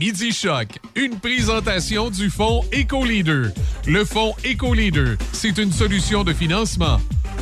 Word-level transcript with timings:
Midi 0.00 0.32
Choc, 0.32 0.78
une 0.94 1.18
présentation 1.20 2.08
du 2.08 2.30
fonds 2.30 2.64
EcoLeader. 2.72 3.50
Le 3.86 4.06
fonds 4.06 4.32
EcoLeader, 4.46 5.16
c'est 5.30 5.58
une 5.58 5.70
solution 5.70 6.24
de 6.24 6.32
financement, 6.32 6.96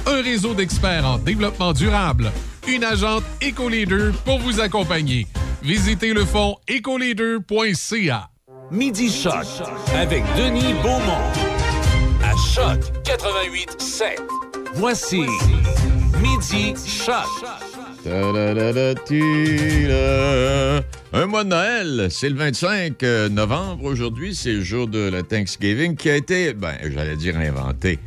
un 0.09 0.23
réseau 0.23 0.55
d'experts 0.55 1.07
en 1.07 1.19
développement 1.19 1.73
durable, 1.73 2.33
une 2.67 2.83
agente 2.83 3.23
EcoLeader 3.41 4.11
pour 4.25 4.41
vous 4.41 4.59
accompagner. 4.59 5.29
Visitez 5.63 6.13
le 6.13 6.25
fonds 6.25 6.57
ecoleader.ca. 6.69 8.29
Midi 8.73 9.09
Choc 9.09 9.47
avec 9.95 10.25
Denis 10.37 10.75
Beaumont. 10.83 11.31
À 12.25 12.35
Choc 12.55 12.81
88 13.05 13.81
7. 13.81 14.21
Voici 14.75 15.23
Midi 16.21 16.75
Choc. 16.85 17.25
Un 21.13 21.27
mois 21.27 21.45
de 21.45 21.49
Noël, 21.49 22.09
c'est 22.11 22.31
le 22.31 22.37
25 22.37 23.03
euh, 23.03 23.29
novembre 23.29 23.85
aujourd'hui, 23.85 24.35
c'est 24.35 24.53
le 24.53 24.63
jour 24.63 24.89
de 24.89 24.99
la 24.99 25.23
Thanksgiving 25.23 25.95
qui 25.95 26.09
a 26.09 26.17
été, 26.17 26.55
ben, 26.55 26.75
j'allais 26.91 27.17
dire 27.17 27.37
inventé. 27.37 27.99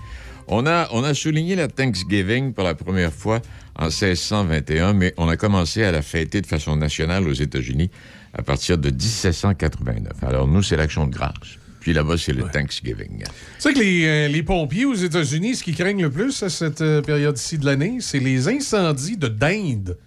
On 0.47 0.65
a, 0.65 0.87
on 0.91 1.03
a 1.03 1.13
souligné 1.13 1.55
la 1.55 1.67
Thanksgiving 1.67 2.53
pour 2.53 2.63
la 2.63 2.73
première 2.73 3.13
fois 3.13 3.41
en 3.77 3.85
1621, 3.85 4.93
mais 4.93 5.13
on 5.17 5.29
a 5.29 5.37
commencé 5.37 5.83
à 5.83 5.91
la 5.91 6.01
fêter 6.01 6.41
de 6.41 6.47
façon 6.47 6.75
nationale 6.75 7.27
aux 7.27 7.33
États-Unis 7.33 7.91
à 8.33 8.41
partir 8.41 8.77
de 8.77 8.89
1789. 8.89 10.23
Alors 10.23 10.47
nous, 10.47 10.63
c'est 10.63 10.77
l'Action 10.77 11.05
de 11.05 11.13
grâce. 11.13 11.60
Puis 11.81 11.91
là-bas, 11.93 12.15
c'est 12.17 12.31
le 12.33 12.43
Thanksgiving. 12.43 13.23
Tu 13.23 13.25
sais 13.59 13.73
que 13.73 13.79
les, 13.79 14.05
euh, 14.05 14.27
les 14.29 14.43
pompiers 14.43 14.85
aux 14.85 14.93
États-Unis, 14.93 15.55
ce 15.55 15.63
qu'ils 15.63 15.75
craignent 15.75 16.01
le 16.03 16.09
plus 16.11 16.41
à 16.43 16.49
cette 16.49 16.81
euh, 16.81 17.01
période-ci 17.01 17.57
de 17.57 17.65
l'année, 17.65 17.97
c'est 17.99 18.19
les 18.19 18.47
incendies 18.47 19.17
de 19.17 19.27
dinde. 19.27 19.97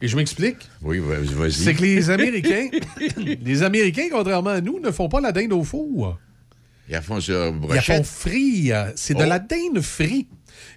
Et 0.00 0.08
je 0.08 0.16
m'explique. 0.16 0.56
Oui, 0.82 0.98
vas- 1.00 1.16
vas-y. 1.20 1.52
C'est 1.52 1.74
que 1.74 1.82
les 1.82 2.10
Américains, 2.10 2.68
les 3.44 3.62
Américains, 3.62 4.06
contrairement 4.10 4.50
à 4.50 4.60
nous, 4.60 4.78
ne 4.80 4.90
font 4.90 5.08
pas 5.08 5.20
la 5.20 5.32
dinde 5.32 5.52
au 5.52 5.62
four. 5.64 6.18
Ils 6.88 6.92
la 6.92 7.02
font 7.02 7.20
sur 7.20 7.34
Ils 7.34 7.44
la 7.46 7.52
font 7.52 7.58
brochette. 7.98 8.06
frit. 8.06 8.72
euh, 8.72 8.92
C'est 8.94 9.14
de 9.14 9.22
Oh. 9.24 9.28
la 9.28 9.38
dinde 9.40 9.80
frit. 9.80 10.28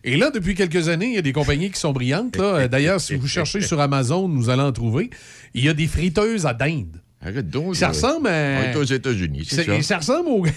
Et 0.04 0.18
là, 0.18 0.32
depuis 0.32 0.56
quelques 0.56 0.90
années, 0.90 1.08
il 1.10 1.14
y 1.14 1.18
a 1.20 1.22
des 1.22 1.32
compagnies 1.34 1.70
qui 1.70 1.80
sont 1.80 1.92
brillantes. 1.94 2.38
Euh, 2.40 2.68
D'ailleurs, 2.68 3.00
si 3.00 3.16
vous 3.16 3.28
cherchez 3.28 3.62
sur 3.62 3.80
Amazon, 3.80 4.28
nous 4.28 4.50
allons 4.50 4.64
en 4.68 4.72
trouver. 4.72 5.10
Il 5.54 5.64
y 5.64 5.70
a 5.70 5.74
des 5.74 5.88
friteuses 5.88 6.46
à 6.48 6.54
dinde. 6.54 7.00
Arrête 7.22 7.50
donc. 7.50 7.76
Ça 7.76 7.90
ressemble 7.90 8.28
On 8.28 8.32
à... 8.32 8.72
est 8.72 8.76
aux 8.76 8.84
États-Unis, 8.84 9.46
c'est 9.50 9.82
ça? 9.82 9.98
ressemble 9.98 10.30
au... 10.30 10.46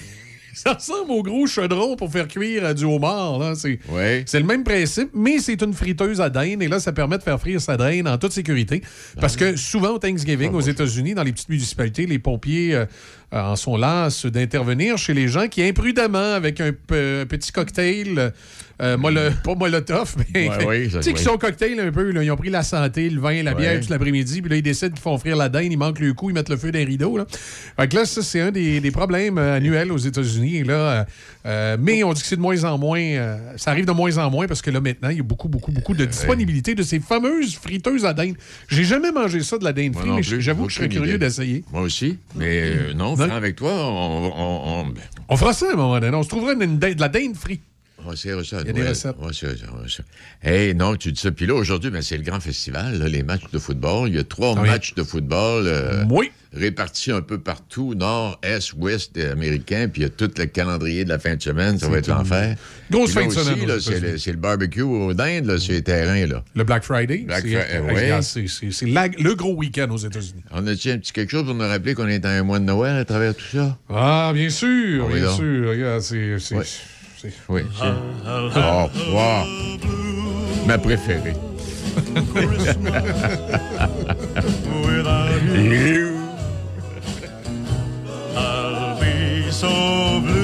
Ça 0.54 0.74
ressemble 0.74 1.10
au 1.12 1.22
gros 1.22 1.46
chaudron 1.46 1.96
pour 1.96 2.12
faire 2.12 2.28
cuire 2.28 2.62
euh, 2.66 2.74
du 2.74 2.84
homard. 2.84 3.56
C'est 3.56 3.78
Ouais. 3.88 4.22
le 4.34 4.42
même 4.42 4.64
principe, 4.64 5.08
mais 5.14 5.38
c'est 5.38 5.62
une 5.62 5.72
friteuse 5.72 6.20
à 6.20 6.28
dinde. 6.28 6.62
Et 6.62 6.68
là, 6.68 6.78
ça 6.78 6.92
permet 6.92 7.16
de 7.16 7.22
faire 7.22 7.40
frire 7.40 7.58
sa 7.58 7.78
dinde 7.78 8.06
en 8.06 8.18
toute 8.18 8.32
sécurité. 8.32 8.82
Parce 9.18 9.34
que 9.34 9.56
souvent, 9.56 9.92
au 9.94 9.98
Thanksgiving, 9.98 10.50
Ah, 10.52 10.56
aux 10.56 10.60
États-Unis, 10.60 11.14
dans 11.14 11.22
les 11.22 11.32
petites 11.32 11.48
municipalités, 11.48 12.04
les 12.04 12.18
pompiers 12.18 12.74
euh, 12.74 12.84
en 13.32 13.56
sont 13.56 13.76
las 13.76 14.26
d'intervenir 14.26 14.98
chez 14.98 15.14
les 15.14 15.28
gens 15.28 15.48
qui, 15.48 15.62
imprudemment, 15.62 16.34
avec 16.34 16.60
un, 16.60 16.72
pe- 16.72 17.22
un 17.22 17.26
petit 17.26 17.50
cocktail, 17.52 18.32
euh, 18.80 18.96
molo- 18.96 19.30
pas 19.44 19.54
molotov, 19.54 20.16
mais 20.34 20.48
Ouais, 20.48 20.66
oui, 20.66 20.90
ça, 20.90 20.98
tu 21.00 21.04
sais, 21.04 21.12
qui 21.12 21.18
oui. 21.20 21.24
sont 21.24 21.38
cocktails 21.38 21.78
un 21.80 21.92
peu. 21.92 22.10
là, 22.10 22.22
ils 22.24 22.30
ont 22.30 22.36
pris 22.36 22.50
la 22.50 22.62
santé, 22.62 23.08
le 23.08 23.20
vin, 23.20 23.42
la 23.42 23.54
bière 23.54 23.72
Ouais. 23.74 23.80
toute 23.80 23.90
l'après-midi, 23.90 24.42
puis 24.42 24.50
là, 24.50 24.56
ils 24.56 24.62
décident 24.62 24.90
qu'ils 24.90 25.00
font 25.00 25.16
frire 25.18 25.36
la 25.36 25.48
dinde, 25.48 25.70
ils 25.72 25.76
manquent 25.78 26.00
le 26.00 26.12
coup, 26.14 26.30
ils 26.30 26.34
mettent 26.34 26.48
le 26.50 26.56
feu 26.56 26.72
d'un 26.72 26.84
rideau. 26.84 27.16
Là. 27.16 27.26
Fait 27.78 27.88
que 27.88 27.96
là, 27.96 28.04
ça, 28.04 28.22
c'est 28.22 28.40
un 28.40 28.50
des, 28.50 28.80
des 28.80 28.90
problèmes 28.90 29.38
euh, 29.38 29.56
annuels 29.56 29.92
aux 29.92 29.98
États-Unis. 29.98 30.64
Là, 30.64 30.74
euh, 30.74 31.04
euh, 31.46 31.76
mais 31.80 32.02
on 32.04 32.12
dit 32.12 32.20
que 32.22 32.26
c'est 32.26 32.36
de 32.36 32.40
moins 32.40 32.64
en 32.64 32.76
moins. 32.78 33.00
euh, 33.00 33.36
ça 33.56 33.70
arrive 33.70 33.84
de 33.86 33.92
moins 33.92 34.16
en 34.18 34.30
moins 34.30 34.46
parce 34.46 34.62
que 34.62 34.70
là, 34.70 34.80
maintenant, 34.80 35.08
il 35.10 35.16
y 35.18 35.20
a 35.20 35.24
beaucoup, 35.24 35.48
beaucoup, 35.48 35.70
beaucoup 35.72 35.94
de 35.94 36.04
disponibilité 36.04 36.74
de 36.74 36.82
ces 36.82 36.98
fameuses 37.00 37.54
friteuses 37.56 38.04
à 38.04 38.12
dinde. 38.14 38.34
J'ai 38.68 38.84
jamais 38.84 39.12
mangé 39.12 39.40
ça 39.42 39.58
de 39.58 39.64
la 39.64 39.72
dinde 39.72 39.94
frite, 39.94 40.12
mais 40.14 40.22
j'avoue 40.22 40.66
que 40.66 40.70
je 40.72 40.76
serais 40.76 40.88
curieux 40.88 41.18
d'essayer. 41.18 41.64
Moi 41.72 41.82
aussi. 41.82 42.18
Mais 42.36 42.62
euh, 42.62 42.94
non, 42.94 43.14
franc, 43.28 43.36
avec 43.36 43.56
toi, 43.56 43.70
on, 43.72 44.32
on, 44.36 44.80
on- 44.80 44.86
ben, 44.86 45.02
On 45.28 45.36
fera 45.36 45.52
ça 45.52 45.66
à 45.68 45.72
un 45.72 45.76
moment 45.76 45.98
donné. 46.00 46.16
On 46.16 46.22
se 46.22 46.28
trouverait 46.28 46.54
une 46.54 46.78
de 46.78 47.00
la 47.00 47.08
dinde 47.08 47.36
frite. 47.36 47.62
On 48.04 48.08
va 48.08 48.14
essayer 48.14 48.34
ça. 48.44 48.58
Il 48.62 48.66
y 48.66 48.70
a 48.70 48.72
des 48.72 48.82
ouais. 48.82 48.88
recettes. 48.88 49.16
Ouais, 49.20 49.30
c'est 49.32 49.46
ça, 49.58 49.66
ça. 49.88 50.02
Hey, 50.42 50.74
non, 50.74 50.96
tu 50.96 51.12
dis 51.12 51.20
ça. 51.20 51.30
Puis 51.30 51.46
là, 51.46 51.54
aujourd'hui, 51.54 51.90
ben, 51.90 52.02
c'est 52.02 52.16
le 52.16 52.22
grand 52.22 52.40
festival, 52.40 52.98
là, 52.98 53.08
les 53.08 53.22
matchs 53.22 53.50
de 53.52 53.58
football. 53.58 54.08
Il 54.08 54.16
y 54.16 54.18
a 54.18 54.24
trois 54.24 54.54
Oui. 54.58 54.68
matchs 54.68 54.94
de 54.94 55.02
football 55.02 55.64
euh, 55.66 56.04
Oui. 56.10 56.30
répartis 56.52 57.12
un 57.12 57.20
peu 57.22 57.38
partout, 57.38 57.94
nord, 57.94 58.38
est, 58.42 58.72
ouest 58.74 59.16
euh, 59.16 59.32
américain. 59.32 59.88
Puis 59.92 60.02
il 60.02 60.04
y 60.04 60.06
a 60.06 60.10
tout 60.10 60.30
le 60.36 60.46
calendrier 60.46 61.04
de 61.04 61.08
la 61.10 61.18
fin 61.18 61.34
de 61.36 61.42
semaine. 61.42 61.78
Ça 61.78 61.88
va 61.88 61.98
être 61.98 62.08
l'enfer. 62.08 62.56
Grosse 62.90 63.12
fin 63.12 63.26
de 63.26 63.32
semaine 63.32 63.80
c'est 63.80 64.00
le, 64.00 64.18
c'est 64.18 64.32
le 64.32 64.36
barbecue 64.38 64.82
au 64.82 65.14
dinde, 65.14 65.46
là, 65.46 65.58
sur 65.58 65.72
les 65.72 65.82
terrains. 65.82 66.26
Là. 66.26 66.44
Le 66.54 66.64
Black 66.64 66.82
Friday. 66.84 67.18
Black 67.26 67.42
c'est- 67.46 67.56
euh, 67.56 68.20
C'est 68.22 68.46
c'est- 68.48 68.70
c'est 68.70 68.86
le 68.86 69.34
gros 69.34 69.54
week-end 69.54 69.88
aux 69.90 69.96
États-Unis. 69.98 70.42
On 70.50 70.66
a-tu 70.66 70.90
un 70.90 70.98
petit 70.98 71.12
quelque 71.12 71.30
chose 71.30 71.44
pour 71.44 71.54
nous 71.54 71.66
rappeler 71.66 71.94
qu'on 71.94 72.08
est 72.08 72.18
dans 72.18 72.28
un 72.28 72.42
mois 72.42 72.58
de 72.58 72.64
Noël 72.64 72.96
à 72.96 73.04
travers 73.04 73.34
tout 73.34 73.44
ça? 73.52 73.78
Ah, 73.88 74.32
bien 74.34 74.50
sûr, 74.50 75.06
Ah 75.08 75.12
bien 75.14 75.24
donc. 75.24 75.36
sûr. 75.36 75.68
Regarde, 75.70 76.00
c'est. 76.02 76.38
c'est- 76.38 76.54
Ouais. 76.56 76.64
Oui. 77.48 77.62
c'est- 77.78 77.84
Oh, 78.26 78.88
wow. 79.12 79.44
Ma 80.66 80.78
préférée. 80.78 81.34
You. 85.54 86.18
I'll 88.36 88.98
be 89.00 89.50
so 89.50 89.68
blue 90.20 90.41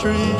Christmas 0.00 0.39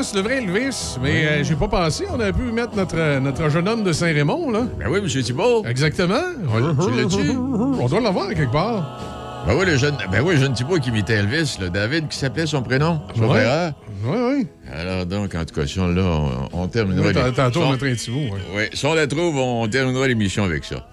Christmas, 0.00 0.14
le 0.14 0.20
vrai 0.26 0.38
Elvis. 0.38 0.96
Mais 1.02 1.26
euh, 1.26 1.44
j'ai 1.44 1.54
pas 1.54 1.68
pensé, 1.68 2.04
on 2.10 2.18
a 2.20 2.32
pu 2.32 2.42
mettre 2.52 2.74
notre, 2.74 2.96
euh, 2.96 3.20
notre 3.20 3.48
jeune 3.50 3.68
homme 3.68 3.82
de 3.84 3.92
Saint-Raymond, 3.92 4.50
là. 4.50 4.66
Ben 4.78 4.86
oui, 4.88 4.98
M. 4.98 5.22
Thibault. 5.22 5.64
Exactement. 5.66 6.20
Tu 6.42 6.96
l'as-tu? 6.96 7.30
On 7.36 7.86
doit 7.86 8.00
l'avoir 8.00 8.28
quelque 8.28 8.50
part. 8.50 9.44
Ben 9.46 9.54
oui, 9.58 9.64
le 9.66 9.76
jeune, 9.76 9.96
ben 10.10 10.22
oui, 10.22 10.34
le 10.34 10.40
jeune 10.40 10.52
Thibault 10.54 10.78
qui 10.78 10.88
imitait 10.90 11.14
Elvis, 11.14 11.56
là. 11.60 11.68
David, 11.68 12.08
qui 12.08 12.16
s'appelait 12.18 12.46
son 12.46 12.62
prénom? 12.62 13.00
Frère? 13.14 13.72
Oui, 14.04 14.16
oui. 14.38 14.46
Alors 14.72 15.04
donc, 15.06 15.34
en 15.34 15.44
tout 15.44 15.54
cas, 15.54 15.66
si 15.66 15.78
on 15.78 15.88
l'a, 15.88 16.02
on, 16.02 16.48
on 16.52 16.68
terminera. 16.68 17.06
Oui, 17.08 17.14
les- 17.14 17.32
Tantôt, 17.32 17.60
on 17.60 17.68
on- 17.68 17.72
mettra 17.72 17.86
un 17.86 17.90
ouais. 17.90 18.30
Oui, 18.56 18.62
si 18.72 18.86
on 18.86 18.94
la 18.94 19.06
trouve, 19.06 19.36
on 19.36 19.68
terminera 19.68 20.08
l'émission 20.08 20.44
avec 20.44 20.64
ça. 20.64 20.86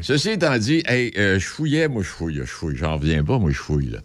Ceci 0.00 0.30
étant 0.30 0.56
dit, 0.56 0.82
hey, 0.86 1.12
euh, 1.18 1.38
je 1.38 1.46
fouillais, 1.46 1.88
moi 1.88 2.02
je 2.02 2.08
fouille, 2.08 2.36
je 2.36 2.44
fouille, 2.44 2.76
j'en 2.76 2.96
reviens 2.96 3.22
pas, 3.24 3.38
moi 3.38 3.50
je 3.50 3.58
fouille. 3.58 3.90
Là. 3.90 3.98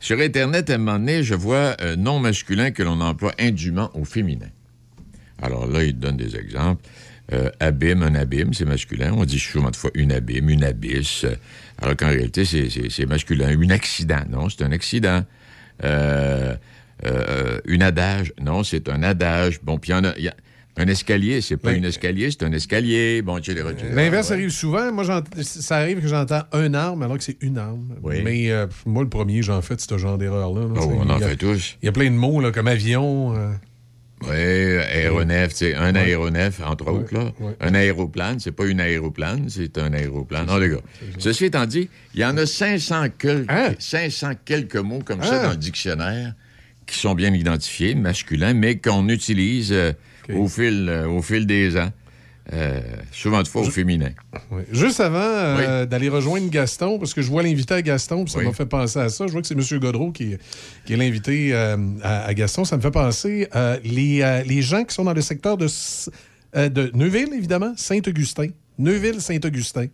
Sur 0.00 0.20
Internet, 0.20 0.70
à 0.70 0.74
un 0.74 0.78
moment 0.78 0.98
donné, 0.98 1.22
je 1.22 1.34
vois 1.34 1.76
un 1.82 1.96
nom 1.96 2.18
masculin 2.20 2.70
que 2.70 2.82
l'on 2.82 3.00
emploie 3.00 3.32
indûment 3.40 3.90
au 3.94 4.04
féminin. 4.04 4.48
Alors 5.42 5.66
là, 5.66 5.82
il 5.82 5.98
donne 5.98 6.16
des 6.16 6.36
exemples. 6.36 6.82
Euh, 7.32 7.50
abîme, 7.58 8.02
un 8.02 8.14
abîme, 8.14 8.54
c'est 8.54 8.64
masculin. 8.64 9.12
On 9.16 9.24
dit 9.24 9.40
souvent 9.40 9.70
de 9.70 9.76
fois 9.76 9.90
une 9.94 10.12
abîme, 10.12 10.48
une 10.48 10.62
abysse. 10.64 11.24
Euh, 11.24 11.34
Alors 11.82 11.96
qu'en 11.96 12.08
réalité, 12.08 12.44
c'est- 12.44 13.06
masculin. 13.06 13.48
Un 13.48 13.70
accident, 13.70 14.22
non, 14.30 14.48
c'est 14.48 14.62
un 14.62 14.70
accident. 14.72 15.24
Euh, 15.84 16.54
euh, 17.04 17.60
une 17.66 17.82
adage, 17.82 18.32
non, 18.40 18.62
c'est 18.62 18.88
un 18.88 19.02
adage. 19.02 19.60
Bon, 19.62 19.76
puis 19.78 19.92
il 19.92 20.20
y 20.20 20.22
y 20.22 20.28
a- 20.28 20.34
Un 20.78 20.86
escalier, 20.88 21.40
c'est 21.40 21.56
pas 21.56 21.70
Oui. 21.70 21.78
un 21.78 21.82
escalier, 21.84 22.30
c'est 22.30 22.42
un 22.42 22.52
escalier. 22.52 23.22
Bon, 23.22 23.38
tu 23.40 23.54
sais, 23.54 23.62
L'inverse 23.92 24.28
ouais. 24.28 24.34
arrive 24.34 24.50
souvent. 24.50 24.92
Moi, 24.92 25.04
ça 25.42 25.76
arrive 25.76 26.00
que 26.02 26.08
j'entends 26.08 26.42
un 26.52 26.74
arme 26.74 27.02
alors 27.02 27.16
que 27.16 27.24
c'est 27.24 27.38
une 27.42 27.56
arme. 27.56 27.94
Oui. 28.02 28.16
Mais 28.22 28.50
euh, 28.50 28.66
moi, 28.84 29.02
le 29.02 29.08
premier, 29.08 29.42
j'en 29.42 29.62
fais 29.62 29.76
ce 29.78 29.96
genre 29.96 30.18
d'erreur-là. 30.18 30.62
là. 30.66 30.80
Oh, 30.82 30.92
on 30.98 31.08
en 31.08 31.20
a- 31.22 31.28
fait 31.28 31.36
tous. 31.36 31.76
Il 31.82 31.86
y 31.86 31.88
a 31.88 31.92
plein 31.92 32.10
de 32.10 32.16
mots 32.16 32.40
là, 32.42 32.50
comme 32.52 32.68
avion. 32.68 33.34
euh, 33.34 33.52
Oui, 34.22 34.30
aéronef, 34.34 35.50
tu 35.52 35.56
sais, 35.56 35.74
un 35.74 35.94
Ouais. 35.94 36.00
aéronef, 36.00 36.60
entre 36.64 36.90
autres, 36.90 37.12
là. 37.14 37.32
Un 37.60 37.74
aéroplane, 37.74 38.38
c'est 38.40 38.52
pas 38.52 38.64
une 38.66 38.80
aéroplane, 38.80 39.48
c'est 39.48 39.76
un 39.78 39.92
aéroplane. 39.92 40.46
Non, 40.46 40.56
les 40.58 40.70
gars. 40.70 40.80
Ceci 41.18 41.46
étant 41.46 41.66
dit, 41.66 41.88
il 42.14 42.20
y 42.20 42.24
en 42.24 42.36
a 42.38 42.46
500 42.46 43.06
quelques, 43.18 43.50
Hein? 43.50 43.74
500 43.78 44.30
quelques 44.44 44.76
mots 44.76 45.00
comme 45.04 45.22
ça 45.22 45.40
Hein? 45.40 45.44
dans 45.44 45.50
le 45.50 45.56
dictionnaire 45.56 46.34
qui 46.86 46.98
sont 46.98 47.14
bien 47.14 47.32
identifiés, 47.34 47.94
masculins, 47.94 48.54
mais 48.54 48.78
qu'on 48.78 49.06
utilise 49.08 49.70
euh, 49.72 49.92
OK. 50.28 50.36
au, 50.36 50.48
fil, 50.48 50.88
euh, 50.88 51.08
au 51.08 51.22
fil 51.22 51.46
des 51.46 51.76
ans. 51.76 51.90
Euh, 52.52 52.80
souvent 53.10 53.42
de 53.42 53.48
fois 53.48 53.62
au 53.62 53.70
féminin. 53.70 54.10
Juste 54.70 55.00
avant 55.00 55.18
euh, 55.20 55.84
d'aller 55.84 56.08
rejoindre 56.08 56.48
Gaston, 56.48 56.96
parce 56.96 57.12
que 57.12 57.20
je 57.20 57.28
vois 57.28 57.42
l'invité 57.42 57.74
à 57.74 57.82
Gaston, 57.82 58.22
puis 58.22 58.32
ça 58.32 58.38
Oui. 58.38 58.44
m'a 58.44 58.52
fait 58.52 58.66
penser 58.66 59.00
à 59.00 59.08
ça. 59.08 59.26
Je 59.26 59.32
vois 59.32 59.40
que 59.42 59.48
c'est 59.48 59.58
M. 59.58 59.80
Godreau 59.80 60.12
qui, 60.12 60.36
qui 60.84 60.92
est 60.92 60.96
l'invité 60.96 61.52
euh, 61.52 61.76
à, 62.04 62.24
à 62.26 62.34
Gaston. 62.34 62.64
Ça 62.64 62.76
me 62.76 62.82
fait 62.82 62.92
penser 62.92 63.48
les, 63.82 64.42
les 64.46 64.62
gens 64.62 64.84
qui 64.84 64.94
sont 64.94 65.02
dans 65.02 65.12
le 65.12 65.22
secteur 65.22 65.56
de, 65.56 65.66
Neuville, 66.94 67.34
évidemment, 67.34 67.72
Saint-Augustin, 67.76 68.46
Neuville-Saint-Augustin, 68.78 69.86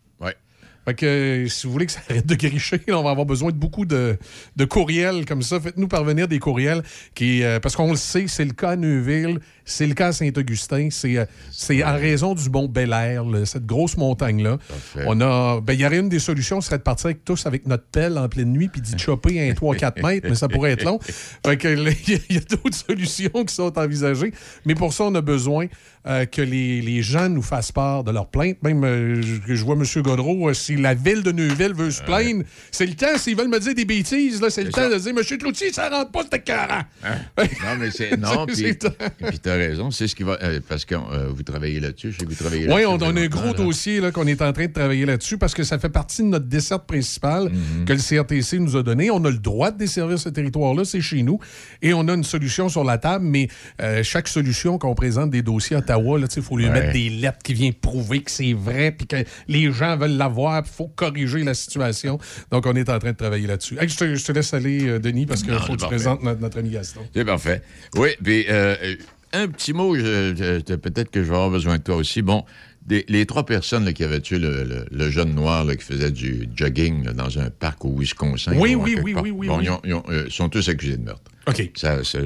Fait 0.87 0.95
que 0.95 1.07
euh, 1.07 1.49
si 1.49 1.67
vous 1.67 1.73
voulez 1.73 1.87
que 1.87 1.93
ça 1.93 2.01
arrête 2.09 2.27
de 2.27 2.35
gricher, 2.37 2.81
on 2.89 3.03
va 3.03 3.11
avoir 3.11 3.27
besoin 3.27 3.51
de 3.51 3.57
beaucoup 3.57 3.85
de, 3.85 4.17
de 4.55 4.65
courriels 4.65 5.27
comme 5.27 5.43
ça. 5.43 5.59
Faites-nous 5.59 5.89
parvenir 5.89 6.29
des 6.29 6.39
courriels 6.39 6.83
qui. 7.15 7.43
euh, 7.43 7.59
parce 7.59 7.75
qu'on 7.75 7.91
le 7.91 7.97
sait, 7.97 8.27
c'est 8.29 8.45
le 8.45 8.53
cas 8.53 8.71
à 8.71 8.77
Neuville, 8.77 9.41
c'est 9.65 9.87
le 9.87 9.95
cas 9.95 10.09
à 10.09 10.13
Saint-Augustin, 10.13 10.89
c'est, 10.93 11.17
euh, 11.17 11.25
c'est 11.51 11.83
en 11.83 11.95
raison 11.95 12.35
du 12.35 12.49
bon 12.49 12.69
Bel 12.69 12.93
Air, 12.93 13.25
là, 13.25 13.45
cette 13.45 13.67
grosse 13.67 13.97
montagne-là. 13.97 14.59
On 15.07 15.21
a. 15.21 15.61
Ben, 15.61 15.73
il 15.73 15.81
y 15.81 15.87
aurait 15.87 15.99
une 15.99 16.09
des 16.09 16.21
solutions, 16.21 16.61
ce 16.61 16.69
serait 16.69 16.79
de 16.79 16.85
partir 16.85 17.07
avec 17.07 17.25
tous 17.25 17.47
avec 17.47 17.67
notre 17.67 17.85
pelle 17.85 18.17
en 18.17 18.29
pleine 18.29 18.53
nuit 18.53 18.69
puis 18.69 18.81
d'y 18.81 18.97
chopper 18.97 19.51
un 19.51 19.55
3-4 19.55 20.03
mètres, 20.07 20.29
mais 20.29 20.37
ça 20.37 20.47
pourrait 20.47 20.73
être 20.73 20.85
long. 20.85 21.01
Fait 21.45 21.57
que 21.57 21.67
y 21.67 22.21
il 22.29 22.37
y 22.37 22.39
a, 22.39 22.41
d'autres 22.41 22.77
solutions 22.87 23.45
qui 23.45 23.55
sont 23.55 23.77
envisagées. 23.77 24.33
Mais 24.65 24.77
pour 24.77 24.93
ça, 24.93 25.05
on 25.05 25.15
a 25.17 25.21
besoin 25.21 25.67
euh, 26.07 26.25
que 26.27 26.43
les, 26.43 26.81
les 26.83 27.03
gens 27.03 27.29
nous 27.29 27.43
fassent 27.43 27.73
part 27.73 28.05
de 28.05 28.11
leurs 28.11 28.29
plaintes. 28.29 28.63
Même, 28.63 28.85
euh, 28.85 29.23
je, 29.23 29.55
je 29.55 29.65
vois 29.65 29.75
M. 29.77 29.85
Godreau, 30.03 30.49
euh, 30.49 30.55
si 30.55 30.77
la 30.77 30.95
ville 30.95 31.23
de 31.23 31.33
Neuville 31.33 31.75
veut 31.75 31.91
se 31.91 32.03
plaindre, 32.03 32.45
c'est 32.71 32.87
le 32.87 32.95
temps, 32.95 33.17
s'ils 33.19 33.37
veulent 33.37 33.49
me 33.49 33.59
dire 33.61 33.75
des 33.75 33.85
bêtises, 33.85 34.41
là, 34.41 34.51
c'est 34.51 34.63
le 34.65 34.71
C'est 34.73 34.81
temps 34.83 34.89
de 34.91 34.99
dire, 34.99 35.13
M. 35.17 35.39
Cloutier, 35.39 35.73
ça 35.73 35.89
rentre 35.89 36.11
pas, 36.11 36.23
c'était 36.23 36.41
carrant. 36.41 36.83
Non, 37.39 37.77
mais 37.79 37.91
c'est. 37.91 38.17
Non, 38.17 38.47
C'est- 38.49 38.75
puis 38.75 38.79
c'est- 38.81 39.27
puis 39.29 39.39
t'as 39.39 39.55
raison, 39.57 39.91
c'est 39.91 40.07
ce 40.09 40.15
qui 40.15 40.23
va. 40.23 40.39
euh, 40.43 40.61
parce 40.69 40.85
que 40.85 40.95
euh, 40.95 41.29
vous 41.35 41.43
travaillez 41.43 41.81
là-dessus, 41.81 42.13
je 42.13 42.19
sais 42.19 42.25
que 42.25 42.31
vous 42.31 42.37
travaillez 42.37 42.63
Oui, 42.67 42.83
là-dessus. 42.83 42.87
on, 42.87 43.13
on 43.13 43.17
a 43.17 43.21
un 43.21 43.27
gros 43.27 43.45
là. 43.47 43.53
dossier 43.53 44.01
là, 44.01 44.11
qu'on 44.11 44.27
est 44.27 44.41
en 44.43 44.53
train 44.53 44.67
de 44.67 44.73
travailler 44.73 45.05
là-dessus 45.07 45.39
parce 45.39 45.55
que 45.55 45.63
ça 45.65 45.79
fait 45.79 45.89
partie 45.89 46.23
de 46.23 46.29
notre 46.29 46.47
desserte 46.47 46.87
principale 46.87 47.51
Mhm. 47.51 47.85
que 47.87 47.93
le 47.93 47.99
CRTC 47.99 48.59
nous 48.59 48.77
a 48.77 48.83
donné. 48.83 49.11
On 49.11 49.25
a 49.25 49.31
le 49.31 49.39
droit 49.39 49.71
de 49.71 49.79
desservir 49.79 50.19
ce 50.19 50.29
territoire-là, 50.29 50.85
c'est 50.85 51.01
chez 51.01 51.23
nous. 51.23 51.39
Et 51.83 51.93
on 51.95 52.07
a 52.09 52.15
une 52.15 52.25
solution 52.25 52.69
sur 52.69 52.85
la 52.85 52.99
table, 52.99 53.25
mais 53.25 53.49
euh, 53.81 54.03
chaque 54.03 54.29
solution 54.29 54.79
qu'on 54.79 54.95
présente 54.95 55.31
des 55.31 55.43
dossiers 55.43 55.77
à 55.77 55.83
Ottawa, 55.97 56.21
il 56.37 56.43
faut 56.43 56.57
lui 56.57 56.67
Ouais. 56.67 56.73
mettre 56.73 56.93
des 56.93 57.09
lettres 57.11 57.39
qui 57.45 57.55
viennent 57.55 57.75
prouver 57.75 58.21
que 58.23 58.31
c'est 58.31 58.53
vrai 58.53 58.93
puis 58.93 59.07
que 59.07 59.17
les 59.49 59.73
gens 59.73 59.97
veulent 59.97 60.17
l'avoir, 60.17 60.63
il 60.65 60.71
faut 60.71 60.89
corriger 60.89 61.43
la 61.45 61.55
situation. 61.55 62.19
Donc, 62.51 62.67
on 62.67 62.75
est 62.77 62.89
en 62.89 62.99
train 62.99 63.13
de 63.13 63.17
travailler 63.17 63.47
là-dessus. 63.47 63.79
Hey, 63.81 63.89
je, 63.89 63.97
te, 63.97 64.15
je 64.15 64.25
te 64.25 64.33
laisse 64.33 64.53
aller, 64.55 64.87
euh, 64.89 64.99
Denis, 64.99 65.27
parce 65.27 65.43
qu'il 65.43 65.53
faut 65.55 65.75
que 65.75 65.81
tu 65.81 65.87
présentes 65.87 66.23
notre, 66.23 66.41
notre 66.41 66.59
ami 66.59 66.71
Gaston. 66.71 67.01
C'est 67.15 67.25
parfait. 67.25 67.63
Oui, 67.95 68.11
puis 68.23 68.47
euh, 68.49 68.77
euh, 68.83 68.95
un 69.33 69.49
petit 69.49 69.73
mot, 69.73 69.95
peut-être 69.95 71.11
que 71.11 71.23
je 71.23 71.29
vais 71.29 71.35
avoir 71.35 71.51
besoin 71.51 71.79
de 71.79 71.83
toi 71.83 71.97
aussi. 71.97 72.23
Bon, 72.23 72.45
des- 72.87 73.05
les 73.09 73.27
trois 73.27 73.45
personnes 73.45 73.85
là, 73.85 73.93
qui 73.93 74.05
avaient 74.05 74.21
tué 74.21 74.39
le, 74.39 74.65
le- 74.65 74.87
le 74.91 75.11
jeune 75.11 75.35
noir 75.35 75.65
là, 75.65 75.75
qui 75.77 75.85
faisait 75.85 76.11
du 76.11 76.49
jogging 76.55 77.05
là, 77.05 77.13
dans 77.13 77.39
un 77.39 77.51
parc 77.51 77.85
au 77.85 77.95
Wisconsin. 77.99 78.53
Oui, 78.57 78.75
oui, 78.75 78.97
oui, 79.03 79.15
oui, 79.21 79.31
oui, 79.31 79.47
Bon, 79.49 79.59
oui. 79.59 79.65
ils 79.65 79.71
ont- 79.71 79.81
ils 79.85 79.95
ont, 79.95 80.03
euh, 80.09 80.27
sont 80.31 80.49
tous 80.49 80.69
accusés 80.69 80.97
de 80.97 81.05
meurtre. 81.05 81.23
OK. 81.49 81.71
Ça, 81.77 82.03
Ça, 82.05 82.19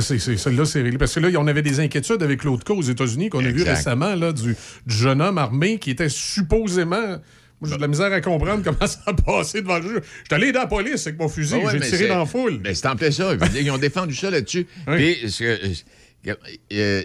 Celle-là, 0.00 0.64
c'est 0.64 0.82
réglé. 0.82 0.98
Parce 0.98 1.14
que 1.14 1.20
là, 1.20 1.28
on 1.38 1.46
avait 1.46 1.62
des 1.62 1.80
inquiétudes 1.80 2.22
avec 2.22 2.44
l'autre 2.44 2.64
cas 2.64 2.74
aux 2.74 2.82
États-Unis 2.82 3.28
qu'on 3.30 3.44
a 3.44 3.50
vu 3.50 3.62
récemment, 3.62 4.14
là, 4.14 4.32
du, 4.32 4.54
du 4.86 4.94
jeune 4.94 5.20
homme 5.20 5.38
armé 5.38 5.78
qui 5.78 5.90
était 5.90 6.08
supposément. 6.08 7.18
Moi, 7.60 7.70
j'ai 7.70 7.76
de 7.76 7.80
la 7.80 7.88
misère 7.88 8.12
à 8.12 8.20
comprendre 8.20 8.62
comment 8.62 8.76
ça 8.86 9.00
a 9.06 9.12
passé 9.14 9.62
devant 9.62 9.78
le 9.78 9.82
juge. 9.88 10.00
J'étais 10.24 10.34
allé 10.34 10.52
dans 10.52 10.60
la 10.60 10.66
police 10.66 11.06
avec 11.06 11.18
mon 11.18 11.28
fusil, 11.28 11.56
Ah 11.62 11.66
ouais, 11.66 11.72
j'ai 11.80 11.88
tiré 11.88 12.08
dans 12.08 12.18
la 12.18 12.26
foule. 12.26 12.60
Mais 12.62 12.74
c'est 12.74 12.86
en 12.86 12.96
plein 12.96 13.10
ça. 13.10 13.32
Ils 13.58 13.70
ont 13.70 13.78
défendu 13.78 14.14
ça 14.14 14.30
là-dessus. 14.30 14.66
Oui. 14.88 15.16
Puis, 16.22 16.32
euh, 16.72 17.02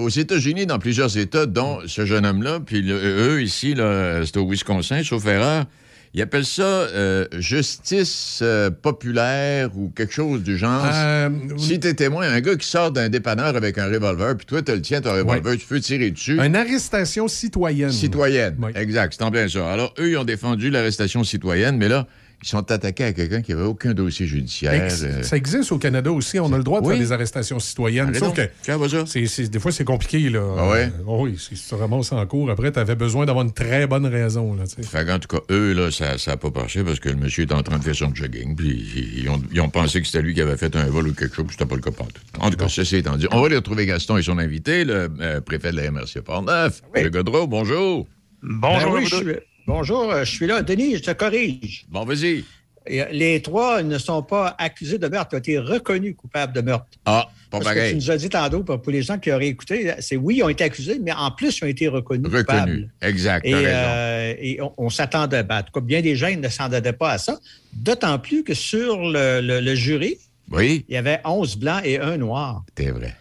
aux 0.00 0.08
États-Unis, 0.08 0.66
dans 0.66 0.78
plusieurs 0.78 1.16
États, 1.18 1.46
dont 1.46 1.78
ce 1.86 2.04
jeune 2.06 2.26
homme-là, 2.26 2.60
puis 2.64 2.82
le- 2.82 2.94
eux, 3.36 3.42
ici, 3.42 3.74
là, 3.74 4.22
c'est 4.24 4.36
au 4.36 4.48
Wisconsin, 4.48 5.02
sauf 5.04 5.26
erreur, 5.26 5.64
ils 6.12 6.22
appellent 6.22 6.44
ça 6.44 6.62
euh, 6.64 7.26
justice 7.38 8.40
euh, 8.42 8.68
populaire 8.70 9.70
ou 9.76 9.90
quelque 9.94 10.12
chose 10.12 10.42
du 10.42 10.56
genre. 10.58 10.84
Euh, 10.92 11.28
Si 11.56 11.78
t'es 11.78 11.94
témoin, 11.94 12.28
un 12.28 12.40
gars 12.40 12.56
qui 12.56 12.66
sort 12.66 12.90
d'un 12.90 13.08
dépanneur 13.08 13.54
avec 13.56 13.78
un 13.78 13.86
revolver, 13.86 14.36
puis 14.36 14.46
toi, 14.46 14.60
tu 14.62 14.72
le 14.72 14.82
tiens, 14.82 15.00
ton 15.00 15.12
revolver, 15.12 15.56
tu 15.56 15.66
peux 15.66 15.78
tirer 15.80 16.10
dessus. 16.10 16.38
une 16.44 16.56
arrestation 16.56 17.28
citoyenne. 17.28 17.92
Citoyenne. 17.92 18.56
Oui. 18.60 18.72
Exact, 18.74 19.14
c'est 19.16 19.24
en 19.24 19.30
plein 19.30 19.48
ça. 19.48 19.70
Alors, 19.72 19.94
eux, 20.00 20.10
ils 20.10 20.16
ont 20.18 20.24
défendu 20.24 20.70
l'arrestation 20.70 21.22
citoyenne, 21.22 21.76
mais 21.76 21.88
là, 21.88 22.06
ils 22.42 22.48
sont 22.48 22.70
attaqués 22.70 23.04
à 23.04 23.12
quelqu'un 23.12 23.42
qui 23.42 23.52
n'avait 23.52 23.64
aucun 23.66 23.92
dossier 23.92 24.26
judiciaire. 24.26 24.88
Euh, 25.02 25.22
Ça 25.22 25.36
existe 25.36 25.72
au 25.72 25.78
Canada 25.78 26.10
aussi. 26.10 26.38
On 26.40 26.52
a 26.52 26.56
le 26.56 26.64
droit 26.64 26.80
de 26.80 26.86
Oui. 26.86 26.94
faire 26.94 27.02
des 27.04 27.12
arrestations 27.12 27.58
citoyennes. 27.58 28.14
Sauf 28.14 28.28
donc. 28.34 28.36
que 28.36 29.46
des 29.46 29.58
fois, 29.58 29.72
c'est 29.72 29.84
compliqué. 29.84 30.30
Là. 30.30 30.42
Ah 30.58 30.68
ouais? 30.70 30.84
Euh, 30.86 31.02
oui, 31.06 31.36
si 31.38 31.54
tu 31.54 31.60
te 31.68 31.74
ramasses 31.74 32.12
en 32.12 32.24
cours, 32.26 32.50
après, 32.50 32.72
tu 32.72 32.78
avais 32.78 32.94
besoin 32.96 33.26
d'avoir 33.26 33.44
une 33.44 33.52
très 33.52 33.86
bonne 33.86 34.06
raison. 34.06 34.54
Là. 34.54 34.64
Fait 34.66 35.04
qu'en 35.06 35.18
tout 35.18 35.28
cas, 35.28 35.42
eux, 35.50 35.72
là, 35.72 35.90
ça 35.90 36.14
n'a 36.26 36.36
pas 36.36 36.50
marché 36.50 36.82
parce 36.82 36.98
que 37.00 37.08
le 37.10 37.16
monsieur 37.16 37.42
est 37.44 37.52
en 37.52 37.62
train 37.62 37.78
de 37.78 37.84
faire 37.84 37.94
son 37.94 38.14
jogging, 38.14 38.56
puis 38.56 38.86
ils 39.18 39.28
ont, 39.28 39.40
ils 39.52 39.60
ont 39.60 39.68
pensé 39.68 40.00
que 40.00 40.06
c'était 40.06 40.22
lui 40.22 40.34
qui 40.34 40.40
avait 40.40 40.56
fait 40.56 40.74
un 40.76 40.86
vol 40.86 41.08
ou 41.08 41.14
quelque 41.14 41.34
chose, 41.36 41.46
puis 41.46 41.56
c'était 41.58 41.68
pas 41.68 41.76
le 41.76 41.82
cas. 41.82 41.90
En 42.38 42.50
tout 42.50 42.56
cas, 42.56 42.68
ceci 42.68 42.96
étant 42.96 43.16
dit, 43.16 43.26
on 43.32 43.40
va 43.40 43.46
aller 43.46 43.56
retrouver 43.56 43.84
Gaston 43.84 44.16
et 44.16 44.22
son 44.22 44.38
invité, 44.38 44.84
le 44.84 45.08
euh, 45.20 45.40
préfet 45.40 45.72
de 45.72 45.76
la 45.76 45.90
MRC 45.90 46.20
Port-Neuf, 46.24 46.80
Oui. 46.94 47.02
le 47.02 47.10
Godreau, 47.10 47.46
bonjour. 47.46 48.06
Bonjour, 48.42 48.92
Ben 48.92 48.94
oui, 48.96 49.02
vous 49.02 49.06
je 49.08 49.16
deux. 49.24 49.30
suis- 49.32 49.40
Bonjour, 49.74 50.10
euh, 50.10 50.24
je 50.24 50.30
suis 50.34 50.48
là. 50.48 50.62
Denis, 50.62 50.96
je 50.96 51.02
te 51.02 51.12
corrige. 51.12 51.84
Bon, 51.88 52.04
vas-y. 52.04 52.42
Euh, 52.90 53.04
Les 53.12 53.40
trois 53.40 53.84
ne 53.84 53.98
sont 53.98 54.20
pas 54.20 54.56
accusés 54.58 54.98
de 54.98 55.06
meurtre, 55.06 55.28
ils 55.32 55.36
ont 55.36 55.38
été 55.38 55.58
reconnus 55.60 56.16
coupables 56.16 56.52
de 56.52 56.60
meurtre. 56.60 56.86
Ah, 57.04 57.28
pas 57.52 57.60
Parce 57.60 57.74
que 57.76 57.90
tu 57.90 57.94
nous 57.94 58.10
as 58.10 58.16
dit 58.16 58.28
tantôt, 58.28 58.64
pour 58.64 58.90
les 58.90 59.02
gens 59.02 59.16
qui 59.20 59.30
auraient 59.30 59.46
écouté, 59.46 59.94
c'est 60.00 60.16
oui, 60.16 60.38
ils 60.38 60.42
ont 60.42 60.48
été 60.48 60.64
accusés, 60.64 60.98
mais 61.00 61.12
en 61.12 61.30
plus, 61.30 61.56
ils 61.58 61.64
ont 61.64 61.68
été 61.68 61.86
reconnus, 61.86 62.26
Reconnu. 62.26 62.40
coupables. 62.44 62.90
Exact, 63.00 63.46
Et, 63.46 63.52
euh, 63.54 64.34
et 64.40 64.60
on, 64.60 64.72
on 64.76 64.90
s'attendait, 64.90 65.44
ben, 65.44 65.58
en 65.58 65.62
tout 65.62 65.72
cas, 65.72 65.80
bien 65.80 66.00
des 66.00 66.16
gens 66.16 66.34
ne 66.36 66.48
s'attendaient 66.48 66.92
pas 66.92 67.12
à 67.12 67.18
ça. 67.18 67.38
D'autant 67.72 68.18
plus 68.18 68.42
que 68.42 68.54
sur 68.54 68.96
le, 68.98 69.40
le- 69.40 69.60
le 69.60 69.74
jury, 69.76 70.16
Oui, 70.50 70.84
il 70.88 70.94
y 70.94 70.98
avait 70.98 71.20
11 71.24 71.56
blancs 71.58 71.82
et 71.84 72.00
un 72.00 72.16
noir. 72.16 72.64
c'est 72.76 72.90
vrai. 72.90 73.14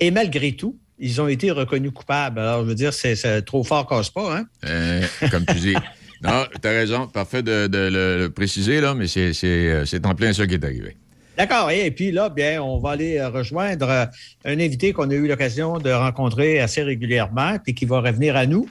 Et 0.00 0.10
malgré 0.10 0.50
tout, 0.56 0.76
ils 0.98 1.20
ont 1.20 1.28
été 1.28 1.50
reconnus 1.50 1.92
coupables. 1.92 2.38
Alors, 2.38 2.62
je 2.62 2.68
veux 2.68 2.74
dire, 2.74 2.92
c'est 2.92 3.42
trop 3.42 3.64
fort 3.64 3.86
casse 3.88 4.10
pas, 4.10 4.38
hein? 4.38 4.44
Euh, 4.64 5.02
comme 5.30 5.46
tu 5.46 5.54
dis. 5.54 5.74
Non, 6.24 6.44
t'as 6.60 6.70
raison. 6.70 7.08
Parfait 7.08 7.42
de, 7.42 7.66
de 7.66 7.78
le, 7.78 8.16
le 8.16 8.30
préciser, 8.30 8.80
là, 8.80 8.94
mais 8.94 9.08
c'est 9.08 9.32
euh, 9.42 9.84
c'est 9.84 10.06
en 10.06 10.14
plein 10.14 10.32
ça 10.32 10.46
qui 10.46 10.54
est 10.54 10.64
arrivé. 10.64 10.96
D'accord. 11.36 11.70
Et 11.72 11.90
puis 11.90 12.12
là, 12.12 12.28
bien, 12.28 12.62
on 12.62 12.78
va 12.78 12.90
aller 12.90 13.18
euh, 13.18 13.28
rejoindre 13.28 13.88
euh, 13.88 14.04
un 14.44 14.60
invité 14.60 14.92
qu'on 14.92 15.10
a 15.10 15.14
eu 15.14 15.26
l'occasion 15.26 15.78
de 15.78 15.90
rencontrer 15.90 16.60
assez 16.60 16.82
régulièrement, 16.82 17.58
puis 17.58 17.74
qui 17.74 17.86
va 17.86 18.00
revenir 18.00 18.36
à 18.36 18.46
nous 18.46 18.68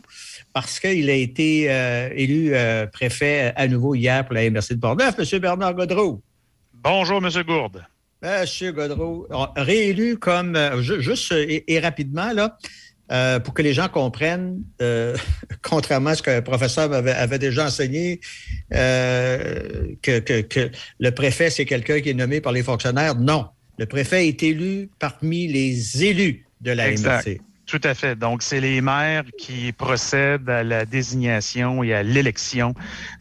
parce 0.53 0.79
qu'il 0.79 1.09
a 1.09 1.13
été 1.13 1.71
euh, 1.71 2.09
élu 2.13 2.53
euh, 2.53 2.85
préfet 2.87 3.53
à 3.55 3.67
nouveau 3.67 3.95
hier 3.95 4.25
pour 4.25 4.35
la 4.35 4.49
MRC 4.49 4.75
de 4.75 4.79
Portneuf, 4.79 5.15
M. 5.17 5.39
Bernard 5.39 5.73
Godreau. 5.73 6.21
Bonjour, 6.73 7.17
M. 7.17 7.43
Gourde. 7.43 7.83
Monsieur 8.23 8.71
Godreau, 8.71 9.27
euh, 9.31 9.45
réélu 9.55 10.17
comme, 10.17 10.55
euh, 10.55 10.81
ju- 10.81 11.01
juste 11.01 11.31
euh, 11.31 11.45
et, 11.47 11.73
et 11.73 11.79
rapidement, 11.79 12.31
là, 12.33 12.57
euh, 13.11 13.39
pour 13.39 13.53
que 13.53 13.61
les 13.61 13.73
gens 13.73 13.89
comprennent, 13.89 14.61
euh, 14.81 15.15
contrairement 15.63 16.11
à 16.11 16.15
ce 16.15 16.21
que 16.21 16.31
le 16.31 16.41
professeur 16.43 16.93
avait, 16.93 17.11
avait 17.11 17.39
déjà 17.39 17.65
enseigné, 17.65 18.19
euh, 18.73 19.87
que, 20.01 20.19
que- 20.19 20.41
que 20.41 20.69
le 20.99 21.11
préfet, 21.11 21.49
c'est 21.49 21.65
quelqu'un 21.65 21.99
qui 22.01 22.09
est 22.09 22.13
nommé 22.13 22.41
par 22.41 22.51
les 22.53 22.63
fonctionnaires. 22.63 23.15
Non. 23.15 23.47
Le 23.77 23.85
préfet 23.87 24.27
est 24.27 24.43
élu 24.43 24.89
parmi 24.99 25.47
les 25.47 26.05
élus 26.05 26.45
de 26.61 26.71
la 26.71 26.89
Exact. 26.91 27.25
MRC. 27.27 27.41
Tout 27.71 27.79
à 27.85 27.93
fait. 27.93 28.17
Donc, 28.17 28.43
c'est 28.43 28.59
les 28.59 28.81
maires 28.81 29.23
qui 29.37 29.71
procèdent 29.71 30.49
à 30.49 30.61
la 30.61 30.85
désignation 30.85 31.83
et 31.83 31.93
à 31.93 32.03
l'élection 32.03 32.73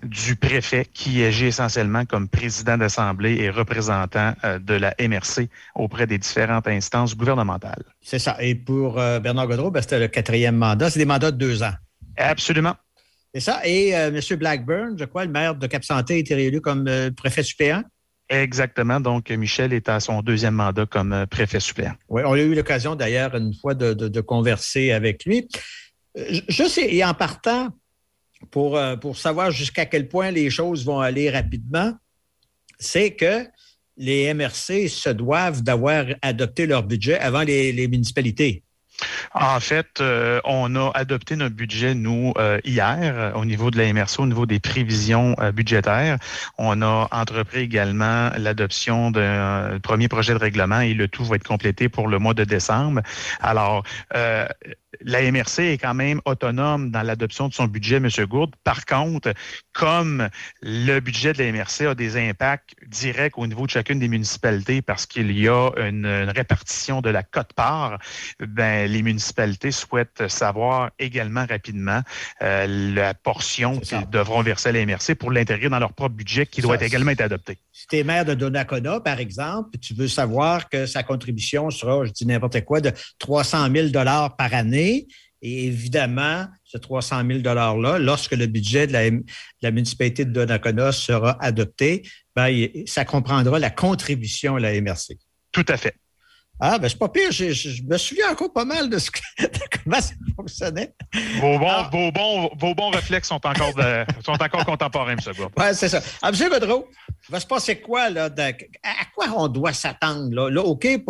du 0.03 0.35
préfet 0.35 0.89
qui 0.93 1.23
agit 1.23 1.47
essentiellement 1.47 2.05
comme 2.05 2.29
président 2.29 2.77
d'Assemblée 2.77 3.37
et 3.37 3.49
représentant 3.49 4.35
euh, 4.43 4.59
de 4.59 4.75
la 4.75 4.93
MRC 5.01 5.49
auprès 5.77 6.09
des 6.09 6.19
différentes 6.19 6.67
instances 6.67 7.17
gouvernementales. 7.17 7.85
C'est 8.01 8.19
ça. 8.19 8.39
Et 8.41 8.57
pour 8.57 8.99
euh, 8.99 9.21
Bernard 9.21 9.47
Godreau, 9.47 9.71
ben, 9.71 9.83
c'était 9.83 10.01
le 10.01 10.09
quatrième 10.09 10.57
mandat. 10.57 10.91
C'est 10.91 10.99
des 10.99 11.05
mandats 11.05 11.31
de 11.31 11.37
deux 11.37 11.63
ans. 11.63 11.75
Absolument. 12.17 12.75
C'est 13.33 13.43
ça. 13.43 13.61
Et 13.65 13.95
euh, 13.95 14.09
M. 14.09 14.37
Blackburn, 14.37 14.97
je 14.99 15.05
crois, 15.05 15.27
le 15.27 15.31
maire 15.31 15.55
de 15.55 15.69
Cap-Santé, 15.69 16.15
a 16.15 16.17
été 16.17 16.35
réélu 16.35 16.61
comme 16.61 16.91
préfet 17.17 17.45
suppléant. 17.45 17.85
Exactement. 18.31 19.01
Donc, 19.01 19.29
Michel 19.31 19.73
est 19.73 19.89
à 19.89 19.99
son 19.99 20.23
deuxième 20.23 20.55
mandat 20.55 20.87
comme 20.87 21.13
euh, 21.13 21.27
préfet 21.27 21.59
suppléant. 21.59 21.95
Oui, 22.09 22.23
on 22.25 22.33
a 22.33 22.39
eu 22.39 22.55
l'occasion 22.55 22.95
d'ailleurs 22.95 23.35
une 23.35 23.53
fois 23.53 23.75
de, 23.75 24.21
converser 24.21 24.93
avec 24.93 25.25
lui. 25.25 25.49
Euh, 26.17 26.41
Je, 26.49 26.65
sais, 26.65 26.95
et 26.95 27.05
en 27.05 27.13
partant, 27.13 27.71
pour, 28.53 28.77
euh, 28.77 28.95
pour 28.97 29.19
savoir 29.19 29.51
jusqu'à 29.51 29.85
quel 29.85 30.09
point 30.09 30.31
les 30.31 30.49
choses 30.49 30.85
vont 30.87 31.01
aller 31.01 31.29
rapidement, 31.29 31.93
c'est 32.79 33.17
que 33.17 33.47
les 33.97 34.33
MRC 34.33 34.89
se 34.89 35.11
doivent 35.11 35.63
d'avoir 35.63 36.07
adopté 36.23 36.67
leur 36.67 36.85
budget 36.85 37.19
avant 37.19 37.43
les 37.43 37.89
municipalités. 37.89 38.63
En 39.35 39.61
fait, 39.61 40.01
euh, 40.01 40.41
on 40.45 40.75
a 40.77 40.91
adopté 40.95 41.37
notre 41.37 41.55
budget, 41.55 41.95
nous, 41.95 42.33
euh, 42.39 42.59
hier, 42.65 43.33
au 43.37 43.45
niveau 43.45 43.71
de 43.71 43.79
la 43.79 43.93
MRC, 43.93 44.19
au 44.19 44.27
niveau 44.27 44.47
des 44.47 44.61
prévisions 44.61 45.37
euh, 45.41 45.53
budgétaires. 45.53 46.19
On 46.59 46.83
a 46.83 47.09
entrepris 47.11 47.61
également 47.61 48.31
l'adoption 48.37 49.11
d'un 49.11 49.79
premier 49.83 50.09
projet 50.09 50.33
de 50.35 50.39
règlement 50.39 50.81
et 50.81 50.95
le 50.95 51.09
tout 51.09 51.25
va 51.25 51.37
être 51.37 51.47
complété 51.47 51.89
pour 51.89 52.09
le 52.09 52.19
mois 52.19 52.35
de 52.35 52.45
décembre. 52.45 53.03
Alors, 53.41 53.85
la 55.01 55.31
MRC 55.31 55.61
est 55.61 55.79
quand 55.79 55.95
même 55.95 56.21
autonome 56.25 56.91
dans 56.91 57.03
l'adoption 57.03 57.49
de 57.49 57.55
son 57.55 57.67
budget, 57.67 57.97
M. 57.97 58.09
Gourde. 58.27 58.55
Par 58.65 58.85
contre, 58.87 59.33
comme 59.73 60.29
le 60.63 61.01
budget 61.01 61.33
de 61.33 61.43
la 61.43 61.53
MRC 61.53 61.87
a 61.87 61.95
des 61.95 62.17
impacts 62.17 62.75
directs 62.87 63.39
au 63.39 63.47
niveau 63.47 63.67
de 63.67 63.71
chacune 63.71 63.99
des 63.99 64.09
municipalités 64.09 64.83
parce 64.83 65.07
qu'il 65.07 65.31
y 65.31 65.49
a 65.49 65.71
une, 65.77 66.07
une 66.07 66.31
répartition 66.31 67.01
de 67.01 67.11
la 67.11 67.23
cote-part, 67.23 67.99
ben, 68.41 68.91
les 68.91 69.03
municipalités 69.03 69.71
souhaitent 69.71 70.29
savoir 70.29 70.91
également 70.99 71.47
rapidement 71.47 72.01
euh, 72.43 72.67
la 72.95 73.15
portion 73.15 73.79
qu'ils 73.79 74.09
devront 74.11 74.43
verser 74.43 74.71
à 74.71 74.73
la 74.73 74.85
MRC 74.85 75.15
pour 75.19 75.31
l'intégrer 75.31 75.69
dans 75.69 75.79
leur 75.79 75.93
propre 75.93 76.15
budget 76.15 76.47
qui 76.47 76.61
doit 76.61 76.83
également 76.83 77.11
être 77.13 77.21
adopté. 77.21 77.59
Si 77.73 77.87
tu 77.87 77.99
es 77.99 78.05
maire 78.05 78.25
de 78.25 78.35
Donnacona, 78.35 79.01
par 79.01 79.21
exemple, 79.21 79.79
tu 79.79 79.95
veux 79.95 80.09
savoir 80.09 80.69
que 80.69 80.87
sa 80.87 81.03
contribution 81.03 81.71
sera, 81.71 82.05
je 82.05 82.11
dis 82.11 82.27
n'importe 82.27 82.65
quoi, 82.65 82.81
de 82.81 82.93
300 83.19 83.69
000 83.73 83.89
par 83.93 84.55
année, 84.55 85.07
et 85.43 85.67
évidemment, 85.67 86.47
ce 86.65 86.77
300 86.77 87.27
000 87.27 87.39
$-là, 87.41 87.99
lorsque 87.99 88.33
le 88.33 88.47
budget 88.47 88.87
de 88.87 89.23
la, 89.63 89.71
municipalité 89.71 90.25
de 90.25 90.33
Donnacona 90.33 90.93
sera 90.93 91.43
adopté, 91.43 92.03
ben, 92.37 92.69
ça 92.87 93.05
comprendra 93.05 93.59
la 93.59 93.71
contribution 93.71 94.57
à 94.57 94.61
la 94.61 94.79
MRC. 94.81 95.17
Tout 95.53 95.65
à 95.69 95.77
fait. 95.77 95.95
Ah, 96.63 96.79
ben 96.79 96.89
c'est 96.89 96.99
pas 96.99 97.09
pire. 97.09 97.33
Je, 97.33 97.51
je- 97.53 97.71
je 97.71 97.83
me 97.83 97.97
souviens 97.97 98.31
encore 98.31 98.53
pas 98.53 98.65
mal 98.67 98.91
de, 98.91 98.99
ce 98.99 99.11
que- 99.11 99.21
de 99.43 99.59
comment 99.85 100.01
ça 100.01 100.13
fonctionnait. 100.37 100.93
Vos 101.41 101.59
bons, 101.59 101.67
Ah. 101.69 101.89
vos 101.91 102.13
bons, 102.13 102.51
vos 102.59 102.75
bons 102.75 102.91
réflexes 102.91 103.29
sont 103.29 103.45
encore, 103.47 103.75
de- 103.75 104.05
sont 104.25 104.33
encore 104.33 104.65
contemporains, 104.67 105.13
M. 105.13 105.19
Gourde. 105.37 105.53
Oui, 105.57 105.65
c'est 105.73 105.89
ça. 105.89 106.03
Ah, 106.23 106.29
M. 106.31 106.49
Godreau, 106.51 106.89
il 107.29 107.33
va 107.33 107.41
se 107.41 107.47
passer 107.47 107.77
quoi, 107.81 108.11
là? 108.11 108.29
de- 108.29 108.43
à 108.43 109.05
quoi 109.15 109.27
on 109.37 109.49
doit 109.49 109.73
s'attendre, 109.73 110.35
là? 110.35 110.51
Là, 110.51 110.61
OK, 110.63 110.83
p- 110.83 111.03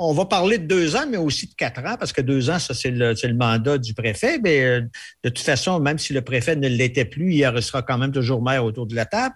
on 0.00 0.12
va 0.14 0.24
parler 0.24 0.58
de 0.58 0.66
deux 0.66 0.96
ans, 0.96 1.06
mais 1.08 1.16
aussi 1.16 1.46
de 1.48 1.54
quatre 1.54 1.80
ans, 1.80 1.96
parce 1.98 2.12
que 2.12 2.20
deux 2.20 2.50
ans, 2.50 2.58
ça, 2.58 2.74
c'est 2.74 2.90
le, 2.90 3.14
c'est 3.14 3.28
le 3.28 3.34
mandat 3.36 3.78
du 3.78 3.94
préfet. 3.94 4.38
Mais 4.42 4.60
euh, 4.62 4.80
de 5.22 5.28
toute 5.28 5.44
façon, 5.44 5.78
même 5.80 5.98
si 5.98 6.12
le 6.12 6.22
préfet 6.22 6.56
ne 6.56 6.68
l'était 6.68 7.04
plus, 7.04 7.34
il 7.34 7.46
restera 7.46 7.82
quand 7.82 7.98
même 7.98 8.12
toujours 8.12 8.42
maire 8.42 8.64
autour 8.64 8.86
de 8.86 8.94
la 8.96 9.06
table. 9.06 9.34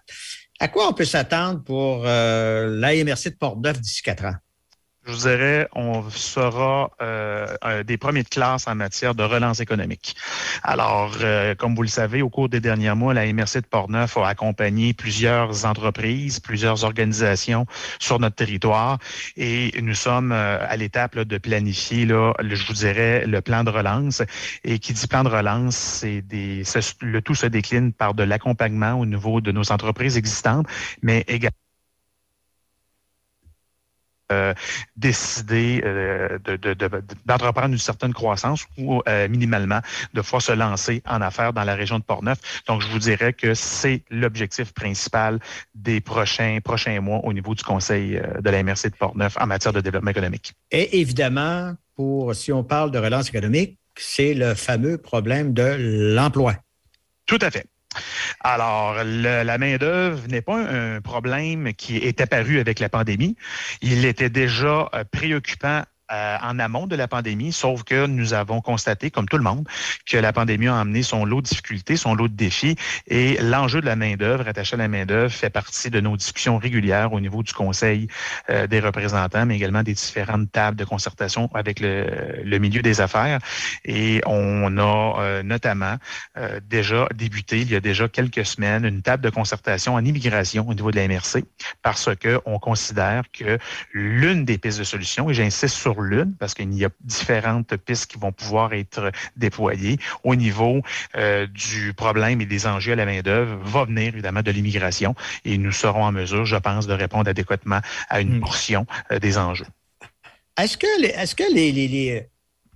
À 0.59 0.69
quoi 0.69 0.89
on 0.89 0.93
peut 0.93 1.05
s'attendre 1.05 1.63
pour 1.63 2.03
euh, 2.07 2.69
l'AMRC 2.81 3.29
de 3.31 3.37
Portneuf 3.39 3.81
d'ici 3.81 4.03
quatre 4.03 4.25
ans? 4.25 4.35
Je 5.07 5.13
vous 5.13 5.19
dirais, 5.19 5.69
on 5.73 6.11
sera 6.11 6.91
euh, 7.01 7.85
des 7.85 7.97
premiers 7.97 8.25
de 8.25 8.29
classe 8.29 8.67
en 8.67 8.75
matière 8.75 9.15
de 9.15 9.23
relance 9.23 9.61
économique. 9.61 10.17
Alors, 10.65 11.19
euh, 11.21 11.55
comme 11.55 11.77
vous 11.77 11.83
le 11.83 11.89
savez, 11.89 12.23
au 12.23 12.29
cours 12.29 12.49
des 12.49 12.59
derniers 12.59 12.93
mois, 12.95 13.15
la 13.15 13.33
MRC 13.33 13.61
de 13.61 13.67
Portneuf 13.71 14.17
a 14.17 14.27
accompagné 14.27 14.95
plusieurs 14.95 15.65
entreprises, 15.65 16.41
plusieurs 16.41 16.83
organisations 16.83 17.67
sur 18.01 18.19
notre 18.19 18.35
territoire 18.35 18.99
et 19.37 19.81
nous 19.81 19.95
sommes 19.95 20.33
euh, 20.33 20.59
à 20.69 20.77
l'étape 20.77 21.17
de 21.17 21.39
planifier, 21.39 22.05
là, 22.05 22.33
je 22.41 22.67
vous 22.67 22.73
dirais, 22.73 23.27
le 23.27 23.41
plan 23.41 23.63
de 23.63 23.71
relance. 23.71 24.25
Et 24.65 24.81
qui 24.81 24.93
dit 24.93 25.07
plan 25.07 25.23
de 25.23 25.29
relance, 25.29 25.77
c'est 25.77 26.21
des, 26.23 26.65
le 27.01 27.23
tout 27.23 27.37
se 27.37 27.47
décline 27.47 27.93
par 27.93 28.15
de 28.15 28.25
l'accompagnement 28.25 28.95
au 28.95 29.07
niveau 29.07 29.41
de 29.41 29.53
nos 29.53 29.71
entreprises 29.71 30.17
existantes, 30.17 30.67
mais 31.01 31.25
également 31.29 31.66
euh, 34.33 34.55
décider 34.97 35.81
euh, 35.85 36.39
de- 36.45 36.57
de- 36.57 36.75
de- 36.75 37.03
d'entreprendre 37.25 37.73
une 37.73 37.79
certaine 37.79 38.13
croissance 38.13 38.67
ou 38.77 39.03
euh, 39.09 39.29
minimalement 39.29 39.81
de 40.15 40.21
pouvoir 40.21 40.43
se 40.43 40.53
lancer 40.53 41.03
en 41.07 41.21
affaires 41.21 41.53
dans 41.53 41.65
la 41.65 41.75
région 41.75 41.99
de 41.99 42.05
Portneuf. 42.05 42.39
Donc, 42.67 42.83
je 42.83 42.89
vous 42.89 42.99
dirais 42.99 43.33
que 43.33 43.55
c'est 43.55 44.03
l'objectif 44.11 44.73
principal 44.73 45.39
des 45.75 46.01
prochains, 46.01 46.59
prochains 46.63 47.01
mois 47.01 47.21
au 47.25 47.33
niveau 47.33 47.55
du 47.55 47.63
Conseil 47.63 48.17
euh, 48.17 48.41
de 48.41 48.51
la 48.51 48.63
MRC 48.63 48.91
de 48.91 48.97
Portneuf 48.97 49.37
en 49.41 49.47
matière 49.47 49.73
de 49.73 49.81
développement 49.81 50.11
économique. 50.11 50.55
Et 50.71 51.01
évidemment, 51.01 51.75
pour 51.95 52.35
si 52.35 52.53
on 52.53 52.65
parle 52.65 52.91
de 52.91 52.99
relance 52.99 53.29
économique, 53.29 53.79
c'est 53.97 54.35
le 54.35 54.55
fameux 54.55 54.99
problème 54.99 55.53
de 55.55 56.15
l'emploi. 56.15 56.55
Tout 57.27 57.39
à 57.41 57.51
fait. 57.51 57.67
Alors, 58.41 59.03
la 59.05 59.59
main-d'œuvre 59.59 60.27
n'est 60.29 60.43
pas 60.43 60.57
un, 60.57 60.97
un 60.97 61.01
problème 61.01 61.75
qui 61.75 61.97
est 61.97 62.21
apparu 62.21 62.59
avec 62.59 62.81
la 62.81 62.89
pandémie. 62.89 63.37
Il 63.83 64.05
était 64.05 64.31
déjà 64.31 64.89
euh, 64.95 65.05
préoccupant 65.11 65.83
euh, 66.13 66.37
en 66.43 66.59
amont 66.59 66.87
de 66.87 66.97
la 66.97 67.09
pandémie, 67.09 67.53
sauf 67.53 67.83
que 67.83 68.07
nous 68.07 68.35
avons 68.35 68.61
constaté, 68.61 69.11
comme 69.11 69.29
tout 69.29 69.37
le 69.37 69.43
monde, 69.43 69.67
que 70.07 70.17
la 70.17 70.33
pandémie 70.33 70.69
a 70.69 70.79
amené 70.79 71.03
son 71.03 71.25
lot 71.25 71.41
de 71.41 71.47
difficultés, 71.49 71.97
son 71.97 72.15
lot 72.15 72.29
de 72.29 72.35
défis, 72.35 72.77
et 73.07 73.39
l'enjeu 73.41 73.81
de 73.81 73.87
la 73.87 73.97
main-d'œuvre, 73.97 74.47
attaché 74.49 74.75
à 74.75 74.79
la 74.79 74.89
main-d'œuvre, 74.89 75.33
fait 75.33 75.51
partie 75.51 75.91
de 75.91 76.01
nos 76.01 76.17
discussions 76.17 76.59
régulières 76.59 77.13
au 77.13 77.21
niveau 77.21 77.43
du 77.43 77.53
Conseil 77.53 78.09
euh, 78.51 78.67
des 78.67 78.81
représentants, 78.81 79.47
mais 79.47 79.57
également 79.57 79.83
des 79.83 79.95
différentes 79.95 80.51
tables 80.53 80.77
de 80.77 80.85
concertation 80.85 81.51
avec 81.55 81.81
le, 81.81 82.43
le 82.45 82.59
milieu 82.59 82.83
des 82.83 83.01
affaires. 83.01 83.41
Et 83.85 84.21
on 84.27 84.79
a 84.79 85.21
euh, 85.21 85.43
notamment 85.43 85.97
euh, 86.37 86.61
déjà 86.69 87.09
débuté, 87.15 87.61
il 87.61 87.71
y 87.71 87.77
a 87.77 87.81
déjà 87.81 88.09
quelques 88.09 88.47
semaines, 88.47 88.85
une 88.85 89.03
table 89.03 89.23
de 89.23 89.31
concertation 89.31 89.95
en 89.95 90.05
immigration 90.05 90.69
au 90.69 90.75
niveau 90.75 90.91
de 90.91 90.97
la 90.97 91.09
MRC, 91.09 91.45
parce 91.83 92.15
que 92.17 92.41
on 92.47 92.59
considère 92.59 93.25
que 93.33 93.59
l'une 93.93 94.45
des 94.45 94.59
pistes 94.59 94.79
de 94.79 94.85
solution, 94.85 95.31
et 95.31 95.35
j'insiste 95.35 95.77
sur 95.77 95.96
l'une, 96.03 96.35
parce 96.39 96.55
qu'il 96.55 96.73
y 96.75 96.85
a 96.85 96.89
différentes 97.01 97.77
pistes 97.77 98.11
qui 98.11 98.19
vont 98.19 98.33
pouvoir 98.33 98.73
être 98.73 99.11
déployées 99.37 99.99
au 100.25 100.35
niveau 100.35 100.83
euh, 101.17 101.47
du 101.47 101.93
problème 101.95 102.41
et 102.41 102.47
des 102.47 102.67
enjeux 102.67 102.93
à 102.93 102.97
la 102.97 103.07
main-d'œuvre, 103.07 103.57
va 103.65 103.85
venir 103.85 104.09
évidemment 104.09 104.43
de 104.43 104.51
l'immigration, 104.51 105.15
et 105.45 105.59
nous 105.59 105.73
serons 105.73 106.05
en 106.05 106.13
mesure, 106.13 106.45
je 106.45 106.57
pense, 106.57 106.87
de 106.87 106.93
répondre 106.95 107.29
adéquatement 107.29 107.81
à 108.09 108.21
une 108.21 108.35
Hmm. 108.37 108.41
portion 108.41 108.87
euh, 109.13 109.19
des 109.19 109.39
enjeux. 109.39 109.67
Est-ce 110.59 110.77
que 110.79 111.01
les, 111.01 111.09
est-ce 111.09 111.35
que 111.35 111.45
les, 111.53 111.73
les, 111.73 111.89
les, 111.89 112.29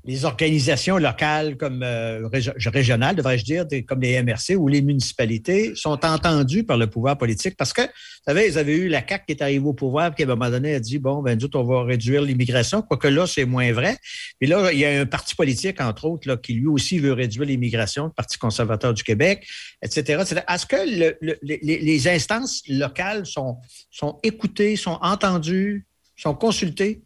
les 0.04 0.24
organisations 0.24 0.96
locales 0.96 1.56
comme 1.56 1.82
euh, 1.82 2.26
régi- 2.28 2.68
régionales, 2.70 3.16
devrais-je 3.16 3.44
dire, 3.44 3.66
comme 3.86 4.00
les 4.00 4.22
MRC 4.22 4.56
ou 4.56 4.66
les 4.66 4.80
municipalités, 4.80 5.74
sont 5.74 6.04
entendues 6.06 6.64
par 6.64 6.78
le 6.78 6.86
pouvoir 6.86 7.18
politique? 7.18 7.56
Parce 7.56 7.72
que, 7.72 7.82
vous 7.82 7.88
savez, 8.26 8.48
ils 8.48 8.56
avaient 8.58 8.76
eu 8.76 8.88
la 8.88 9.06
CAQ 9.06 9.24
qui 9.26 9.32
est 9.32 9.42
arrivée 9.42 9.66
au 9.66 9.74
pouvoir, 9.74 10.14
qui 10.14 10.22
à 10.22 10.26
un 10.26 10.28
moment 10.28 10.50
donné 10.50 10.74
a 10.74 10.80
dit, 10.80 10.98
bon, 10.98 11.22
ben, 11.22 11.38
nous 11.38 11.48
on 11.54 11.64
va 11.64 11.84
réduire 11.84 12.22
l'immigration, 12.22 12.80
quoique 12.82 13.08
là, 13.08 13.26
c'est 13.26 13.44
moins 13.44 13.72
vrai. 13.72 13.96
Puis 14.38 14.48
là, 14.48 14.72
il 14.72 14.78
y 14.78 14.84
a 14.86 15.00
un 15.00 15.06
parti 15.06 15.34
politique, 15.34 15.80
entre 15.80 16.06
autres, 16.06 16.26
là, 16.28 16.36
qui 16.36 16.54
lui 16.54 16.66
aussi 16.66 16.98
veut 16.98 17.12
réduire 17.12 17.46
l'immigration, 17.46 18.06
le 18.06 18.10
Parti 18.12 18.38
conservateur 18.38 18.94
du 18.94 19.02
Québec, 19.02 19.46
etc. 19.82 20.22
etc. 20.22 20.42
Est-ce 20.48 20.66
que 20.66 20.76
le- 20.76 21.16
le- 21.20 21.38
les, 21.42 21.58
les 21.78 22.08
instances 22.08 22.62
locales 22.68 23.26
sont, 23.26 23.58
sont 23.90 24.18
écoutées, 24.22 24.76
sont 24.76 24.98
entendues, 25.02 25.86
sont 26.16 26.34
consultées? 26.34 27.02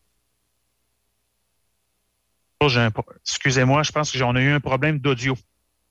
Un 2.77 2.91
Excusez-moi, 3.27 3.83
je 3.83 3.93
pense 3.93 4.11
que 4.11 4.19
j'en 4.19 4.35
ai 4.37 4.43
eu 4.43 4.51
un 4.51 4.61
problème 4.61 4.99
d'audio. 4.99 5.37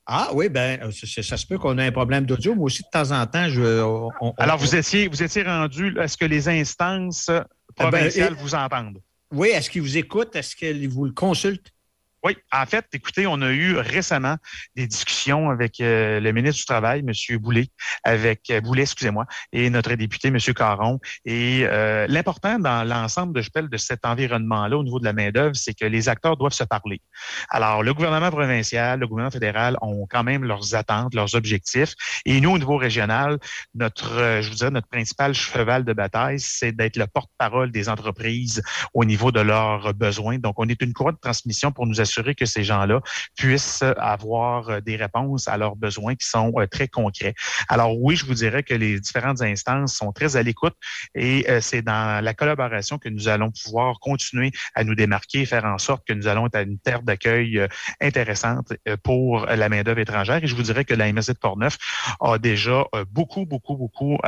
Ah 0.06 0.28
oui, 0.34 0.48
ben 0.50 0.90
ça, 0.92 1.22
ça- 1.22 1.36
se 1.38 1.46
peut 1.46 1.56
qu'on 1.58 1.78
ait 1.78 1.86
un 1.86 1.92
problème 1.92 2.26
d'audio. 2.26 2.54
Moi 2.54 2.66
aussi, 2.66 2.82
de 2.82 2.88
temps 2.92 3.10
en 3.10 3.26
temps, 3.26 3.48
je. 3.48 3.82
on- 3.82 4.10
on- 4.20 4.32
Alors, 4.36 4.58
vous 4.58 4.74
étiez, 4.76 5.08
vous 5.08 5.22
étiez 5.22 5.42
rendu, 5.42 5.96
est-ce 5.98 6.16
que 6.18 6.26
les 6.26 6.46
instances 6.48 7.26
ben, 7.28 7.44
provinciales 7.74 8.32
et- 8.32 8.36
vous 8.42 8.54
entendent? 8.54 9.00
Oui, 9.32 9.48
est-ce 9.48 9.70
qu'ils 9.70 9.80
vous 9.82 9.96
écoutent? 9.96 10.36
Est-ce 10.36 10.54
qu'ils 10.54 10.88
vous 10.88 11.06
le 11.06 11.12
consultent? 11.12 11.72
Oui, 12.24 12.38
en 12.52 12.64
fait, 12.64 12.86
écoutez, 12.94 13.26
on 13.26 13.42
a 13.42 13.50
eu 13.50 13.76
récemment 13.76 14.36
des 14.76 14.86
discussions 14.86 15.50
avec 15.50 15.78
euh, 15.82 16.20
le 16.20 16.32
ministre 16.32 16.58
du 16.58 16.64
Travail, 16.64 17.04
M. 17.06 17.38
Boulet, 17.38 17.66
avec 18.02 18.48
euh, 18.48 18.62
excusez-moi, 18.78 19.26
et 19.52 19.68
notre 19.68 19.92
député, 19.92 20.28
M. 20.28 20.38
Caron. 20.56 21.00
Et 21.26 21.66
euh, 21.66 22.06
l'important 22.08 22.58
dans 22.58 22.82
l'ensemble 22.88 23.34
de, 23.34 23.42
je 23.42 23.50
de 23.60 23.76
cet 23.76 24.06
environnement-là 24.06 24.78
au 24.78 24.82
niveau 24.82 24.98
de 25.00 25.04
la 25.04 25.12
main-d'œuvre, 25.12 25.54
c'est 25.54 25.74
que 25.74 25.84
les 25.84 26.08
acteurs 26.08 26.38
doivent 26.38 26.54
se 26.54 26.64
parler. 26.64 27.02
Alors, 27.50 27.82
le 27.82 27.92
gouvernement 27.92 28.30
provincial, 28.30 29.00
le 29.00 29.06
gouvernement 29.06 29.30
fédéral 29.30 29.76
ont 29.82 30.06
quand 30.08 30.24
même 30.24 30.44
leurs 30.44 30.74
attentes, 30.74 31.14
leurs 31.14 31.34
objectifs. 31.34 31.94
Et 32.24 32.40
nous, 32.40 32.52
au 32.52 32.58
niveau 32.58 32.78
régional, 32.78 33.38
notre, 33.74 34.40
je 34.40 34.48
vous 34.48 34.54
dirais, 34.54 34.70
notre 34.70 34.88
principal 34.88 35.34
cheval 35.34 35.84
de 35.84 35.92
bataille, 35.92 36.40
c'est 36.40 36.72
d'être 36.72 36.96
le 36.96 37.06
porte-parole 37.06 37.70
des 37.70 37.90
entreprises 37.90 38.62
au 38.94 39.04
niveau 39.04 39.30
de 39.30 39.40
leurs 39.40 39.92
besoins. 39.92 40.38
Donc, 40.38 40.54
on 40.56 40.70
est 40.70 40.80
une 40.80 40.94
courroie 40.94 41.12
de 41.12 41.18
transmission 41.20 41.70
pour 41.70 41.86
nous 41.86 42.00
assurer 42.00 42.13
que 42.22 42.46
ces 42.46 42.64
gens-là 42.64 43.00
puissent 43.36 43.84
avoir 43.98 44.68
euh, 44.68 44.80
des 44.80 44.96
réponses 44.96 45.48
à 45.48 45.56
leurs 45.56 45.76
besoins 45.76 46.14
qui 46.14 46.26
sont 46.26 46.52
euh, 46.56 46.66
très 46.66 46.88
concrets. 46.88 47.34
Alors 47.68 48.00
oui, 48.00 48.16
je 48.16 48.24
vous 48.24 48.34
dirais 48.34 48.62
que 48.62 48.74
les 48.74 49.00
différentes 49.00 49.42
instances 49.42 49.94
sont 49.94 50.12
très 50.12 50.36
à 50.36 50.42
l'écoute 50.42 50.74
et 51.14 51.46
euh, 51.48 51.60
c'est 51.60 51.82
dans 51.82 52.22
la 52.22 52.34
collaboration 52.34 52.98
que 52.98 53.08
nous 53.08 53.28
allons 53.28 53.50
pouvoir 53.50 53.98
continuer 54.00 54.52
à 54.74 54.84
nous 54.84 54.94
démarquer 54.94 55.40
et 55.40 55.46
faire 55.46 55.64
en 55.64 55.78
sorte 55.78 56.06
que 56.06 56.12
nous 56.12 56.26
allons 56.26 56.46
être 56.46 56.54
à 56.54 56.62
une 56.62 56.78
terre 56.78 57.02
d'accueil 57.02 57.66
intéressante 58.00 58.72
pour 59.02 59.46
la 59.46 59.68
main-d'œuvre 59.68 60.00
étrangère. 60.00 60.42
Et 60.42 60.46
je 60.46 60.54
vous 60.54 60.62
dirais 60.62 60.84
que 60.84 60.94
la 60.94 61.12
MSC 61.12 61.32
de 61.32 61.38
Portneuf 61.38 61.78
a 62.20 62.38
déjà 62.38 62.84
beaucoup, 63.10 63.46
beaucoup, 63.46 63.76
beaucoup 63.76 64.18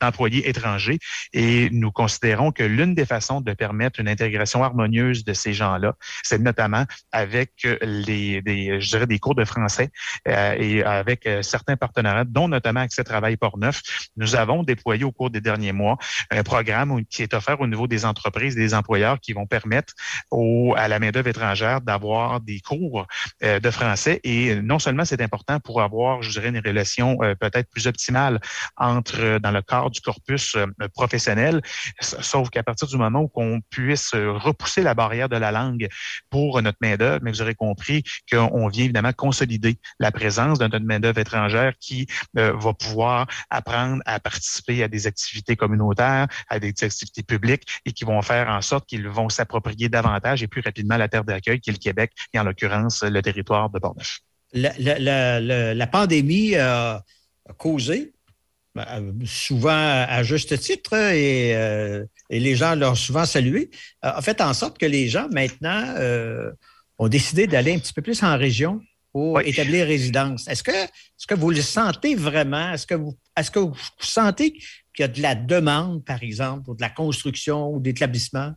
d'employés 0.00 0.48
étrangers 0.48 0.98
et 1.32 1.68
nous 1.70 1.92
considérons 1.92 2.52
que 2.52 2.62
l'une 2.62 2.94
des 2.94 3.06
façons 3.06 3.40
de 3.40 3.52
permettre 3.52 4.00
une 4.00 4.08
intégration 4.08 4.64
harmonieuse 4.64 5.24
de 5.24 5.32
ces 5.32 5.52
gens-là, 5.52 5.94
c'est 6.22 6.38
notamment 6.38 6.84
avec 7.12 7.64
euh, 7.64 7.76
les, 7.82 8.42
des, 8.42 8.80
je 8.80 8.88
dirais, 8.90 9.06
des 9.06 9.18
cours 9.18 9.34
de 9.34 9.44
français 9.44 9.90
euh, 10.28 10.54
et 10.58 10.82
avec 10.82 11.26
euh, 11.26 11.42
certains 11.42 11.76
partenariats, 11.76 12.24
dont 12.24 12.48
notamment 12.48 12.80
Accès 12.80 13.04
Travail 13.04 13.36
Port-Neuf. 13.36 13.80
Nous 14.16 14.36
avons 14.36 14.62
déployé 14.62 15.04
au 15.04 15.12
cours 15.12 15.30
des 15.30 15.40
derniers 15.40 15.72
mois 15.72 15.96
un 16.30 16.42
programme 16.42 17.04
qui 17.06 17.22
est 17.22 17.34
offert 17.34 17.60
au 17.60 17.66
niveau 17.66 17.86
des 17.86 18.04
entreprises, 18.04 18.54
des 18.54 18.74
employeurs 18.74 19.20
qui 19.20 19.32
vont 19.32 19.46
permettre 19.46 19.94
au, 20.30 20.74
à 20.76 20.88
la 20.88 20.98
main-d'œuvre 20.98 21.28
étrangère 21.28 21.80
d'avoir 21.80 22.40
des 22.40 22.60
cours 22.60 23.06
de 23.42 23.70
français. 23.70 24.20
Et 24.24 24.56
non 24.56 24.78
seulement 24.78 25.04
c'est 25.04 25.20
important 25.20 25.60
pour 25.60 25.82
avoir, 25.82 26.22
je 26.22 26.30
dirais, 26.30 26.48
une 26.48 26.58
relation 26.58 27.18
peut-être 27.40 27.70
plus 27.70 27.86
optimale 27.86 28.40
entre, 28.76 29.38
dans 29.38 29.50
le 29.50 29.62
cadre 29.62 29.90
du 29.90 30.00
corpus 30.00 30.56
professionnel, 30.94 31.60
sauf 32.00 32.50
qu'à 32.50 32.62
partir 32.62 32.88
du 32.88 32.96
moment 32.96 33.20
où 33.22 33.30
on 33.36 33.60
puisse 33.70 34.12
repousser 34.14 34.82
la 34.82 34.94
barrière 34.94 35.28
de 35.28 35.36
la 35.36 35.52
langue 35.52 35.88
pour 36.30 36.60
notre 36.62 36.78
mais 37.22 37.30
vous 37.30 37.42
aurez 37.42 37.54
compris 37.54 38.02
qu'on 38.30 38.68
vient 38.68 38.84
évidemment 38.84 39.12
consolider 39.12 39.78
la 39.98 40.12
présence 40.12 40.58
de 40.58 40.66
notre 40.66 40.84
main-d'œuvre 40.84 41.18
étrangère 41.18 41.72
qui 41.80 42.06
euh, 42.38 42.52
va 42.56 42.72
pouvoir 42.72 43.26
apprendre 43.50 44.02
à 44.06 44.20
participer 44.20 44.82
à 44.82 44.88
des 44.88 45.06
activités 45.06 45.56
communautaires, 45.56 46.28
à 46.48 46.58
des 46.58 46.68
activités 46.68 47.22
publiques 47.22 47.64
et 47.84 47.92
qui 47.92 48.04
vont 48.04 48.22
faire 48.22 48.48
en 48.48 48.60
sorte 48.60 48.86
qu'ils 48.86 49.08
vont 49.08 49.28
s'approprier 49.28 49.88
davantage 49.88 50.42
et 50.42 50.46
plus 50.46 50.62
rapidement 50.62 50.96
la 50.96 51.08
terre 51.08 51.24
d'accueil 51.24 51.60
qui 51.60 51.70
est 51.70 51.72
le 51.72 51.78
Québec 51.78 52.12
et 52.32 52.38
en 52.38 52.44
l'occurrence 52.44 53.02
le 53.02 53.20
territoire 53.22 53.70
de 53.70 53.78
Bordeaux. 53.78 54.02
La, 54.52 55.86
pandémie 55.86 56.54
a 56.54 57.02
causé 57.58 58.12
ben, 58.76 59.14
souvent 59.24 59.70
à 59.70 60.22
juste 60.22 60.58
titre, 60.58 60.94
et, 60.94 61.56
euh, 61.56 62.04
et 62.28 62.38
les 62.38 62.56
gens 62.56 62.74
l'ont 62.74 62.94
souvent 62.94 63.24
salué, 63.24 63.70
a 64.02 64.20
fait 64.20 64.42
en 64.42 64.52
sorte 64.52 64.76
que 64.76 64.84
les 64.84 65.08
gens 65.08 65.28
maintenant 65.32 65.94
euh, 65.96 66.52
ont 66.98 67.08
décidé 67.08 67.46
d'aller 67.46 67.74
un 67.74 67.78
petit 67.78 67.92
peu 67.92 68.02
plus 68.02 68.22
en 68.22 68.36
région 68.36 68.80
pour 69.12 69.40
établir 69.40 69.86
résidence. 69.86 70.46
Est-ce 70.46 70.62
que, 70.62 70.72
est 70.72 71.26
que 71.26 71.34
vous 71.34 71.50
le 71.50 71.62
sentez 71.62 72.14
vraiment? 72.14 72.72
Est-ce 72.72 72.86
que 72.86 72.94
vous, 72.94 73.16
est-ce 73.36 73.50
que 73.50 73.58
vous 73.58 73.74
sentez 73.98 74.52
qu'il 74.52 75.00
y 75.00 75.04
a 75.04 75.08
de 75.08 75.22
la 75.22 75.34
demande, 75.34 76.04
par 76.04 76.22
exemple, 76.22 76.64
pour 76.64 76.76
de 76.76 76.82
la 76.82 76.90
construction 76.90 77.70
ou 77.70 77.80
d'établissement? 77.80 78.52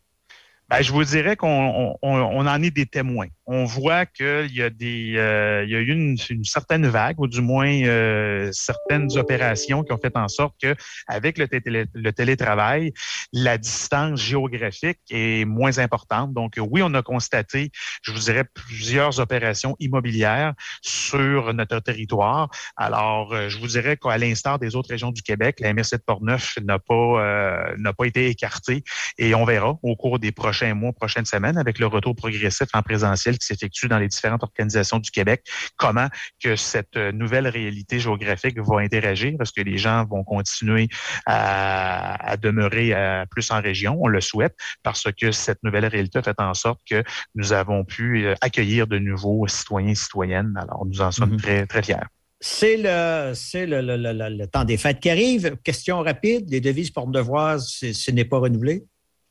Ben, 0.69 0.81
je 0.81 0.91
vous 0.91 1.03
dirais 1.03 1.35
qu'on 1.35 1.95
on, 2.01 2.47
en 2.47 2.61
est 2.61 2.71
des 2.71 2.85
témoins. 2.85 3.27
On 3.51 3.65
voit 3.65 4.05
qu'il 4.05 4.55
y 4.55 4.61
a 4.61 4.69
des, 4.69 5.15
euh, 5.17 5.63
il 5.65 5.71
y 5.71 5.75
a 5.75 5.79
eu 5.79 5.91
une, 5.91 6.15
une, 6.29 6.43
certaine 6.43 6.85
vague, 6.85 7.19
ou 7.19 7.25
du 7.25 7.41
moins 7.41 7.67
euh, 7.67 8.51
certaines 8.51 9.17
opérations 9.17 9.83
qui 9.83 9.91
ont 9.91 9.97
fait 9.97 10.15
en 10.15 10.27
sorte 10.27 10.53
que, 10.61 10.75
avec 11.07 11.39
le, 11.39 12.11
télétravail, 12.11 12.93
la 13.33 13.57
distance 13.57 14.21
géographique 14.21 14.99
est 15.09 15.45
moins 15.45 15.79
importante. 15.79 16.31
Donc, 16.31 16.59
oui, 16.59 16.83
on 16.83 16.93
a 16.93 17.01
constaté, 17.01 17.71
je 18.03 18.11
vous 18.11 18.19
dirais, 18.19 18.43
plusieurs 18.43 19.19
opérations 19.19 19.75
immobilières 19.79 20.53
sur 20.83 21.51
notre 21.55 21.79
territoire. 21.79 22.51
Alors, 22.77 23.33
euh, 23.33 23.49
je 23.49 23.57
vous 23.57 23.67
dirais 23.67 23.97
qu'à 23.97 24.19
l'instar 24.19 24.59
des 24.59 24.75
autres 24.75 24.89
régions 24.89 25.09
du 25.09 25.23
Québec, 25.23 25.59
la 25.59 25.73
MRC 25.73 25.93
de 25.93 26.03
Portneuf 26.05 26.59
n'a 26.63 26.77
pas, 26.77 27.73
n'a 27.79 27.93
pas 27.93 28.05
été 28.05 28.27
écartée, 28.27 28.83
et 29.17 29.33
on 29.33 29.43
verra 29.43 29.79
au 29.81 29.95
cours 29.95 30.19
des 30.19 30.31
prochains 30.31 30.75
mois, 30.75 30.93
prochaines 30.93 31.25
semaines, 31.25 31.57
avec 31.57 31.79
le 31.79 31.87
retour 31.87 32.15
progressif 32.15 32.67
en 32.75 32.83
présentiel 32.83 33.38
qui 33.39 33.47
s'effectue 33.47 33.87
dans 33.87 33.97
les 33.97 34.07
différentes 34.07 34.43
organisations 34.43 34.99
du 34.99 35.11
Québec, 35.11 35.43
comment 35.77 36.07
que 36.41 36.55
cette 36.55 36.95
euh, 36.97 37.11
nouvelle 37.11 37.47
réalité 37.47 37.99
géographique 37.99 38.59
va 38.59 38.79
interagir? 38.79 39.33
Est-ce 39.41 39.53
que 39.53 39.61
les 39.61 39.77
gens 39.77 40.05
vont 40.05 40.23
continuer 40.23 40.87
à, 41.25 42.35
demeurer 42.41 42.93
euh, 42.93 43.25
plus 43.29 43.49
en 43.51 43.61
région? 43.61 43.97
On 43.99 44.07
le 44.07 44.21
souhaite 44.21 44.55
parce 44.83 45.07
que 45.19 45.31
cette 45.31 45.63
nouvelle 45.63 45.85
réalité 45.85 46.19
a 46.19 46.23
fait 46.23 46.39
en 46.39 46.53
sorte 46.53 46.79
que 46.89 47.03
nous 47.35 47.53
avons 47.53 47.83
pu 47.83 48.25
euh, 48.25 48.35
accueillir 48.41 48.87
de 48.87 48.99
nouveaux 48.99 49.47
citoyens 49.47 49.89
et 49.91 49.95
citoyennes. 49.95 50.53
Alors, 50.61 50.85
nous 50.85 51.01
en 51.01 51.11
sommes 51.11 51.35
mm-hmm. 51.35 51.41
très, 51.41 51.65
très 51.65 51.83
fiers. 51.83 52.07
C'est 52.41 52.77
le, 52.77 53.33
c'est 53.35 53.65
le, 53.65 53.81
le, 53.81 53.97
le, 53.97 54.47
temps 54.47 54.63
des 54.63 54.77
fêtes 54.77 55.01
qui 55.01 55.09
arrive. 55.09 55.57
Question 55.61 56.01
rapide, 56.01 56.49
les 56.49 56.61
devises 56.61 56.89
porte-devoises, 56.89 57.67
ce 57.67 58.11
n'est 58.11 58.23
pas 58.23 58.39
renouvelé? 58.39 58.85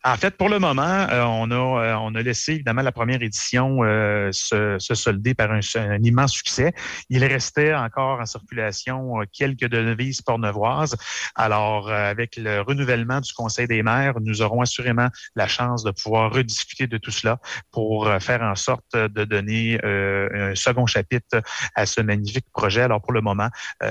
En 0.05 0.17
fait, 0.17 0.37
pour 0.37 0.49
le 0.49 0.61
moment, 0.61 0.83
euh, 1.11 1.25
on, 1.25 1.51
a, 1.51 1.55
euh, 1.55 1.95
on 2.01 2.15
a 2.15 2.23
laissé 2.23 2.53
évidemment 2.53 2.83
la 2.83 2.93
première 2.93 3.21
édition 3.21 3.83
euh, 3.83 4.31
se, 4.31 4.79
se, 4.79 4.95
solder 4.95 5.35
par 5.35 5.51
un, 5.51 5.61
immense 6.03 6.33
succès. 6.33 6.73
Il 7.11 7.25
restait 7.25 7.75
encore 7.75 8.21
en 8.21 8.27
circulation 8.27 9.15
quelques 9.33 9.69
devises 9.69 10.23
pornevoises. 10.23 10.97
Alors, 11.35 11.91
avec 11.91 12.37
le 12.37 12.61
renouvellement 12.61 13.21
du 13.21 13.33
Conseil 13.33 13.67
des 13.67 13.83
maires, 13.83 14.15
nous 14.21 14.41
aurons 14.41 14.61
assurément 14.61 15.09
la 15.35 15.49
chance 15.49 15.83
de 15.83 15.91
pouvoir 15.91 16.33
rediscuter 16.33 16.87
de 16.87 16.97
tout 16.97 17.11
cela 17.11 17.41
pour 17.73 18.09
faire 18.21 18.43
en 18.43 18.55
sorte 18.55 18.95
de 18.95 19.25
donner 19.25 19.79
un 19.83 20.55
second 20.55 20.87
chapitre 20.87 21.43
à 21.75 21.87
ce 21.87 22.01
magnifique 22.01 22.47
projet. 22.53 22.83
Alors, 22.83 23.03
pour 23.03 23.13
le 23.13 23.21
moment, 23.21 23.49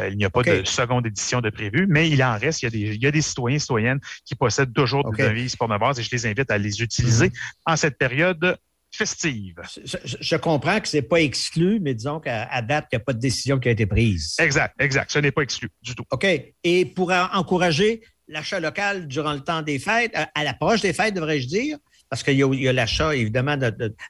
il 0.09 0.17
n'y 0.17 0.25
a 0.25 0.29
pas 0.29 0.43
de 0.43 0.63
seconde 0.63 1.05
édition 1.05 1.41
de 1.41 1.49
prévu, 1.49 1.85
mais 1.89 2.09
il 2.09 2.23
en 2.23 2.37
reste. 2.37 2.61
Il 2.61 2.65
y 2.65 2.67
a 2.67 2.71
des, 2.71 2.95
il 2.95 3.03
y 3.03 3.07
a 3.07 3.11
des 3.11 3.21
citoyens 3.21 3.57
et 3.57 3.59
citoyennes 3.59 3.99
qui 4.25 4.35
possèdent 4.35 4.73
toujours 4.73 5.11
des 5.11 5.23
devises 5.23 5.55
pornevoises 5.55 5.96
et 5.99 6.03
je 6.03 6.11
les 6.11 6.25
invite 6.25 6.51
à 6.51 6.57
les 6.57 6.81
utiliser 6.81 7.31
en 7.65 7.75
cette 7.75 7.97
période 7.97 8.57
festive. 8.91 9.61
Je, 10.03 10.35
comprends 10.37 10.79
que 10.79 10.87
ce 10.87 10.97
n'est 10.97 11.03
pas 11.03 11.21
exclu, 11.21 11.79
mais 11.79 11.93
disons 11.93 12.19
qu'à 12.19 12.61
date, 12.61 12.87
il 12.91 12.95
n'y 12.95 13.01
a 13.01 13.05
pas 13.05 13.13
de 13.13 13.19
décision 13.19 13.59
qui 13.59 13.67
a 13.67 13.71
été 13.71 13.85
prise. 13.85 14.35
Exact, 14.39 14.73
exact. 14.79 15.11
Ce 15.11 15.19
n'est 15.19 15.31
pas 15.31 15.41
exclu 15.41 15.69
du 15.81 15.95
tout. 15.95 16.03
OK. 16.11 16.25
Et 16.63 16.85
pour 16.85 17.11
encourager 17.11 18.01
l'achat 18.27 18.59
local 18.59 19.07
durant 19.07 19.33
le 19.33 19.41
temps 19.41 19.61
des 19.61 19.79
fêtes, 19.79 20.13
à 20.15 20.43
l'approche 20.43 20.81
des 20.81 20.93
fêtes, 20.93 21.13
devrais-je 21.13 21.47
dire, 21.47 21.77
parce 22.09 22.23
qu'il 22.23 22.37
y 22.37 22.67
a, 22.67 22.73
l'achat, 22.73 23.15
évidemment, 23.15 23.57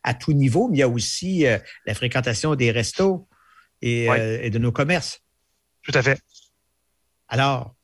à 0.04 0.14
tout 0.14 0.34
niveau, 0.34 0.68
mais 0.70 0.78
il 0.78 0.80
y 0.80 0.84
a 0.84 0.90
aussi 0.90 1.46
euh, 1.46 1.58
la 1.86 1.96
fréquentation 1.96 2.56
des 2.56 2.72
restos 2.72 3.28
et, 3.82 4.10
euh, 4.10 4.40
et 4.42 4.50
de 4.50 4.60
nos 4.60 4.72
commerces. 4.72 5.22
Tout 5.84 5.92
à 5.94 6.02
fait. 6.02 6.22
Alors, 7.28 7.76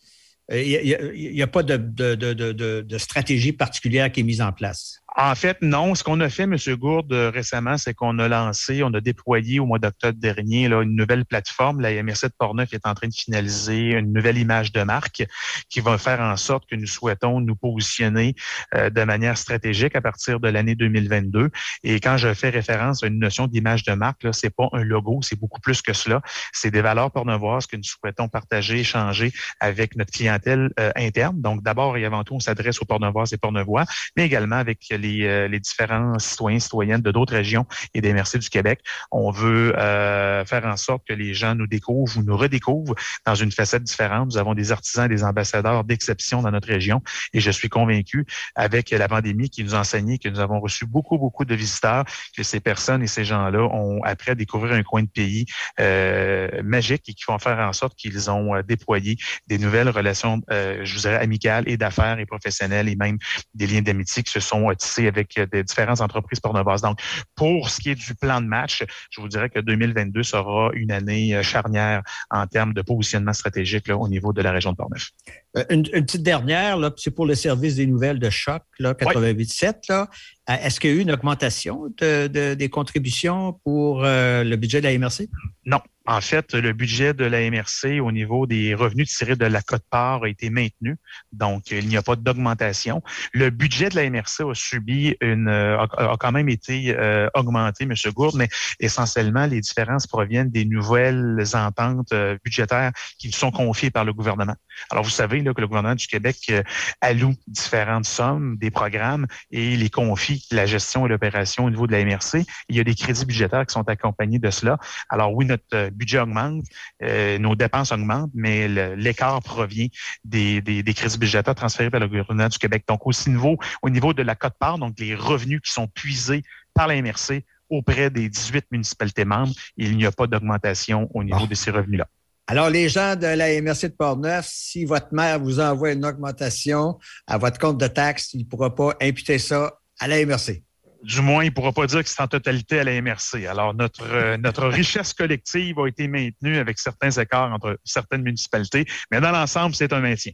il 0.51 0.75
euh, 0.75 1.13
n'y 1.15 1.41
a, 1.41 1.47
pas 1.47 1.63
de, 1.63 1.77
de, 1.77 2.97
stratégie 2.97 3.53
particulière 3.53 4.11
qui 4.11 4.19
est 4.19 4.23
mise 4.23 4.41
en 4.41 4.51
place. 4.51 4.99
En 5.15 5.35
fait, 5.35 5.57
non. 5.61 5.93
Ce 5.93 6.03
qu'on 6.03 6.19
a 6.21 6.29
fait, 6.29 6.43
M. 6.43 6.57
Gourde, 6.75 7.13
récemment, 7.13 7.77
c'est 7.77 7.93
qu'on 7.93 8.17
a 8.17 8.27
lancé, 8.27 8.81
on 8.83 8.91
a 8.95 9.01
déployé 9.01 9.59
au 9.59 9.65
mois 9.67 9.77
d'octobre 9.77 10.17
dernier 10.17 10.67
là, 10.67 10.81
une 10.81 10.95
nouvelle 10.95 11.23
plateforme. 11.23 11.81
La 11.81 11.91
MRC 12.01 12.23
de 12.23 12.33
Portneuf 12.37 12.73
est 12.73 12.87
en 12.87 12.95
train 12.95 13.07
de 13.07 13.13
finaliser 13.13 13.91
une 13.91 14.11
nouvelle 14.11 14.39
image 14.39 14.71
de 14.71 14.81
marque 14.81 15.23
qui 15.69 15.81
va 15.81 15.99
faire 15.99 16.19
en 16.19 16.35
sorte 16.35 16.67
que 16.67 16.75
nous 16.75 16.87
souhaitons 16.87 17.41
nous 17.41 17.55
positionner 17.55 18.33
euh, 18.73 18.89
de 18.89 19.03
manière 19.03 19.37
stratégique 19.37 19.95
à 19.95 20.01
partir 20.01 20.39
de 20.39 20.47
l'année 20.47 20.73
2022. 20.73 21.51
Et 21.83 21.99
quand 21.99 22.17
je 22.17 22.33
fais 22.33 22.49
référence 22.49 23.03
à 23.03 23.07
une 23.07 23.19
notion 23.19 23.45
d'image 23.45 23.83
de 23.83 23.93
marque, 23.93 24.33
ce 24.33 24.47
n'est 24.47 24.49
pas 24.49 24.69
un 24.73 24.83
logo, 24.83 25.19
c'est 25.21 25.39
beaucoup 25.39 25.61
plus 25.61 25.83
que 25.83 25.93
cela. 25.93 26.21
C'est 26.53 26.71
des 26.71 26.81
valeurs 26.81 27.11
pornevoises 27.11 27.67
que 27.67 27.77
nous 27.77 27.83
souhaitons 27.83 28.29
partager, 28.29 28.79
échanger 28.79 29.31
avec 29.59 29.95
notre 29.95 30.11
clientèle 30.11 30.71
euh, 30.79 30.91
interne. 30.95 31.39
Donc, 31.39 31.61
d'abord 31.61 31.97
et 31.97 32.05
avant 32.05 32.23
tout, 32.23 32.33
on 32.33 32.39
s'adresse 32.39 32.81
aux 32.81 32.85
pornevoises 32.85 33.33
et 33.33 33.37
pornevois, 33.37 33.85
mais 34.17 34.25
également 34.25 34.55
avec 34.55 34.79
les, 34.89 35.02
euh, 35.03 35.47
les 35.47 35.59
différents 35.59 36.17
citoyens, 36.19 36.59
citoyennes 36.59 37.01
de 37.01 37.11
d'autres 37.11 37.33
régions 37.33 37.65
et 37.93 38.01
des 38.01 38.13
MRC 38.13 38.39
du 38.39 38.49
Québec. 38.49 38.81
On 39.11 39.31
veut 39.31 39.77
euh, 39.77 40.45
faire 40.45 40.65
en 40.65 40.77
sorte 40.77 41.03
que 41.07 41.13
les 41.13 41.33
gens 41.33 41.55
nous 41.55 41.67
découvrent 41.67 42.17
ou 42.17 42.23
nous 42.23 42.37
redécouvrent 42.37 42.95
dans 43.25 43.35
une 43.35 43.51
facette 43.51 43.83
différente. 43.83 44.31
Nous 44.31 44.37
avons 44.37 44.53
des 44.53 44.71
artisans, 44.71 45.07
des 45.07 45.23
ambassadeurs 45.23 45.83
d'exception 45.83 46.41
dans 46.41 46.51
notre 46.51 46.67
région 46.67 47.01
et 47.33 47.39
je 47.39 47.51
suis 47.51 47.69
convaincu 47.69 48.25
avec 48.55 48.91
la 48.91 49.07
pandémie 49.07 49.49
qui 49.49 49.63
nous 49.63 49.75
a 49.75 49.79
enseigné 49.79 50.17
que 50.17 50.29
nous 50.29 50.39
avons 50.39 50.59
reçu 50.59 50.85
beaucoup, 50.85 51.17
beaucoup 51.17 51.45
de 51.45 51.55
visiteurs, 51.55 52.05
que 52.35 52.43
ces 52.43 52.59
personnes 52.59 53.03
et 53.03 53.07
ces 53.07 53.25
gens-là 53.25 53.63
ont 53.63 54.03
appris 54.03 54.31
à 54.31 54.35
découvrir 54.35 54.73
un 54.73 54.83
coin 54.83 55.03
de 55.03 55.07
pays 55.07 55.45
euh, 55.79 56.61
magique 56.63 57.09
et 57.09 57.13
qui 57.13 57.23
vont 57.27 57.39
faire 57.39 57.59
en 57.59 57.73
sorte 57.73 57.95
qu'ils 57.95 58.29
ont 58.29 58.55
euh, 58.55 58.61
déployé 58.63 59.17
des 59.47 59.57
nouvelles 59.57 59.89
relations, 59.89 60.41
euh, 60.51 60.81
je 60.83 60.93
vous 60.93 61.01
dirais, 61.01 61.17
amicales 61.17 61.63
et 61.67 61.77
d'affaires 61.77 62.19
et 62.19 62.25
professionnelles 62.25 62.89
et 62.89 62.95
même 62.95 63.17
des 63.53 63.67
liens 63.67 63.81
d'amitié 63.81 64.23
qui 64.23 64.31
se 64.31 64.39
sont 64.39 64.69
euh, 64.69 64.73
avec 65.01 65.37
euh, 65.37 65.45
des 65.45 65.63
différentes 65.63 66.01
entreprises 66.01 66.39
pornovas. 66.39 66.77
Donc, 66.83 66.99
pour 67.35 67.69
ce 67.69 67.79
qui 67.79 67.89
est 67.91 67.95
du 67.95 68.15
plan 68.15 68.41
de 68.41 68.47
match, 68.47 68.83
je 69.11 69.21
vous 69.21 69.27
dirais 69.27 69.49
que 69.49 69.59
2022 69.59 70.23
sera 70.23 70.69
une 70.73 70.91
année 70.91 71.35
euh, 71.35 71.43
charnière 71.43 72.01
en 72.29 72.45
termes 72.47 72.73
de 72.73 72.81
positionnement 72.81 73.33
stratégique 73.33 73.87
là, 73.87 73.97
au 73.97 74.07
niveau 74.07 74.33
de 74.33 74.41
la 74.41 74.51
région 74.51 74.71
de 74.71 74.77
Portneuf. 74.77 75.09
Euh, 75.57 75.63
Une, 75.69 75.85
une 75.93 76.05
petite 76.05 76.23
dernière, 76.23 76.77
c'est 76.97 77.11
pour 77.11 77.25
le 77.25 77.35
service 77.35 77.75
des 77.75 77.85
nouvelles 77.87 78.19
de 78.19 78.29
choc, 78.29 78.61
là, 78.79 78.93
88.7. 78.93 79.73
Là. 79.89 80.07
Euh, 80.49 80.53
Est-ce 80.63 80.79
qu'il 80.79 80.89
y 80.89 80.93
a 80.93 80.95
eu 80.97 80.99
une 81.01 81.11
augmentation 81.11 81.91
de, 81.99 82.27
de- 82.27 82.53
des 82.53 82.69
contributions 82.69 83.53
pour 83.63 84.03
euh, 84.03 84.43
le 84.43 84.55
budget 84.55 84.81
de 84.81 84.87
la 84.87 84.97
MRC? 84.97 85.27
Non. 85.65 85.79
En 86.05 86.19
fait, 86.19 86.53
le 86.53 86.73
budget 86.73 87.13
de 87.13 87.23
la 87.23 87.49
MRC 87.49 88.01
au 88.01 88.11
niveau 88.11 88.45
des 88.45 88.75
revenus 88.75 89.15
tirés 89.15 89.37
de 89.37 89.45
la 89.45 89.61
cote-part 89.61 90.23
a 90.23 90.27
été 90.27 90.49
maintenu. 90.49 90.97
Donc, 91.31 91.71
il 91.71 91.87
n'y 91.87 91.95
a 91.95 92.01
pas 92.01 92.17
d'augmentation. 92.17 93.01
Le 93.31 93.49
budget 93.49 93.87
de 93.87 93.95
la 93.95 94.09
MRC 94.09 94.41
a 94.41 94.53
subi 94.53 95.15
une, 95.21 95.47
euh, 95.47 95.79
a, 95.79 96.17
quand 96.19 96.33
même 96.33 96.49
été 96.49 96.93
euh, 96.97 97.29
augmenté, 97.35 97.85
M. 97.85 97.93
Gourde, 98.13 98.35
mais 98.35 98.49
essentiellement, 98.81 99.45
les 99.45 99.61
différences 99.61 100.05
proviennent 100.05 100.49
des 100.49 100.65
nouvelles 100.65 101.41
ententes 101.53 102.11
euh, 102.11 102.37
budgétaires 102.43 102.91
qui 103.17 103.31
sont 103.31 103.51
confiées 103.51 103.91
par 103.91 104.03
le 104.03 104.11
gouvernement. 104.11 104.55
Alors, 104.91 105.03
vous 105.03 105.09
savez 105.09 105.41
là, 105.41 105.53
que 105.53 105.61
le 105.61 105.67
gouvernement 105.67 105.95
du 105.95 106.07
Québec 106.07 106.37
euh, 106.49 106.63
alloue 107.01 107.33
différentes 107.47 108.05
sommes, 108.05 108.57
des 108.57 108.71
programmes 108.71 109.27
et 109.51 109.75
les 109.75 109.89
confie 109.89 110.45
la 110.51 110.65
gestion 110.65 111.05
et 111.05 111.09
l'opération 111.09 111.65
au 111.65 111.69
niveau 111.69 111.87
de 111.87 111.91
la 111.91 112.03
MRC. 112.03 112.45
Il 112.69 112.75
y 112.75 112.79
a 112.79 112.83
des 112.83 112.95
crédits 112.95 113.25
budgétaires 113.25 113.65
qui 113.65 113.73
sont 113.73 113.87
accompagnés 113.87 114.39
de 114.39 114.49
cela. 114.49 114.77
Alors 115.09 115.33
oui, 115.33 115.45
notre 115.45 115.63
euh, 115.73 115.89
budget 115.89 116.19
augmente, 116.19 116.65
euh, 117.03 117.37
nos 117.37 117.55
dépenses 117.55 117.91
augmentent, 117.91 118.31
mais 118.33 118.67
l'écart 118.95 119.41
provient 119.41 119.87
des, 120.23 120.61
des, 120.61 120.83
des 120.83 120.93
crédits 120.93 121.17
budgétaires 121.17 121.55
transférés 121.55 121.89
par 121.89 121.99
le 121.99 122.07
gouvernement 122.07 122.47
du 122.49 122.57
Québec. 122.57 122.83
Donc 122.87 123.05
aussi 123.05 123.29
niveau, 123.29 123.57
au 123.81 123.89
niveau 123.89 124.13
de 124.13 124.21
la 124.23 124.35
cote-part, 124.35 124.77
donc 124.77 124.95
les 124.99 125.15
revenus 125.15 125.61
qui 125.61 125.71
sont 125.71 125.87
puisés 125.87 126.43
par 126.73 126.87
la 126.87 127.01
MRC 127.01 127.43
auprès 127.69 128.09
des 128.09 128.29
18 128.29 128.65
municipalités 128.71 129.25
membres, 129.25 129.53
il 129.77 129.95
n'y 129.97 130.05
a 130.05 130.11
pas 130.11 130.27
d'augmentation 130.27 131.09
au 131.13 131.23
niveau 131.23 131.39
Bon. 131.39 131.45
de 131.47 131.55
ces 131.55 131.71
revenus-là. 131.71 132.07
Alors, 132.47 132.69
les 132.69 132.89
gens 132.89 133.15
de 133.15 133.25
la 133.25 133.61
MRC 133.61 133.83
de 133.89 133.95
Portneuf, 133.97 134.47
si 134.49 134.83
votre 134.83 135.13
maire 135.13 135.39
vous 135.39 135.61
envoie 135.61 135.93
une 135.93 136.05
augmentation 136.05 136.99
à 137.25 137.37
votre 137.37 137.57
compte 137.57 137.77
de 137.77 137.87
taxes, 137.87 138.33
il 138.33 138.39
ne 138.39 138.45
pourra 138.45 138.75
pas 138.75 138.95
imputer 139.01 139.39
ça 139.39 139.79
à 139.99 140.07
la 140.09 140.25
MRC. 140.25 140.61
Du 141.03 141.21
moins, 141.21 141.43
il 141.43 141.47
ne 141.49 141.53
pourra 141.53 141.71
pas 141.71 141.85
dire 141.85 142.03
que 142.03 142.09
c'est 142.09 142.21
en 142.21 142.27
totalité 142.27 142.79
à 142.79 142.83
la 142.83 143.01
MRC. 143.01 143.45
Alors, 143.47 143.73
notre, 143.73 144.05
euh, 144.09 144.37
notre 144.37 144.67
richesse 144.67 145.13
collective 145.13 145.79
a 145.79 145.87
été 145.87 146.07
maintenue 146.07 146.57
avec 146.57 146.79
certains 146.79 147.11
écarts 147.11 147.51
entre 147.51 147.77
certaines 147.83 148.23
municipalités, 148.23 148.85
mais 149.11 149.21
dans 149.21 149.31
l'ensemble, 149.31 149.75
c'est 149.75 149.91
un 149.93 149.99
maintien. 149.99 150.33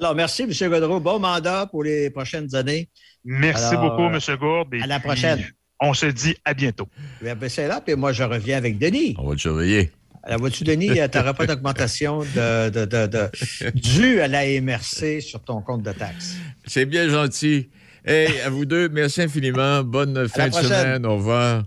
Alors, 0.00 0.14
merci, 0.14 0.42
M. 0.42 0.70
Godreau. 0.70 0.98
Bon 0.98 1.20
mandat 1.20 1.66
pour 1.66 1.84
les 1.84 2.10
prochaines 2.10 2.52
années. 2.56 2.88
Merci 3.24 3.74
Alors, 3.76 3.90
beaucoup, 3.90 4.14
euh, 4.14 4.18
M. 4.18 4.36
Gourde. 4.38 4.74
et 4.74 4.82
à 4.82 4.86
la 4.86 4.98
puis, 4.98 5.08
prochaine. 5.08 5.44
On 5.80 5.94
se 5.94 6.06
dit 6.06 6.36
à 6.44 6.54
bientôt. 6.54 6.88
Ben, 7.20 7.36
ben, 7.36 7.48
c'est 7.48 7.68
là, 7.68 7.80
puis 7.80 7.94
moi, 7.94 8.12
je 8.12 8.24
reviens 8.24 8.56
avec 8.56 8.78
Denis. 8.78 9.14
On 9.18 9.28
va 9.28 9.34
te 9.36 9.40
surveiller. 9.40 9.92
Alors, 10.26 10.40
vois-tu, 10.40 10.64
Denis, 10.64 10.88
tu 10.88 11.18
n'auras 11.18 11.34
pas 11.34 11.46
d'augmentation 11.46 12.20
de, 12.20 12.70
de, 12.70 12.84
de, 12.86 13.06
de, 13.06 13.30
due 13.74 14.20
à 14.20 14.28
la 14.28 14.44
MRC 14.60 15.20
sur 15.20 15.40
ton 15.42 15.60
compte 15.60 15.82
de 15.82 15.92
taxes? 15.92 16.36
C'est 16.66 16.86
bien 16.86 17.08
gentil. 17.10 17.68
Hey, 18.06 18.40
à 18.40 18.48
vous 18.50 18.64
deux, 18.64 18.88
merci 18.88 19.22
infiniment. 19.22 19.82
Bonne 19.84 20.26
fin 20.28 20.48
de 20.48 20.54
semaine. 20.54 21.04
Au 21.06 21.16
revoir. 21.16 21.64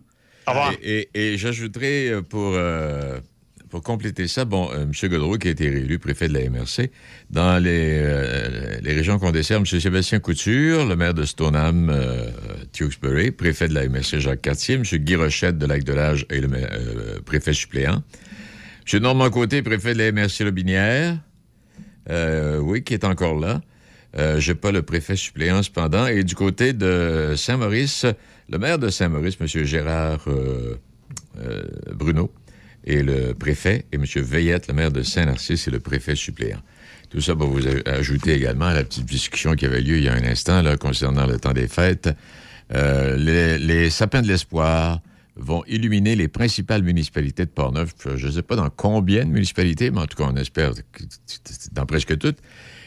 Au 0.48 0.52
revoir. 0.52 0.74
Et, 0.82 1.10
et- 1.14 1.34
et 1.34 1.38
j'ajouterai 1.38 2.10
euh, 2.10 2.22
pour, 2.22 2.54
euh, 2.56 3.20
pour 3.70 3.84
compléter 3.84 4.28
ça, 4.28 4.46
bon, 4.46 4.70
euh, 4.72 4.84
M. 4.84 5.10
Godreau, 5.10 5.38
qui 5.38 5.50
a 5.50 5.52
été 5.52 5.70
réélu 5.70 6.00
préfet 6.00 6.28
de 6.28 6.34
la 6.34 6.50
MRC, 6.50 6.90
dans 7.30 7.62
les, 7.62 8.00
euh, 8.02 8.78
les 8.82 8.94
régions 8.94 9.20
qu'on 9.20 9.32
dessert, 9.32 9.58
M. 9.58 9.66
Sébastien 9.66 10.20
Couture, 10.20 10.86
le 10.86 10.96
maire 10.96 11.14
de 11.14 11.26
Stoneham, 11.26 11.90
euh, 11.92 12.30
Tewksbury, 12.72 13.32
préfet 13.32 13.68
de 13.68 13.74
la 13.74 13.88
MRC 13.88 14.20
Jacques 14.20 14.42
Cartier, 14.42 14.76
M. 14.76 14.84
Guy 14.84 15.16
Rochette 15.16 15.58
de 15.58 15.66
Lac-de-L'Âge 15.66 16.26
et 16.32 16.40
le 16.40 16.48
maire- 16.48 16.70
euh, 16.72 17.20
préfet 17.26 17.54
suppléant, 17.54 18.02
M. 18.94 19.02
Normand 19.02 19.30
Côté, 19.30 19.62
préfet 19.62 19.94
de 19.94 20.00
la 20.00 20.12
MRC 20.14 20.46
Lobinière, 20.46 21.18
euh, 22.10 22.58
oui, 22.60 22.84
qui 22.84 22.94
est 22.94 23.04
encore 23.04 23.38
là. 23.38 23.60
Euh, 24.18 24.40
J'ai 24.40 24.56
pas 24.56 24.72
le 24.72 24.82
préfet 24.82 25.18
suppléant 25.18 25.62
cependant. 25.62 26.08
Et 26.08 26.24
du 26.24 26.36
côté 26.36 26.72
de 26.72 27.34
Saint-Maurice, 27.36 28.06
le 28.50 28.58
maire 28.58 28.80
de 28.80 28.88
Saint-Maurice, 28.88 29.36
M. 29.42 29.48
Gérard 29.66 30.26
euh, 30.28 30.78
Bruno, 31.94 32.32
et 32.86 33.04
le 33.04 33.34
préfet, 33.34 33.86
et 33.92 33.96
M. 33.96 34.06
Veillette, 34.06 34.68
le 34.68 34.74
maire 34.74 34.92
de 34.92 35.04
Saint-Narcisse, 35.04 35.68
et 35.68 35.72
le 35.72 35.82
préfet 35.82 36.16
suppléant. 36.16 36.62
Tout 37.10 37.20
ça 37.20 37.34
va 37.34 37.46
vous 37.46 37.68
ajouter 37.86 38.36
également 38.36 38.66
à 38.66 38.74
la 38.74 38.86
petite 38.86 39.06
discussion 39.06 39.56
qui 39.56 39.66
avait 39.66 39.82
lieu 39.82 39.98
il 39.98 40.04
y 40.04 40.10
a 40.10 40.14
un 40.14 40.24
instant 40.24 40.64
concernant 40.78 41.26
le 41.26 41.40
temps 41.40 41.54
des 41.54 41.68
fêtes. 41.68 42.10
Les 42.70 43.90
sapins 43.90 44.22
de 44.22 44.28
l'espoir 44.28 45.00
vont 45.38 45.64
illuminer 45.68 46.16
les 46.16 46.28
principales 46.28 46.84
municipalités 46.84 47.46
de 47.46 47.52
Portneuf. 47.52 47.94
Je 48.16 48.28
ne 48.28 48.32
sais 48.32 48.42
pas 48.42 48.56
dans 48.56 48.70
combien 48.70 49.26
de 49.26 49.32
municipalités, 49.32 49.92
mais 49.92 50.02
en 50.02 50.06
tout 50.06 50.18
cas, 50.18 50.30
on 50.30 50.36
espère 50.36 50.74
dans 51.72 51.86
presque 51.86 52.18
toutes. 52.18 52.38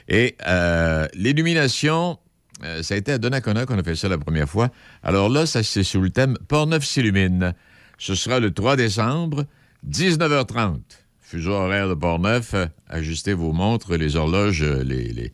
Et 0.09 0.37
euh, 0.47 1.07
l'illumination, 1.15 2.19
euh, 2.65 2.83
ça 2.83 2.95
a 2.95 2.97
été 2.97 3.13
à 3.13 3.19
Donnacona 3.19 3.67
qu'on 3.67 3.79
a 3.79 3.83
fait 3.83 3.97
ça 3.97 4.09
la 4.09 4.19
première 4.19 4.49
fois. 4.49 4.71
Alors 5.03 5.29
là, 5.29 5.47
ça 5.47 5.63
c'est 5.63 5.85
sous 5.85 6.01
le 6.01 6.11
thème 6.11 6.37
Portneuf 6.49 6.85
s'illumine. 6.85 7.55
Ce 7.99 8.15
sera 8.15 8.41
le 8.41 8.51
3 8.51 8.77
décembre, 8.77 9.45
19h30. 9.89 10.81
Fuseau 11.31 11.53
horaire 11.53 11.89
de 11.89 11.95
Portneuf. 11.95 12.55
Euh, 12.55 12.67
ajustez 12.89 13.35
vos 13.35 13.53
montres, 13.53 13.95
les 13.97 14.17
horloges, 14.17 14.63
euh, 14.63 14.83
les, 14.83 15.33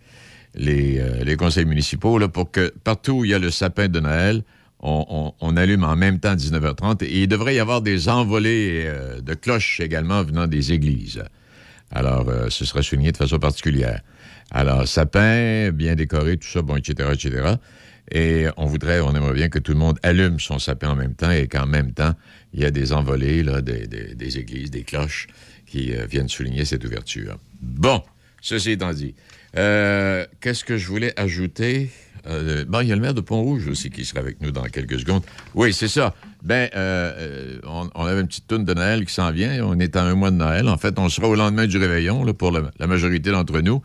les, 0.55 0.99
euh, 1.01 1.37
conseils 1.37 1.65
municipaux, 1.65 2.19
pour 2.29 2.51
que 2.51 2.71
partout 2.85 3.13
où 3.13 3.25
il 3.25 3.31
y 3.31 3.35
a 3.35 3.39
le 3.39 3.51
sapin 3.51 3.89
de 3.89 3.99
Noël, 3.99 4.45
on, 4.87 5.57
allume 5.57 5.85
en 5.85 5.97
même 5.97 6.21
temps 6.21 6.35
19h30. 6.35 7.05
Et 7.05 7.23
il 7.23 7.29
devrait 7.29 7.55
y 7.55 7.59
avoir 7.59 7.83
des 7.83 8.09
envolées 8.09 8.85
euh, 8.87 9.21
de 9.21 9.35
cloches 9.35 9.81
également 9.81 10.23
venant 10.23 10.47
des 10.47 10.73
églises. 10.73 11.23
Alors, 11.91 12.29
euh, 12.29 12.49
ce 12.51 12.65
sera 12.65 12.83
souligné 12.83 13.13
de 13.13 13.17
façon 13.17 13.39
particulière. 13.39 14.01
Alors, 14.51 14.87
sapin, 14.87 15.71
bien 15.73 15.95
décoré, 15.95 16.37
tout 16.37 16.49
ça, 16.49 16.63
bon, 16.63 16.77
etc., 16.77 17.11
etc. 17.13 17.55
Et 18.13 18.47
on 18.57 18.67
voudrait, 18.67 19.01
on 19.01 19.15
aimerait 19.15 19.35
bien 19.35 19.49
que 19.49 19.59
tout 19.59 19.73
le 19.73 19.79
monde 19.79 19.99
allume 20.05 20.39
son 20.39 20.61
sapin 20.61 20.91
en 20.91 20.97
même 20.97 21.15
temps 21.15 21.33
et 21.33 21.49
qu'en 21.49 21.67
même 21.67 21.93
temps, 21.93 22.15
il 22.55 22.61
y 22.61 22.65
a 22.65 22.71
des 22.71 22.93
envolées 22.93 23.43
là, 23.43 23.61
des, 23.61 24.39
églises, 24.39 24.71
des 24.71 24.85
cloches 24.85 25.27
qui 25.67 25.95
euh, 25.95 26.07
viennent 26.07 26.29
souligner 26.29 26.65
cette 26.65 26.85
ouverture. 26.85 27.39
Bon, 27.61 28.03
ceci 28.41 28.73
étant 28.73 28.93
dit, 28.93 29.15
qu'est-ce 29.53 30.65
que 30.65 30.77
je 30.77 30.87
voulais 30.87 31.19
ajouter? 31.19 31.91
Il 32.29 32.89
y 32.89 32.93
a 32.93 32.95
le 32.95 33.01
maire 33.01 33.15
de 33.15 33.21
Pont-Rouge 33.21 33.69
aussi 33.69 33.91
qui 33.91 34.05
sera 34.05 34.21
avec 34.21 34.41
nous 34.41 34.51
dans 34.51 34.65
quelques 34.65 35.01
secondes. 35.01 35.23
Oui, 35.55 35.73
c'est 35.73 35.89
ça. 35.89 36.15
Ben, 36.43 36.69
euh, 36.77 37.13
euh, 37.19 37.89
on, 37.95 38.05
avait 38.05 38.21
une 38.21 38.29
petite 38.29 38.47
tourne 38.47 38.65
de 38.65 38.75
Noël 38.75 39.05
qui 39.05 39.13
s'en 39.13 39.31
vient. 39.33 39.65
On 39.65 39.79
est 39.79 39.97
à 39.97 40.05
un 40.05 40.15
mois 40.15 40.31
de 40.31 40.37
Noël. 40.37 40.69
En 40.69 40.77
fait, 40.77 40.99
on 40.99 41.09
sera 41.09 41.29
au 41.29 41.35
lendemain 41.35 41.67
du 41.67 41.79
réveillon 41.79 42.25
pour 42.35 42.53
la, 42.53 42.87
majorité 42.87 43.31
d'entre 43.31 43.61
nous. 43.61 43.83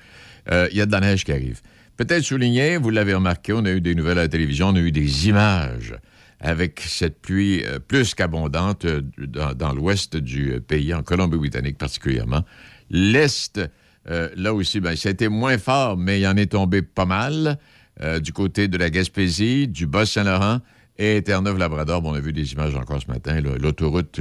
Euh, 0.52 0.68
Il 0.72 0.78
y 0.78 0.82
a 0.82 0.86
de 0.86 0.92
la 0.92 1.00
neige 1.00 1.24
qui 1.24 1.32
arrive. 1.32 1.62
Peut-être 1.98 2.24
souligné, 2.24 2.78
vous 2.78 2.90
l'avez 2.90 3.14
remarqué, 3.14 3.54
on 3.54 3.66
a 3.66 3.72
eu 3.72 3.82
des 3.82 3.96
nouvelles 3.96 4.20
à 4.20 4.24
la 4.24 4.28
télévision, 4.28 4.70
on 4.70 4.76
a 4.76 4.80
eu 4.80 4.92
des 4.92 5.28
images 5.28 5.96
avec 6.40 6.80
cette 6.80 7.22
pluie 7.22 7.64
plus 7.88 8.16
qu'abondante 8.16 8.88
dans, 9.18 9.74
l'ouest 9.74 10.18
du 10.18 10.60
pays, 10.68 10.94
en 10.96 11.04
Colombie-Britannique 11.04 11.78
particulièrement. 11.78 12.44
L'Est, 12.90 13.62
là 14.08 14.54
aussi, 14.54 14.80
ben, 14.80 14.94
été 14.94 15.28
moins 15.28 15.60
fort, 15.60 15.98
mais 15.98 16.20
il 16.20 16.28
en 16.28 16.36
est 16.38 16.54
tombé 16.54 16.82
pas 16.82 17.06
mal. 17.06 17.60
Euh, 18.02 18.20
du 18.20 18.34
côté 18.34 18.68
de 18.68 18.78
la 18.78 18.90
Gaspésie, 18.90 19.68
du 19.68 19.86
Bas-Saint-Laurent 19.86 20.60
et 20.98 21.22
Terre-Neuve-Labrador. 21.22 22.02
Bon, 22.02 22.12
on 22.12 22.16
a 22.16 22.20
vu 22.20 22.34
des 22.34 22.54
images 22.54 22.76
encore 22.76 23.02
ce 23.02 23.08
matin. 23.08 23.40
L'autoroute, 23.42 24.12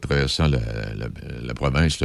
traversant 0.00 0.48
la, 0.48 1.54
province 1.54 2.02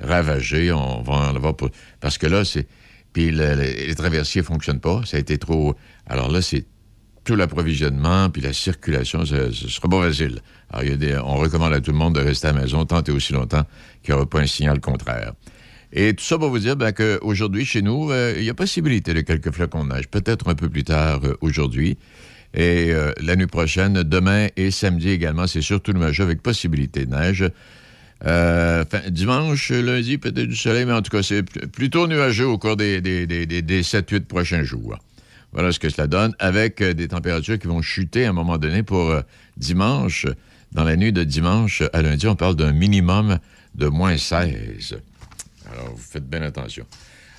ravagée. 0.00 0.72
On 0.72 1.02
va 1.02 1.14
en 1.14 1.36
avoir 1.36 1.56
pour... 1.56 1.70
Parce 2.00 2.18
que 2.18 2.26
là, 2.26 2.44
c'est... 2.44 2.66
Puis 3.12 3.30
le- 3.30 3.54
le- 3.54 3.86
les 3.86 3.94
traversiers 3.94 4.42
ne 4.42 4.46
fonctionnent 4.46 4.80
pas. 4.80 5.02
Ça 5.04 5.16
a 5.16 5.20
été 5.20 5.38
trop... 5.38 5.74
Alors 6.06 6.30
là, 6.30 6.42
c'est 6.42 6.66
tout 7.28 7.36
l'approvisionnement, 7.36 8.30
puis 8.30 8.40
la 8.40 8.54
circulation, 8.54 9.26
ce, 9.26 9.52
sera 9.52 9.86
pas 9.86 10.02
facile. 10.08 10.40
Alors, 10.70 10.84
il 10.84 11.04
y 11.04 11.14
on 11.16 11.36
recommande 11.36 11.74
à 11.74 11.80
tout 11.82 11.90
le 11.92 11.98
monde 11.98 12.14
de 12.14 12.20
rester 12.20 12.48
à 12.48 12.52
la 12.52 12.62
maison 12.62 12.86
tant 12.86 13.02
et 13.02 13.10
aussi 13.10 13.34
longtemps 13.34 13.64
qu'il 14.02 14.14
n'y 14.14 14.16
aura 14.18 14.28
pas 14.28 14.40
un 14.40 14.46
signal 14.46 14.80
contraire. 14.80 15.34
Et 15.92 16.14
tout 16.14 16.24
ça 16.24 16.36
pour 16.38 16.50
vous 16.50 16.58
dire 16.58 16.76
ben, 16.76 16.92
qu'aujourd'hui, 16.92 17.64
chez 17.64 17.80
nous, 17.82 18.10
euh, 18.10 18.34
il 18.36 18.44
y 18.44 18.50
a 18.50 18.54
possibilité 18.54 19.14
de 19.14 19.22
quelques 19.22 19.50
flocons 19.52 19.84
de 19.84 19.94
neige, 19.94 20.08
peut-être 20.08 20.48
un 20.48 20.54
peu 20.54 20.68
plus 20.68 20.84
tard 20.84 21.20
euh, 21.24 21.34
aujourd'hui. 21.40 21.96
Et 22.54 22.88
euh, 22.92 23.12
la 23.20 23.36
nuit 23.36 23.46
prochaine, 23.46 24.02
demain 24.02 24.48
et 24.56 24.70
samedi 24.70 25.10
également, 25.10 25.46
c'est 25.46 25.60
surtout 25.62 25.92
nuageux 25.92 26.24
avec 26.24 26.42
possibilité 26.42 27.06
de 27.06 27.14
neige. 27.14 27.44
Dimanche, 29.10 29.70
lundi, 29.70 30.18
peut-être 30.18 30.48
du 30.48 30.56
soleil, 30.56 30.84
mais 30.84 30.92
en 30.92 31.02
tout 31.02 31.10
cas, 31.10 31.22
c'est 31.22 31.42
pl- 31.42 31.68
plutôt 31.68 32.06
nuageux 32.06 32.46
au 32.46 32.58
cours 32.58 32.76
des, 32.76 33.00
des, 33.00 33.26
des, 33.26 33.46
des- 33.46 33.62
des 33.62 33.82
7-8 33.82 34.20
prochains 34.26 34.62
jours. 34.62 34.98
Voilà 35.52 35.72
ce 35.72 35.78
que 35.78 35.88
cela 35.88 36.06
donne, 36.06 36.34
avec 36.38 36.82
des 36.82 37.08
températures 37.08 37.58
qui 37.58 37.66
vont 37.68 37.80
chuter 37.80 38.26
à 38.26 38.30
un 38.30 38.32
moment 38.32 38.58
donné 38.58 38.82
pour 38.82 39.14
dimanche. 39.56 40.26
Dans 40.72 40.84
la 40.84 40.96
nuit 40.96 41.12
de 41.12 41.24
dimanche 41.24 41.82
à 41.94 42.02
lundi, 42.02 42.26
on 42.26 42.36
parle 42.36 42.56
d'un 42.56 42.72
minimum 42.72 43.38
de 43.74 43.86
moins 43.86 44.18
16. 44.18 44.98
Alors, 45.72 45.90
vous 45.90 46.02
faites 46.02 46.28
bien 46.28 46.42
attention. 46.42 46.86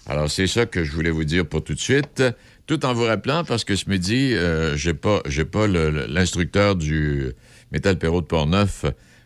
Alors, 0.05 0.29
c'est 0.29 0.47
ça 0.47 0.65
que 0.65 0.83
je 0.83 0.91
voulais 0.91 1.09
vous 1.09 1.23
dire 1.23 1.45
pour 1.45 1.63
tout 1.63 1.73
de 1.73 1.79
suite, 1.79 2.23
tout 2.67 2.85
en 2.85 2.93
vous 2.93 3.03
rappelant, 3.03 3.43
parce 3.43 3.63
que 3.63 3.75
ce 3.75 3.89
midi, 3.89 4.33
euh, 4.33 4.75
j'ai 4.75 4.93
pas, 4.93 5.21
l'instructeur 6.07 6.75
du 6.75 7.31
Métal 7.71 7.97
Perrault 7.97 8.21
de 8.21 8.27
Portneuf 8.27 8.85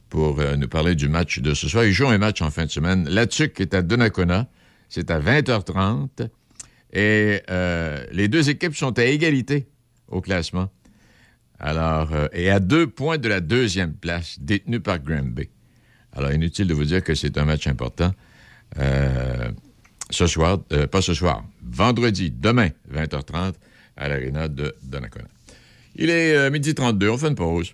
pour 0.09 0.39
euh, 0.39 0.55
nous 0.55 0.67
parler 0.67 0.93
du 0.93 1.09
match 1.09 1.39
de 1.39 1.53
ce 1.53 1.67
soir. 1.67 1.85
Ils 1.85 1.91
jouent 1.91 2.07
un 2.07 2.17
match 2.17 2.41
en 2.41 2.51
fin 2.51 2.65
de 2.65 2.69
semaine. 2.71 3.07
La 3.09 3.25
TUC 3.25 3.59
est 3.61 3.73
à 3.73 3.81
Donnacona. 3.81 4.47
C'est 4.87 5.09
à 5.09 5.19
20h30. 5.19 6.29
Et 6.93 7.41
euh, 7.49 8.05
les 8.11 8.27
deux 8.27 8.49
équipes 8.49 8.75
sont 8.75 8.97
à 8.99 9.05
égalité 9.05 9.67
au 10.07 10.21
classement. 10.21 10.69
Alors, 11.59 12.13
euh, 12.13 12.27
et 12.31 12.51
à 12.51 12.59
deux 12.59 12.85
points 12.85 13.17
de 13.17 13.27
la 13.27 13.39
deuxième 13.39 13.93
place, 13.93 14.37
détenue 14.39 14.79
par 14.79 14.99
Granby. 14.99 15.49
Alors, 16.11 16.31
inutile 16.31 16.67
de 16.67 16.75
vous 16.75 16.85
dire 16.85 17.03
que 17.03 17.15
c'est 17.15 17.37
un 17.39 17.45
match 17.45 17.65
important. 17.65 18.13
Euh, 18.79 19.51
ce 20.09 20.27
soir, 20.27 20.59
euh, 20.71 20.87
pas 20.87 21.01
ce 21.01 21.13
soir, 21.13 21.43
vendredi, 21.63 22.31
demain, 22.31 22.69
20h30, 22.91 23.53
à 23.97 24.07
l'Arena 24.07 24.47
de 24.47 24.75
Donnacona. 24.83 25.27
Il 25.95 26.09
est 26.09 26.35
euh, 26.35 26.49
midi 26.49 26.73
32, 26.73 27.09
on 27.09 27.17
fait 27.17 27.27
une 27.27 27.35
pause. 27.35 27.73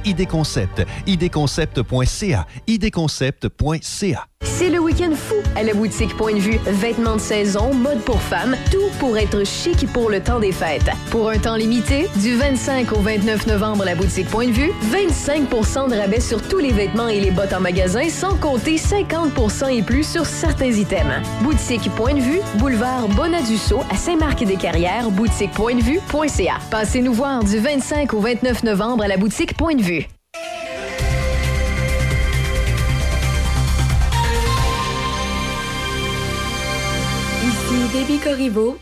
ID 0.05 0.27
Concept. 0.27 0.85
idconcept.ca. 1.05 2.47
idconcept.ca. 2.65 4.30
C'est 4.43 4.69
le 4.69 4.79
week-end 4.79 5.13
fou 5.15 5.35
à 5.55 5.63
la 5.63 5.73
boutique 5.73 6.15
Point 6.17 6.35
de 6.35 6.39
Vue. 6.39 6.59
Vêtements 6.65 7.15
de 7.15 7.21
saison, 7.21 7.73
mode 7.73 7.99
pour 8.01 8.21
femmes, 8.21 8.55
tout 8.71 8.89
pour 8.99 9.17
être 9.17 9.43
chic 9.43 9.91
pour 9.91 10.09
le 10.09 10.21
temps 10.21 10.39
des 10.39 10.51
fêtes. 10.51 10.89
Pour 11.09 11.29
un 11.29 11.37
temps 11.37 11.55
limité, 11.55 12.07
du 12.17 12.35
25 12.35 12.91
au 12.91 12.99
29 12.99 13.47
novembre 13.47 13.83
à 13.83 13.85
la 13.85 13.95
boutique 13.95 14.27
Point 14.29 14.47
de 14.47 14.51
Vue, 14.51 14.71
25% 14.91 15.89
de 15.89 15.95
rabais 15.95 16.19
sur 16.19 16.41
tous 16.47 16.59
les 16.59 16.71
vêtements 16.71 17.07
et 17.07 17.19
les 17.19 17.31
bottes 17.31 17.53
en 17.53 17.59
magasin, 17.59 18.07
sans 18.09 18.35
compter 18.35 18.75
50% 18.75 19.75
et 19.75 19.81
plus 19.81 20.07
sur 20.07 20.25
certains 20.25 20.71
items. 20.71 21.27
Boutique 21.41 21.89
Point 21.95 22.13
de 22.13 22.21
Vue, 22.21 22.39
boulevard 22.55 23.07
Bonadusseau 23.09 23.79
à 23.91 23.95
Saint-Marc-des-Carrières, 23.95 25.09
boutiquepointdevue.ca. 25.11 26.53
Passez 26.69 27.01
nous 27.01 27.13
voir 27.13 27.43
du 27.43 27.57
25 27.57 28.13
au 28.13 28.19
29 28.19 28.63
novembre 28.63 29.03
à 29.03 29.07
la 29.07 29.17
boutique 29.17 29.55
Point 29.57 29.75
de 29.75 29.81
Vue. 29.81 30.07
Ici 37.71 37.87
Debbie 37.93 38.19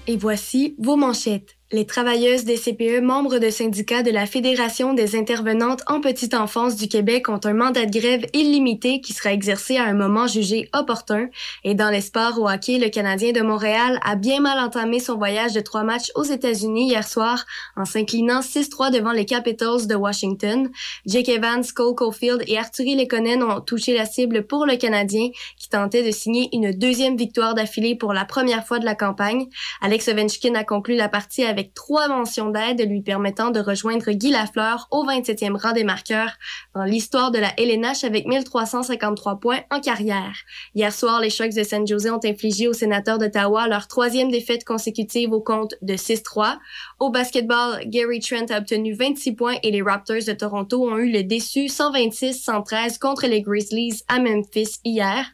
et 0.07 0.17
voici 0.17 0.75
vos 0.79 0.95
manchettes. 0.95 1.58
Les 1.71 1.85
travailleuses 1.85 2.45
des 2.45 2.57
CPE 2.57 2.99
membres 2.99 3.37
de 3.37 3.51
syndicats 3.51 4.01
de 4.01 4.09
la 4.09 4.25
Fédération 4.25 4.95
des 4.95 5.15
intervenantes 5.15 5.83
en 5.85 6.01
petite 6.01 6.33
enfance 6.33 6.75
du 6.75 6.87
Québec 6.87 7.29
ont 7.29 7.39
un 7.43 7.53
mandat 7.53 7.85
de 7.85 7.91
grève 7.91 8.25
illimité 8.33 9.01
qui 9.01 9.13
sera 9.13 9.31
exercé 9.33 9.77
à 9.77 9.83
un 9.83 9.93
moment 9.93 10.25
jugé 10.25 10.67
opportun. 10.73 11.27
Et 11.63 11.75
dans 11.75 11.91
les 11.91 12.01
sports 12.01 12.39
au 12.39 12.49
hockey, 12.49 12.79
le 12.79 12.89
Canadien 12.89 13.33
de 13.33 13.41
Montréal 13.41 13.99
a 14.03 14.15
bien 14.15 14.39
mal 14.39 14.57
entamé 14.57 14.99
son 14.99 15.15
voyage 15.15 15.53
de 15.53 15.59
trois 15.59 15.83
matchs 15.83 16.09
aux 16.15 16.23
États-Unis 16.23 16.87
hier 16.87 17.07
soir 17.07 17.45
en 17.75 17.85
s'inclinant 17.85 18.39
6-3 18.39 18.91
devant 18.91 19.11
les 19.11 19.25
Capitals 19.25 19.85
de 19.85 19.93
Washington. 19.93 20.71
Jake 21.05 21.29
Evans, 21.29 21.63
Cole 21.75 21.93
Caulfield 21.93 22.43
et 22.47 22.57
Arturi 22.57 22.95
Lekonen 22.95 23.43
ont 23.43 23.61
touché 23.61 23.93
la 23.93 24.07
cible 24.07 24.47
pour 24.47 24.65
le 24.65 24.75
Canadien 24.75 25.29
qui 25.55 25.69
tentait 25.69 26.01
de 26.01 26.09
signer 26.09 26.49
une 26.51 26.71
deuxième 26.71 27.15
victoire 27.15 27.53
d'affilée 27.53 27.93
pour 27.93 28.11
la 28.11 28.25
première 28.25 28.65
fois 28.65 28.79
de 28.79 28.85
la 28.85 28.95
campagne. 28.95 29.45
Alex 29.81 30.07
Ovechkin 30.07 30.55
a 30.55 30.63
conclu 30.63 30.95
la 30.95 31.09
partie 31.09 31.43
avec 31.43 31.58
trois 31.63 32.07
mentions 32.07 32.49
d'aide 32.49 32.87
lui 32.87 33.01
permettant 33.01 33.51
de 33.51 33.59
rejoindre 33.59 34.11
Guy 34.11 34.31
Lafleur 34.31 34.87
au 34.91 35.05
27e 35.05 35.57
rang 35.57 35.73
des 35.73 35.83
marqueurs 35.83 36.33
dans 36.75 36.83
l'histoire 36.83 37.31
de 37.31 37.39
la 37.39 37.53
LNH 37.57 38.03
avec 38.03 38.27
1353 38.27 39.39
points 39.39 39.61
en 39.71 39.79
carrière. 39.79 40.35
Hier 40.75 40.93
soir, 40.93 41.21
les 41.21 41.29
Sharks 41.29 41.55
de 41.55 41.63
San 41.63 41.85
Jose 41.87 42.07
ont 42.07 42.19
infligé 42.23 42.67
aux 42.67 42.73
sénateurs 42.73 43.17
d'Ottawa 43.17 43.67
leur 43.67 43.87
troisième 43.87 44.31
défaite 44.31 44.65
consécutive 44.65 45.31
au 45.31 45.41
compte 45.41 45.75
de 45.81 45.93
6-3. 45.93 46.57
Au 46.99 47.09
basketball, 47.09 47.81
Gary 47.85 48.19
Trent 48.19 48.45
a 48.49 48.59
obtenu 48.59 48.93
26 48.93 49.35
points 49.35 49.57
et 49.63 49.71
les 49.71 49.81
Raptors 49.81 50.25
de 50.27 50.33
Toronto 50.33 50.87
ont 50.87 50.97
eu 50.97 51.11
le 51.11 51.23
déçu 51.23 51.65
126-113 51.65 52.99
contre 52.99 53.27
les 53.27 53.41
Grizzlies 53.41 54.03
à 54.07 54.19
Memphis 54.19 54.79
hier. 54.83 55.25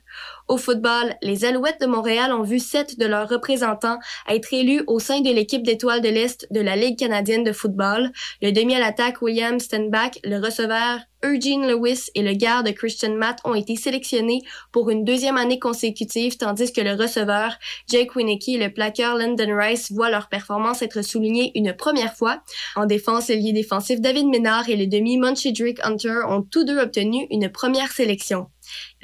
Au 0.48 0.58
football, 0.58 1.16
les 1.24 1.44
Alouettes 1.46 1.82
de 1.82 1.88
Montréal 1.88 2.32
ont 2.32 2.44
vu 2.44 2.60
sept 2.60 3.00
de 3.00 3.06
leurs 3.06 3.28
représentants 3.28 3.98
être 4.30 4.54
élus 4.54 4.84
au 4.88 5.00
sein 5.00 5.22
de 5.22 5.32
l'équipe 5.32 5.64
d'étoiles 5.64 6.02
de 6.02 6.10
l'Est 6.10 6.48
de 6.52 6.62
la 6.62 6.76
Ligue 6.76 7.00
canadienne 7.00 7.44
de 7.44 7.52
football. 7.52 8.12
Le 8.42 8.52
demi 8.52 8.76
à 8.76 8.80
l'attaque 8.80 9.22
William 9.22 9.60
Stenbach, 9.60 10.20
le 10.24 10.40
receveur 10.40 11.00
Eugene 11.24 11.68
Lewis 11.68 12.12
et 12.14 12.22
le 12.22 12.34
garde 12.34 12.72
Christian 12.74 13.16
Matt 13.16 13.40
ont 13.46 13.56
été 13.56 13.76
sélectionnés 13.76 14.42
pour 14.72 14.92
une 14.92 15.04
deuxième 15.04 15.38
année 15.38 15.58
consécutive, 15.58 16.38
tandis 16.38 16.72
que 16.72 16.82
le 16.82 16.94
receveur 16.94 17.56
Jake 17.90 18.16
Winicky 18.16 18.56
et 18.56 18.58
le 18.60 18.72
plaqueur 18.72 19.16
Lyndon 19.16 19.58
Rice 19.58 19.92
voient 19.92 20.12
leur 20.12 20.30
performance 20.30 20.84
être 20.84 21.02
soulignée 21.02 21.52
une 21.56 21.74
première 21.74 22.16
fois. 22.16 22.42
En 22.76 22.86
défense, 22.86 23.30
le 23.30 23.36
lié 23.36 23.54
défensif 23.54 24.02
David 24.02 24.28
Ménard 24.28 24.70
et 24.70 24.76
le 24.76 24.86
demi 24.86 25.18
Drake 25.18 25.80
Hunter 25.84 26.20
ont 26.30 26.44
tous 26.44 26.64
deux 26.64 26.78
obtenu 26.78 27.26
une 27.32 27.50
première 27.50 27.92
sélection. 27.92 28.48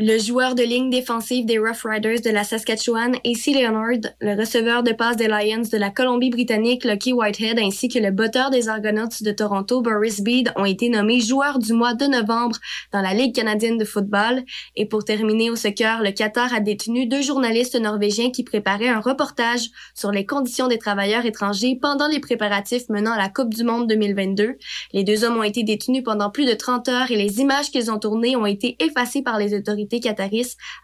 Le 0.04 0.18
joueur 0.18 0.56
de 0.56 0.64
ligne 0.64 0.90
défensive 0.90 1.46
des 1.46 1.60
Rough 1.60 1.84
Riders 1.84 2.22
de 2.22 2.32
la 2.32 2.44
Saskatchewan, 2.44 3.14
AC 3.18 3.54
Leonard, 3.54 4.12
le 4.20 4.36
receveur 4.36 4.82
de 4.82 4.94
passe 4.94 5.16
des 5.16 5.28
Lions 5.28 5.62
de 5.72 5.78
la 5.78 5.92
Colombie-Britannique, 5.92 6.86
Lucky 6.86 7.14
Whitehead, 7.14 7.60
ainsi 7.60 7.88
que 7.88 8.00
le 8.00 8.10
botteur 8.10 8.50
des 8.50 8.68
Argonauts 8.68 9.22
de 9.22 9.32
Toronto, 9.32 9.80
Boris 9.82 10.22
Bede, 10.22 10.54
ont 10.56 10.66
été 10.66 10.90
nommés 10.90 11.20
joueurs 11.20 11.60
du 11.60 11.74
mois 11.74 11.94
de 11.94 12.06
novembre 12.06 12.58
dans 12.92 13.02
la 13.02 13.14
Ligue 13.14 13.36
canadienne 13.36 13.78
de 13.78 13.86
football. 13.86 14.42
Et 14.76 14.88
pour 14.88 15.06
terminer 15.06 15.52
au 15.52 15.56
soccer, 15.56 16.02
le 16.02 16.10
Qatar 16.10 16.52
a 16.52 16.62
détenu 16.62 17.06
deux 17.06 17.22
journalistes 17.22 17.80
norvégiens 17.80 18.32
qui 18.32 18.44
préparaient 18.44 18.88
un 18.88 19.02
reportage 19.02 19.70
sur 19.94 20.12
les 20.12 20.26
conditions 20.26 20.68
des 20.68 20.80
travailleurs 20.80 21.28
étrangers 21.28 21.78
pendant 21.80 22.08
les 22.08 22.20
préparatifs 22.20 22.90
menant 22.90 23.12
à 23.12 23.20
la 23.20 23.30
Coupe 23.30 23.54
du 23.54 23.64
Monde 23.64 23.88
2022. 23.88 24.58
Les 24.94 25.04
deux 25.04 25.24
hommes 25.26 25.38
ont 25.38 25.44
été 25.44 25.62
détenus 25.62 26.04
pendant 26.04 26.32
plus 26.32 26.48
de 26.48 26.56
30 26.56 26.90
heures 26.90 27.12
et 27.12 27.18
les 27.18 27.40
images 27.40 27.70
qu'ils 27.70 27.92
ont 27.92 28.00
tournées 28.00 28.36
ont 28.36 28.48
été 28.48 28.78
effacées 28.80 29.22
par 29.22 29.38
les 29.38 29.54
autorités 29.54 29.91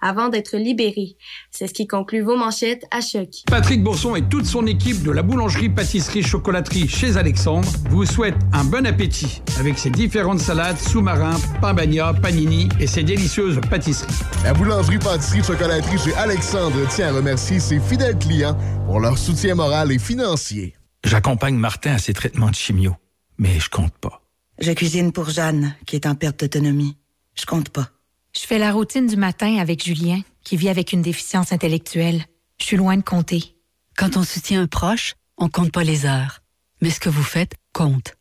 avant 0.02 0.30
d'être 0.30 0.58
libérés. 0.58 1.18
C'est 1.52 1.68
ce 1.68 1.74
qui 1.74 1.88
conclut 1.88 2.22
vos 2.22 2.38
manchettes 2.38 2.84
à 2.92 3.02
choc. 3.02 3.30
Patrick 3.48 3.84
Bourson 3.84 4.16
et 4.16 4.28
toute 4.28 4.46
son 4.46 4.66
équipe 4.68 5.04
de 5.04 5.12
la 5.12 5.22
boulangerie, 5.22 5.70
pâtisserie, 5.70 6.24
chocolaterie 6.24 6.88
chez 6.88 7.18
Alexandre 7.18 7.68
vous 7.90 8.06
souhaitent 8.06 8.36
un 8.54 8.64
bon 8.64 8.86
appétit 8.86 9.42
avec 9.60 9.78
ses 9.78 9.90
différentes 9.90 10.40
salades, 10.40 10.78
sous-marins, 10.78 11.38
pain 11.62 11.74
bagna, 11.74 12.14
panini 12.14 12.70
et 12.80 12.88
ses 12.88 13.04
délicieuses 13.04 13.60
pâtisseries. 13.70 14.14
La 14.44 14.54
boulangerie, 14.54 15.00
pâtisserie, 15.00 15.44
chocolaterie 15.44 15.98
chez 15.98 16.14
Alexandre 16.16 16.88
tient 16.90 17.10
à 17.10 17.14
remercier 17.14 17.60
ses 17.60 17.80
fidèles 17.80 18.18
clients 18.18 18.58
pour 18.86 19.00
leur 19.00 19.18
soutien 19.18 19.56
moral 19.56 19.92
et 19.92 20.00
financier. 20.00 20.76
J'accompagne 21.04 21.56
Martin 21.56 21.94
à 21.94 21.98
ses 22.00 22.14
traitements 22.14 22.50
de 22.50 22.56
chimio, 22.56 22.96
mais 23.38 23.60
je 23.60 23.70
compte 23.70 23.98
pas. 23.98 24.22
Je 24.60 24.72
cuisine 24.72 25.12
pour 25.12 25.30
Jeanne, 25.30 25.76
qui 25.86 25.96
est 25.96 26.08
en 26.08 26.16
perte 26.16 26.40
d'autonomie. 26.40 26.98
Je 27.36 27.46
compte 27.46 27.70
pas. 27.70 27.92
Je 28.38 28.46
fais 28.46 28.60
la 28.60 28.72
routine 28.72 29.08
du 29.08 29.16
matin 29.16 29.58
avec 29.58 29.84
Julien, 29.84 30.22
qui 30.44 30.58
vit 30.58 30.70
avec 30.70 30.94
une 30.94 31.02
déficience 31.02 31.52
intellectuelle. 31.52 32.24
Je 32.60 32.66
suis 32.66 32.78
loin 32.78 32.96
de 32.96 33.02
compter. 33.02 33.56
Quand 33.98 34.16
on 34.16 34.24
soutient 34.24 34.62
un 34.62 34.68
proche, 34.68 35.16
on 35.40 35.50
compte 35.50 35.72
pas 35.72 35.84
les 35.84 36.06
heures. 36.06 36.44
Mais 36.80 36.92
ce 36.92 37.00
que 37.00 37.10
vous 37.10 37.24
faites 37.24 37.56
compte. 37.74 38.14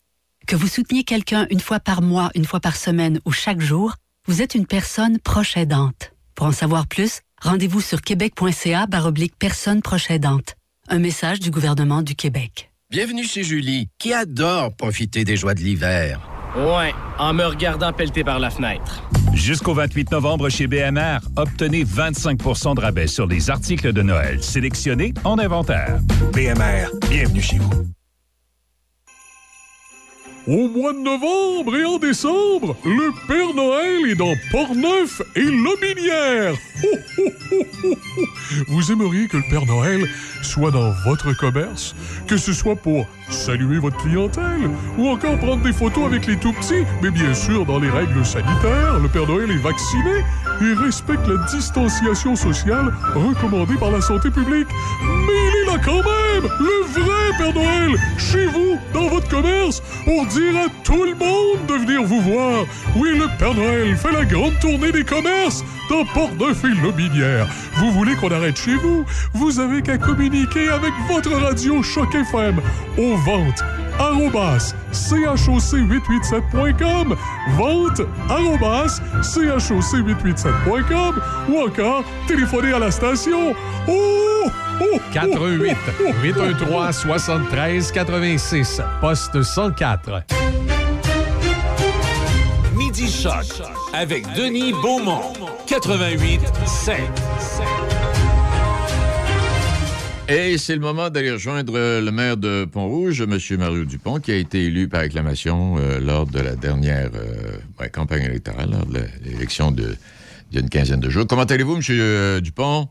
Que 0.46 0.56
vous 0.56 0.68
souteniez 0.68 1.04
quelqu'un 1.04 1.46
une 1.50 1.60
fois 1.60 1.80
par 1.80 2.00
mois, 2.00 2.30
une 2.34 2.46
fois 2.46 2.60
par 2.60 2.76
semaine 2.76 3.20
ou 3.26 3.32
chaque 3.32 3.60
jour, 3.60 3.96
vous 4.26 4.40
êtes 4.40 4.54
une 4.54 4.66
personne 4.66 5.18
proche 5.18 5.58
aidante. 5.58 6.12
Pour 6.34 6.46
en 6.46 6.52
savoir 6.52 6.86
plus, 6.86 7.20
rendez-vous 7.42 7.82
sur 7.82 8.00
québec.ca 8.00 8.86
baroblique 8.86 9.34
personne 9.38 9.82
proche 9.82 10.10
aidante. 10.10 10.54
Un 10.88 10.98
message 10.98 11.40
du 11.40 11.50
gouvernement 11.50 12.00
du 12.00 12.14
Québec. 12.14 12.72
Bienvenue 12.90 13.24
chez 13.24 13.44
Julie, 13.44 13.90
qui 13.98 14.14
adore 14.14 14.74
profiter 14.74 15.24
des 15.24 15.36
joies 15.36 15.54
de 15.54 15.60
l'hiver. 15.60 16.35
Ouais, 16.56 16.94
en 17.18 17.34
me 17.34 17.44
regardant 17.44 17.92
pelleter 17.92 18.24
par 18.24 18.38
la 18.38 18.48
fenêtre. 18.48 19.02
Jusqu'au 19.34 19.74
28 19.74 20.10
novembre 20.12 20.48
chez 20.48 20.66
BMR, 20.66 21.18
obtenez 21.36 21.84
25% 21.84 22.76
de 22.76 22.80
rabais 22.80 23.06
sur 23.06 23.26
les 23.26 23.50
articles 23.50 23.92
de 23.92 24.00
Noël 24.00 24.42
sélectionnés 24.42 25.12
en 25.24 25.38
inventaire. 25.38 25.98
BMR, 26.32 26.88
bienvenue 27.10 27.42
chez 27.42 27.58
vous. 27.58 27.70
Au 30.48 30.68
mois 30.68 30.92
de 30.94 31.00
novembre 31.00 31.76
et 31.76 31.84
en 31.84 31.98
décembre, 31.98 32.76
le 32.84 33.12
Père 33.26 33.52
Noël 33.54 34.10
est 34.10 34.14
dans 34.14 34.32
Portneuf 34.50 35.20
et 35.34 35.42
Lobinière. 35.42 36.54
Vous 38.68 38.92
aimeriez 38.92 39.26
que 39.26 39.38
le 39.38 39.42
Père 39.50 39.66
Noël 39.66 40.08
soit 40.46 40.70
dans 40.70 40.92
votre 41.04 41.32
commerce, 41.36 41.94
que 42.26 42.36
ce 42.36 42.52
soit 42.52 42.76
pour 42.76 43.06
saluer 43.28 43.78
votre 43.78 43.96
clientèle 43.96 44.70
ou 44.96 45.08
encore 45.08 45.36
prendre 45.38 45.62
des 45.62 45.72
photos 45.72 46.06
avec 46.06 46.26
les 46.26 46.36
tout-petits, 46.36 46.84
mais 47.02 47.10
bien 47.10 47.34
sûr 47.34 47.66
dans 47.66 47.78
les 47.78 47.90
règles 47.90 48.24
sanitaires. 48.24 48.98
Le 49.02 49.08
Père 49.08 49.26
Noël 49.26 49.50
est 49.50 49.62
vacciné 49.62 50.24
et 50.62 50.72
respecte 50.74 51.26
la 51.26 51.44
distanciation 51.46 52.36
sociale 52.36 52.92
recommandée 53.14 53.74
par 53.74 53.90
la 53.90 54.00
santé 54.00 54.30
publique. 54.30 54.68
Mais 55.02 55.32
il 55.32 55.62
est 55.62 55.72
là 55.72 55.80
quand 55.84 55.96
même, 55.96 56.50
le 56.60 57.00
vrai 57.00 57.38
Père 57.38 57.54
Noël, 57.54 57.98
chez 58.16 58.46
vous, 58.46 58.78
dans 58.94 59.08
votre 59.08 59.28
commerce, 59.28 59.82
pour 60.04 60.24
dire 60.26 60.56
à 60.56 60.68
tout 60.84 61.04
le 61.04 61.14
monde 61.14 61.66
de 61.68 61.74
venir 61.74 62.04
vous 62.04 62.20
voir. 62.20 62.64
Oui, 62.94 63.10
le 63.18 63.26
Père 63.38 63.54
Noël 63.54 63.96
fait 63.96 64.12
la 64.12 64.24
grande 64.24 64.58
tournée 64.60 64.92
des 64.92 65.04
commerces 65.04 65.64
dans 65.90 66.04
Port-Neuf 66.14 66.64
et 66.64 66.82
Lobinière. 66.82 67.46
Vous 67.78 67.90
voulez 67.92 68.14
qu'on 68.14 68.30
arrête 68.30 68.56
chez 68.56 68.76
vous? 68.76 69.04
Vous 69.34 69.60
avez 69.60 69.82
qu'à 69.82 69.98
communiquer 69.98 70.35
avec 70.72 70.92
votre 71.08 71.32
radio 71.32 71.82
Choc 71.82 72.14
FM 72.14 72.60
aux 72.98 73.16
ventes 73.16 73.64
arrobas 73.98 74.74
choc887.com 74.92 77.16
vente 77.56 78.02
arrobas 78.28 79.00
choc887.com 79.22 81.22
ou 81.48 81.60
encore 81.60 82.04
téléphoner 82.26 82.74
à 82.74 82.78
la 82.78 82.90
station. 82.90 83.54
Oh, 83.88 84.44
oh, 84.80 85.00
88 85.14 85.74
813 86.22 86.96
73 86.96 87.92
86 87.92 88.82
poste 89.00 89.42
104 89.42 90.22
Midi 92.74 93.10
Choc 93.10 93.62
avec 93.94 94.30
Denis 94.34 94.74
Beaumont. 94.82 95.32
88 95.66 96.40
5. 96.66 96.96
Et 100.28 100.58
c'est 100.58 100.74
le 100.74 100.80
moment 100.80 101.08
d'aller 101.08 101.30
rejoindre 101.30 101.74
euh, 101.76 102.00
le 102.00 102.10
maire 102.10 102.36
de 102.36 102.64
Pont-Rouge, 102.64 103.20
M. 103.20 103.38
Mario 103.58 103.84
Dupont, 103.84 104.18
qui 104.18 104.32
a 104.32 104.36
été 104.36 104.64
élu 104.64 104.88
par 104.88 105.00
acclamation 105.02 105.76
euh, 105.78 106.00
lors 106.00 106.26
de 106.26 106.40
la 106.40 106.56
dernière 106.56 107.10
euh, 107.14 107.88
campagne 107.90 108.24
électorale, 108.24 108.70
lors 108.72 108.86
de 108.86 109.02
l'élection 109.24 109.70
d'il 109.70 110.68
quinzaine 110.68 110.98
de 110.98 111.10
jours. 111.10 111.26
Comment 111.28 111.44
allez-vous, 111.44 111.76
M. 111.76 112.40
Dupont? 112.40 112.88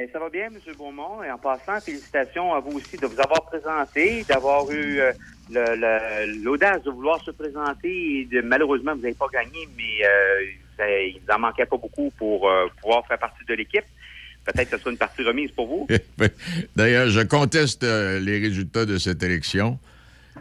Eh, 0.00 0.08
ça 0.10 0.18
va 0.18 0.30
bien, 0.30 0.46
M. 0.46 0.54
Beaumont. 0.78 1.22
Et 1.22 1.30
en 1.30 1.36
passant, 1.36 1.80
félicitations 1.84 2.54
à 2.54 2.60
vous 2.60 2.78
aussi 2.78 2.96
de 2.96 3.06
vous 3.06 3.20
avoir 3.20 3.44
présenté, 3.44 4.24
d'avoir 4.26 4.70
eu 4.70 5.00
l'audace 5.50 6.82
de 6.82 6.90
vouloir 6.90 7.22
se 7.24 7.30
présenter. 7.30 8.20
Et 8.20 8.24
de, 8.24 8.40
malheureusement, 8.40 8.94
vous 8.94 9.02
n'avez 9.02 9.14
pas 9.14 9.26
gagné, 9.30 9.68
mais 9.76 10.06
ça- 10.78 10.88
il 10.88 11.20
vous 11.26 11.34
en 11.34 11.40
manquait 11.40 11.66
pas 11.66 11.76
beaucoup 11.76 12.10
pour 12.16 12.48
pouvoir 12.80 13.06
faire 13.06 13.18
partie 13.18 13.44
de 13.46 13.52
l'équipe. 13.54 13.84
Peut-être 14.52 14.70
que 14.70 14.76
ce 14.76 14.82
sera 14.82 14.90
une 14.90 14.96
partie 14.96 15.22
remise 15.22 15.50
pour 15.50 15.66
vous. 15.66 15.86
D'ailleurs, 16.76 17.08
je 17.10 17.20
conteste 17.20 17.84
euh, 17.84 18.18
les 18.18 18.38
résultats 18.38 18.86
de 18.86 18.96
cette 18.98 19.22
élection. 19.22 19.78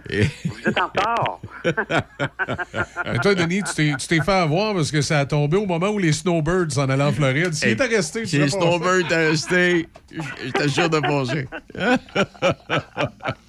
Et... 0.10 0.24
Vous 0.46 0.60
êtes 0.66 0.78
en 0.80 0.90
toi, 3.22 3.36
Denis, 3.36 3.64
tu 3.64 3.74
t'es- 3.74 3.94
tu 4.00 4.08
t'es 4.08 4.22
fait 4.22 4.32
avoir 4.32 4.74
parce 4.76 4.92
que 4.92 5.02
ça 5.02 5.20
a 5.20 5.26
tombé 5.26 5.58
au 5.58 5.66
moment 5.66 5.90
où 5.90 5.98
les 5.98 6.14
Snowbirds 6.14 6.72
s'en 6.72 6.88
allaient 6.88 7.04
en 7.04 7.12
Floride. 7.12 7.54
S'il 7.54 7.70
Hey, 7.70 7.74
était 7.74 7.88
resté, 7.88 8.22
tu 8.22 8.28
Si 8.28 8.38
les. 8.38 8.48
Snowbirds 8.50 9.00
étaient 9.00 9.30
restés, 9.30 9.88
j'étais 10.46 10.68
sûr 10.70 10.90
de 10.90 11.00
passer. 11.00 11.48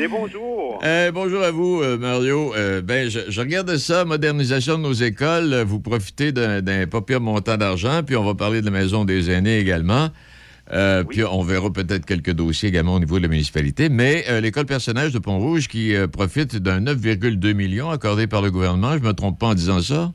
Et 0.00 0.08
bonjour. 0.08 0.80
Euh, 0.84 1.12
bonjour 1.12 1.42
à 1.42 1.50
vous, 1.50 1.80
euh, 1.82 1.96
Mario. 1.96 2.52
Euh, 2.56 2.82
ben, 2.82 3.08
je, 3.08 3.20
je 3.28 3.40
regarde 3.40 3.76
ça, 3.76 4.04
modernisation 4.04 4.76
de 4.76 4.82
nos 4.82 4.92
écoles. 4.92 5.52
Euh, 5.52 5.64
Vous 5.64 5.78
profitez 5.80 6.32
d'un 6.32 6.86
pas 6.86 7.00
pire 7.02 7.20
montant 7.20 7.56
d'argent, 7.56 8.02
puis 8.04 8.16
on 8.16 8.24
va 8.24 8.34
parler 8.34 8.60
de 8.60 8.66
la 8.66 8.72
maison 8.72 9.04
des 9.04 9.30
aînés 9.30 9.58
également. 9.58 10.08
Puis 11.10 11.22
on 11.22 11.42
verra 11.42 11.70
peut-être 11.70 12.06
quelques 12.06 12.32
dossiers 12.32 12.70
également 12.70 12.94
au 12.94 12.98
niveau 12.98 13.18
de 13.18 13.22
la 13.22 13.28
municipalité. 13.28 13.88
Mais 13.90 14.24
l'école 14.40 14.64
personnage 14.66 15.12
de 15.12 15.18
Pont-Rouge 15.18 15.68
qui 15.68 15.94
profite 16.10 16.56
d'un 16.56 16.80
9,2 16.80 17.52
millions 17.52 17.90
accordé 17.90 18.26
par 18.26 18.40
le 18.42 18.50
gouvernement, 18.50 18.94
je 18.94 19.02
me 19.02 19.12
trompe 19.12 19.38
pas 19.38 19.48
en 19.48 19.54
disant 19.54 19.80
ça? 19.80 20.12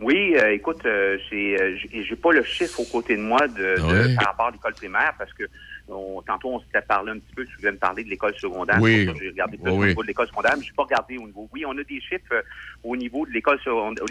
Oui, 0.00 0.34
euh, 0.36 0.50
écoute, 0.52 0.80
euh, 0.86 1.16
j'ai 1.30 1.56
euh, 1.62 2.16
pas 2.20 2.32
le 2.32 2.42
chiffre 2.42 2.80
aux 2.80 2.84
côtés 2.84 3.16
de 3.16 3.22
moi 3.22 3.46
de, 3.46 3.76
de- 3.80 4.08
Oui. 4.08 4.14
par 4.16 4.26
rapport 4.26 4.46
à 4.48 4.50
l'école 4.50 4.74
primaire 4.74 5.14
parce 5.16 5.32
que 5.32 5.44
on- 5.88 6.22
tantôt 6.22 6.50
on 6.54 6.60
s'était 6.60 6.80
parlé 6.82 7.12
un 7.12 7.18
petit 7.18 7.34
peu, 7.34 7.44
tu 7.44 7.56
voulais 7.56 7.72
me 7.72 7.76
parler 7.78 8.04
de 8.04 8.10
l'école 8.10 8.34
secondaire. 8.36 8.78
Oui. 8.80 9.08
J'ai 9.20 9.28
regardé 9.28 9.56
plus 9.58 9.70
Oui, 9.70 9.78
au 9.78 9.86
niveau 9.86 10.02
de 10.02 10.06
l'école 10.08 10.26
secondaire, 10.28 10.54
mais 10.56 10.64
j'ai 10.64 10.72
pas 10.72 10.84
regardé 10.84 11.18
au 11.18 11.26
niveau. 11.26 11.48
Oui, 11.52 11.64
on 11.66 11.76
a 11.76 11.82
des 11.84 12.00
chiffres 12.00 12.32
euh, 12.32 12.42
au 12.82 12.96
niveau 12.96 13.26
de 13.26 13.32
l'école 13.32 13.58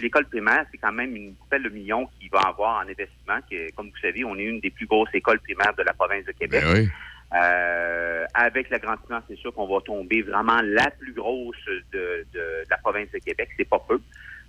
l'école 0.01 0.25
primaire, 0.25 0.65
c'est 0.71 0.77
quand 0.77 0.91
même 0.91 1.15
une 1.15 1.33
belle 1.49 1.69
million 1.69 2.07
qui 2.19 2.27
va 2.29 2.39
avoir 2.41 2.77
en 2.77 2.89
investissement. 2.89 3.39
Comme 3.75 3.87
vous 3.87 3.97
savez, 4.01 4.23
on 4.23 4.35
est 4.37 4.43
une 4.43 4.59
des 4.59 4.69
plus 4.69 4.85
grosses 4.85 5.13
écoles 5.13 5.39
primaires 5.39 5.73
de 5.77 5.83
la 5.83 5.93
province 5.93 6.25
de 6.25 6.31
Québec. 6.31 6.63
Ben 6.63 6.73
oui. 6.73 6.89
Euh, 7.35 8.25
avec 8.35 8.69
l'agrandissement, 8.69 9.19
c'est 9.27 9.37
sûr 9.37 9.53
qu'on 9.53 9.67
va 9.67 9.81
tomber 9.81 10.21
vraiment 10.21 10.61
la 10.63 10.91
plus 10.91 11.13
grosse 11.13 11.55
de, 11.91 12.25
de 12.31 12.41
la 12.69 12.77
province 12.77 13.09
de 13.11 13.17
Québec. 13.17 13.49
C'est 13.57 13.67
pas 13.67 13.83
peu. 13.87 13.99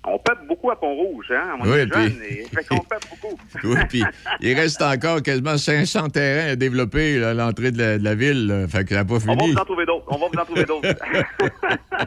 On 0.07 0.19
peuple 0.19 0.43
beaucoup 0.47 0.71
à 0.71 0.79
Pont-Rouge, 0.79 1.27
hein? 1.31 1.57
On 1.61 1.65
Oui, 1.71 1.79
est 1.79 1.87
puis- 1.87 2.15
et 2.29 2.45
fait 2.55 2.65
qu'on 2.69 2.81
peuple 2.81 3.07
beaucoup. 3.11 3.39
Oui, 3.65 3.77
puis 3.89 4.03
il 4.43 4.55
reste 4.55 4.83
encore 4.83 5.23
quasiment 5.23 5.57
500 5.57 6.11
terrains 6.11 6.51
à 6.53 6.57
développer 6.57 7.19
là, 7.19 7.31
à 7.31 7.35
l'entrée 7.35 7.71
de 7.71 7.79
la, 7.79 7.99
de 7.99 8.05
la 8.05 8.15
ville. 8.15 8.47
là. 8.47 8.69
Fait 8.69 8.85
que 8.85 8.91
ça 8.91 8.97
n'a 8.97 9.05
pas 9.07 9.15
On 9.15 9.19
va 9.19 9.33
fini. 9.35 9.53
vous 9.53 9.59
en 9.59 9.65
trouver 9.65 9.87
d'autres. 9.87 10.05
On 10.09 10.19
va 10.19 10.27
vous 10.33 10.39
en 10.39 10.45
trouver 10.45 10.65
d'autres. 10.65 10.89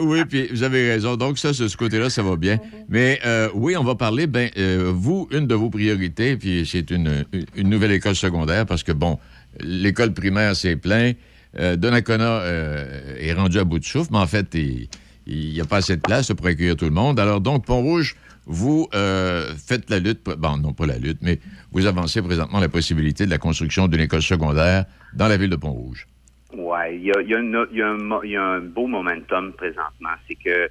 Oui, 0.00 0.24
puis 0.24 0.48
vous 0.50 0.62
avez 0.62 0.90
raison. 0.90 1.16
Donc, 1.16 1.38
ça, 1.38 1.48
de 1.48 1.68
ce 1.68 1.76
côté-là, 1.76 2.10
ça 2.10 2.22
va 2.22 2.36
bien. 2.36 2.58
Mais 2.88 3.20
euh, 3.24 3.48
oui, 3.54 3.76
on 3.76 3.84
va 3.84 3.94
parler, 3.94 4.26
ben, 4.26 4.50
euh, 4.58 4.90
vous, 4.94 5.28
une 5.30 5.46
de 5.46 5.54
vos 5.54 5.70
priorités, 5.70 6.36
puis 6.36 6.66
c'est 6.70 6.90
une, 6.90 7.24
une 7.54 7.68
nouvelle 7.68 7.92
école 7.92 8.16
secondaire, 8.16 8.66
parce 8.66 8.82
que, 8.82 8.92
bon, 8.92 9.18
l'école 9.60 10.12
primaire, 10.12 10.56
c'est 10.56 10.76
plein. 10.76 11.12
Euh, 11.58 11.76
Donnacona 11.76 12.40
euh, 12.40 13.16
est 13.18 13.32
rendu 13.32 13.58
à 13.58 13.64
bout 13.64 13.78
de 13.78 13.84
souffle, 13.84 14.10
mais 14.12 14.18
en 14.18 14.26
fait, 14.26 14.46
il 14.54 14.88
n'y 15.26 15.60
a 15.60 15.64
pas 15.64 15.76
assez 15.78 15.96
de 15.96 16.02
place 16.02 16.28
pour 16.32 16.46
accueillir 16.46 16.76
tout 16.76 16.84
le 16.84 16.90
monde. 16.90 17.18
Alors, 17.18 17.40
donc, 17.40 17.64
Pont-Rouge, 17.66 18.16
vous 18.46 18.88
euh, 18.94 19.52
faites 19.56 19.88
la 19.88 19.98
lutte, 19.98 20.22
bon, 20.24 20.58
non 20.58 20.72
pas 20.74 20.86
la 20.86 20.98
lutte, 20.98 21.18
mais 21.22 21.40
vous 21.72 21.86
avancez 21.86 22.20
présentement 22.20 22.60
la 22.60 22.68
possibilité 22.68 23.24
de 23.24 23.30
la 23.30 23.38
construction 23.38 23.88
d'une 23.88 24.00
école 24.00 24.22
secondaire 24.22 24.84
dans 25.14 25.28
la 25.28 25.36
ville 25.36 25.50
de 25.50 25.56
Pont-Rouge. 25.56 26.06
Ouais, 26.52 26.96
il 26.96 27.04
y 27.04 27.10
a, 27.10 27.20
il 27.20 27.28
y 27.28 27.30
il 27.72 27.78
y 27.78 27.82
un 27.82 27.96
mo- 27.96 28.22
il 28.22 28.30
y 28.30 28.36
a 28.36 28.42
un 28.42 28.60
beau 28.60 28.86
momentum 28.86 29.52
présentement. 29.54 30.10
C'est 30.28 30.36
que, 30.36 30.68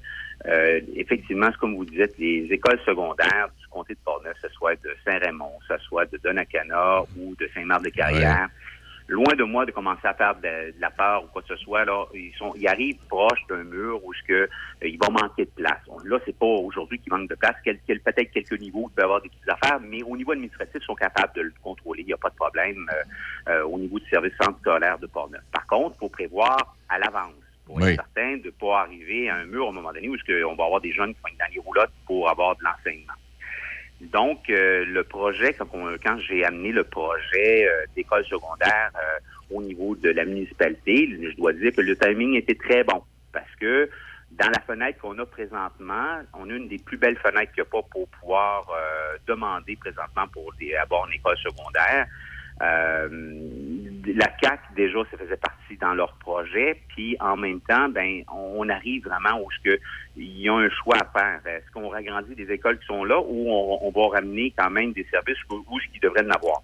euh, 0.47 0.79
effectivement, 0.95 1.47
c'est 1.51 1.57
comme 1.57 1.75
vous 1.75 1.83
dites, 1.85 2.17
les 2.19 2.47
écoles 2.51 2.79
secondaires 2.85 3.49
du 3.59 3.67
comté 3.67 3.93
de 3.93 3.99
Portneuf, 4.05 4.37
ce 4.41 4.47
soit 4.49 4.75
de 4.75 4.89
Saint-Raymond, 5.03 5.51
ce 5.67 5.73
soit 5.85 6.05
de 6.11 6.19
Donnacana 6.23 7.01
ou 7.17 7.35
de 7.39 7.49
Saint-Marc-de-Carrière, 7.53 8.47
loin 9.07 9.35
de 9.35 9.43
moi 9.43 9.65
de 9.65 9.71
commencer 9.71 10.05
à 10.07 10.13
faire 10.13 10.35
de, 10.35 10.41
de 10.71 10.79
la 10.79 10.89
peur 10.89 11.23
ou 11.23 11.27
quoi 11.27 11.41
que 11.41 11.49
ce 11.49 11.57
soit, 11.57 11.85
là, 11.85 12.05
ils 12.13 12.33
sont, 12.37 12.53
ils 12.55 12.67
arrivent 12.67 12.97
proches 13.09 13.45
d'un 13.49 13.63
mur 13.63 14.03
où 14.03 14.13
ce 14.13 14.23
que, 14.23 14.33
euh, 14.33 14.47
il 14.81 14.97
va 14.97 15.09
manquer 15.09 15.45
de 15.45 15.51
place. 15.51 15.79
On- 15.87 15.99
Là, 16.05 16.19
c'est 16.25 16.37
pas 16.37 16.45
aujourd'hui 16.45 16.99
qu'il 16.99 17.11
manque 17.13 17.29
de 17.29 17.35
place. 17.35 17.55
Quel- 17.63 17.79
quel- 17.85 17.99
Peut-être 18.01 18.31
quelques 18.31 18.59
niveaux, 18.59 18.87
il 18.89 18.95
peut 18.95 19.01
y 19.01 19.05
avoir 19.05 19.21
des 19.21 19.29
petites 19.29 19.49
affaires, 19.49 19.79
mais 19.81 20.01
au 20.03 20.15
niveau 20.17 20.31
administratif, 20.31 20.75
ils 20.81 20.85
sont 20.85 20.95
capables 20.95 21.33
de 21.35 21.41
le 21.41 21.53
contrôler. 21.61 22.01
Il 22.01 22.07
n'y 22.07 22.13
a 22.13 22.17
pas 22.17 22.29
de 22.29 22.35
problème 22.35 22.89
euh, 22.93 23.51
euh, 23.51 23.63
au 23.65 23.77
niveau 23.79 23.99
du 23.99 24.07
service 24.09 24.33
centre 24.41 24.59
scolaire 24.59 24.97
de 24.99 25.07
Portneuf. 25.07 25.41
Par 25.51 25.65
contre, 25.67 25.95
il 25.97 25.99
faut 25.99 26.09
prévoir 26.09 26.75
à 26.89 26.97
l'avance 26.99 27.33
pour 27.65 27.75
Oui. 27.77 27.89
être 27.91 27.95
certain 27.95 28.37
de 28.37 28.45
ne 28.47 28.51
pas 28.51 28.81
arriver 28.81 29.29
à 29.29 29.35
un 29.35 29.45
mur 29.45 29.67
à 29.67 29.69
un 29.69 29.73
moment 29.73 29.93
donné 29.93 30.09
où 30.09 30.17
ce 30.17 30.23
que 30.23 30.43
on 30.43 30.55
va 30.55 30.65
avoir 30.65 30.81
des 30.81 30.91
jeunes 30.91 31.13
qui 31.13 31.19
vont 31.21 31.29
être 31.29 31.37
dans 31.39 31.53
les 31.53 31.59
roulottes 31.61 31.93
pour 32.05 32.29
avoir 32.29 32.55
de 32.57 32.63
l'enseignement. 32.63 33.13
Donc, 34.11 34.49
euh, 34.49 34.85
le 34.85 35.03
projet, 35.03 35.53
quand, 35.53 35.67
quand 36.03 36.17
j'ai 36.27 36.43
amené 36.43 36.71
le 36.71 36.83
projet 36.83 37.67
euh, 37.67 37.85
d'école 37.95 38.25
secondaire 38.25 38.91
euh, 38.95 39.55
au 39.55 39.61
niveau 39.61 39.95
de 39.95 40.09
la 40.09 40.25
municipalité, 40.25 41.09
je 41.21 41.35
dois 41.37 41.53
dire 41.53 41.71
que 41.73 41.81
le 41.81 41.95
timing 41.95 42.35
était 42.35 42.55
très 42.55 42.83
bon 42.83 43.01
parce 43.31 43.49
que 43.59 43.89
Dans 44.39 44.49
la 44.49 44.61
fenêtre 44.61 44.99
qu'on 44.99 45.17
a 45.19 45.25
présentement, 45.27 46.21
on 46.33 46.49
a 46.49 46.53
une 46.53 46.67
des 46.67 46.79
plus 46.79 46.97
belles 46.97 47.17
fenêtres 47.17 47.51
qu'il 47.53 47.61
n'y 47.61 47.67
a 47.67 47.71
pas 47.71 47.87
pour 47.91 48.07
pouvoir 48.09 48.67
euh, 48.71 49.17
demander 49.27 49.75
présentement 49.75 50.27
pour 50.31 50.51
des, 50.59 50.73
avoir 50.73 51.05
une 51.07 51.13
école 51.13 51.37
secondaire. 51.37 52.07
La 54.05 54.27
CAC 54.27 54.59
déjà, 54.75 54.99
ça 55.09 55.17
faisait 55.17 55.37
partie 55.37 55.77
dans 55.77 55.93
leur 55.93 56.13
projet, 56.17 56.81
puis 56.89 57.15
en 57.19 57.37
même 57.37 57.61
temps, 57.61 57.87
ben, 57.89 58.23
on 58.33 58.67
arrive 58.67 59.05
vraiment 59.05 59.41
où 59.41 59.49
ce 59.51 59.69
que 59.69 59.79
il 60.17 60.41
y 60.41 60.49
a 60.49 60.53
un 60.53 60.69
choix 60.69 60.97
à 60.97 61.05
faire. 61.05 61.39
Est-ce 61.45 61.71
qu'on 61.71 61.87
ragrandit 61.87 62.35
des 62.35 62.51
écoles 62.51 62.79
qui 62.79 62.85
sont 62.85 63.05
là 63.05 63.19
ou 63.19 63.49
on, 63.49 63.79
on 63.81 63.91
va 63.91 64.15
ramener 64.15 64.53
quand 64.57 64.69
même 64.69 64.91
des 64.91 65.05
services 65.09 65.37
où, 65.49 65.79
ce 65.79 65.87
qu'ils 65.91 66.01
devraient 66.01 66.25
en 66.25 66.31
avoir? 66.31 66.61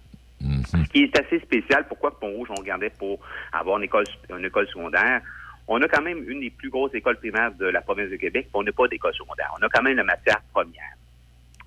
Ce 0.66 0.88
qui 0.90 1.02
est 1.04 1.18
assez 1.18 1.40
spécial, 1.40 1.86
pourquoi 1.88 2.18
Pont-Rouge, 2.18 2.48
on 2.50 2.60
regardait 2.60 2.90
pour 2.90 3.18
avoir 3.52 3.78
une 3.78 3.84
école, 3.84 4.04
une 4.28 4.44
école 4.44 4.68
secondaire, 4.68 5.22
on 5.66 5.80
a 5.82 5.88
quand 5.88 6.02
même 6.02 6.28
une 6.28 6.40
des 6.40 6.50
plus 6.50 6.68
grosses 6.68 6.94
écoles 6.94 7.16
primaires 7.16 7.52
de 7.52 7.66
la 7.66 7.80
province 7.80 8.10
de 8.10 8.16
Québec, 8.16 8.48
puis 8.50 8.54
on 8.54 8.62
n'a 8.62 8.72
pas 8.72 8.88
d'école 8.88 9.14
secondaire. 9.14 9.52
On 9.58 9.62
a 9.64 9.68
quand 9.68 9.82
même 9.82 9.96
la 9.96 10.04
matière 10.04 10.40
première. 10.52 10.94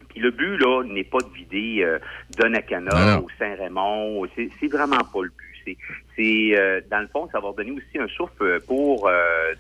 Puis 0.10 0.20
le 0.20 0.32
but, 0.32 0.58
là, 0.58 0.84
n'est 0.84 1.04
pas 1.04 1.20
de 1.20 1.34
vider 1.34 1.84
euh, 1.84 2.00
Donnacana 2.38 3.20
ou 3.20 3.28
Saint-Raymond. 3.40 4.28
C'est 4.36 4.68
vraiment 4.68 4.98
pas 4.98 5.24
le 5.24 5.30
but. 5.30 5.53
C'est, 5.66 6.58
euh, 6.58 6.82
dans 6.92 7.00
le 7.02 7.08
fond, 7.08 7.28
ça 7.32 7.40
va 7.40 7.52
donner 7.54 7.72
aussi 7.72 7.98
un 8.00 8.08
souffle 8.08 8.60
pour 8.62 9.08
euh, 9.08 9.54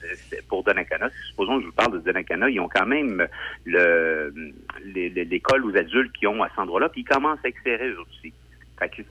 pour. 0.47 0.63
Supposons 1.29 1.57
que 1.57 1.61
je 1.61 1.67
vous 1.67 1.73
parle 1.73 1.93
de 1.93 1.99
Donnacana, 1.99 2.49
ils 2.49 2.59
ont 2.59 2.69
quand 2.69 2.85
même 2.85 3.27
le, 3.65 4.33
l'école 4.83 5.65
aux 5.65 5.75
adultes 5.75 6.13
qui 6.13 6.27
ont 6.27 6.43
à 6.43 6.49
cet 6.49 6.59
endroit-là, 6.59 6.89
puis 6.89 7.01
ils 7.01 7.05
commencent 7.05 7.43
à 7.43 7.47
exercer 7.47 7.89
eux 7.89 7.99
aussi. 8.01 8.33
Fait 8.79 8.89
que, 8.89 9.01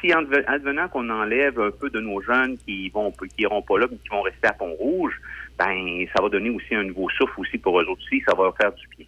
si 0.00 0.08
adve- 0.08 0.44
advenant 0.46 0.88
qu'on 0.88 1.08
enlève 1.10 1.60
un 1.60 1.70
peu 1.70 1.90
de 1.90 2.00
nos 2.00 2.20
jeunes 2.22 2.56
qui 2.58 2.88
vont 2.88 3.12
qui 3.12 3.42
iront 3.42 3.62
pas 3.62 3.78
là, 3.78 3.86
mais 3.90 3.98
qui 3.98 4.08
vont 4.08 4.22
rester 4.22 4.48
à 4.48 4.52
Pont-Rouge, 4.52 5.20
ben 5.58 6.06
ça 6.14 6.22
va 6.22 6.28
donner 6.28 6.50
aussi 6.50 6.74
un 6.74 6.84
nouveau 6.84 7.08
souffle 7.10 7.38
aussi 7.38 7.58
pour 7.58 7.80
eux 7.80 7.84
autres 7.84 8.02
aussi, 8.06 8.22
ça 8.26 8.34
va 8.34 8.52
faire 8.60 8.72
du 8.72 8.86
bien. 8.96 9.06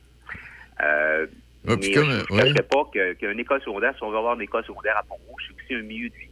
Euh, 0.83 1.27
puis 1.65 1.77
mais 1.81 1.93
comme, 1.93 2.11
je 2.11 2.35
ne 2.35 2.43
ouais. 2.43 2.63
pas 2.63 2.91
qu'une 2.93 3.41
école 3.41 3.63
secondaire, 3.63 3.95
si 3.97 4.03
on 4.03 4.11
veut 4.11 4.19
avoir 4.19 4.35
une 4.35 4.43
école 4.43 4.65
secondaire 4.65 4.97
à 4.99 5.03
Pont-Rouge, 5.03 5.43
c'est 5.47 5.65
aussi 5.65 5.81
un 5.81 5.87
milieu 5.87 6.09
de 6.09 6.15
vie. 6.15 6.29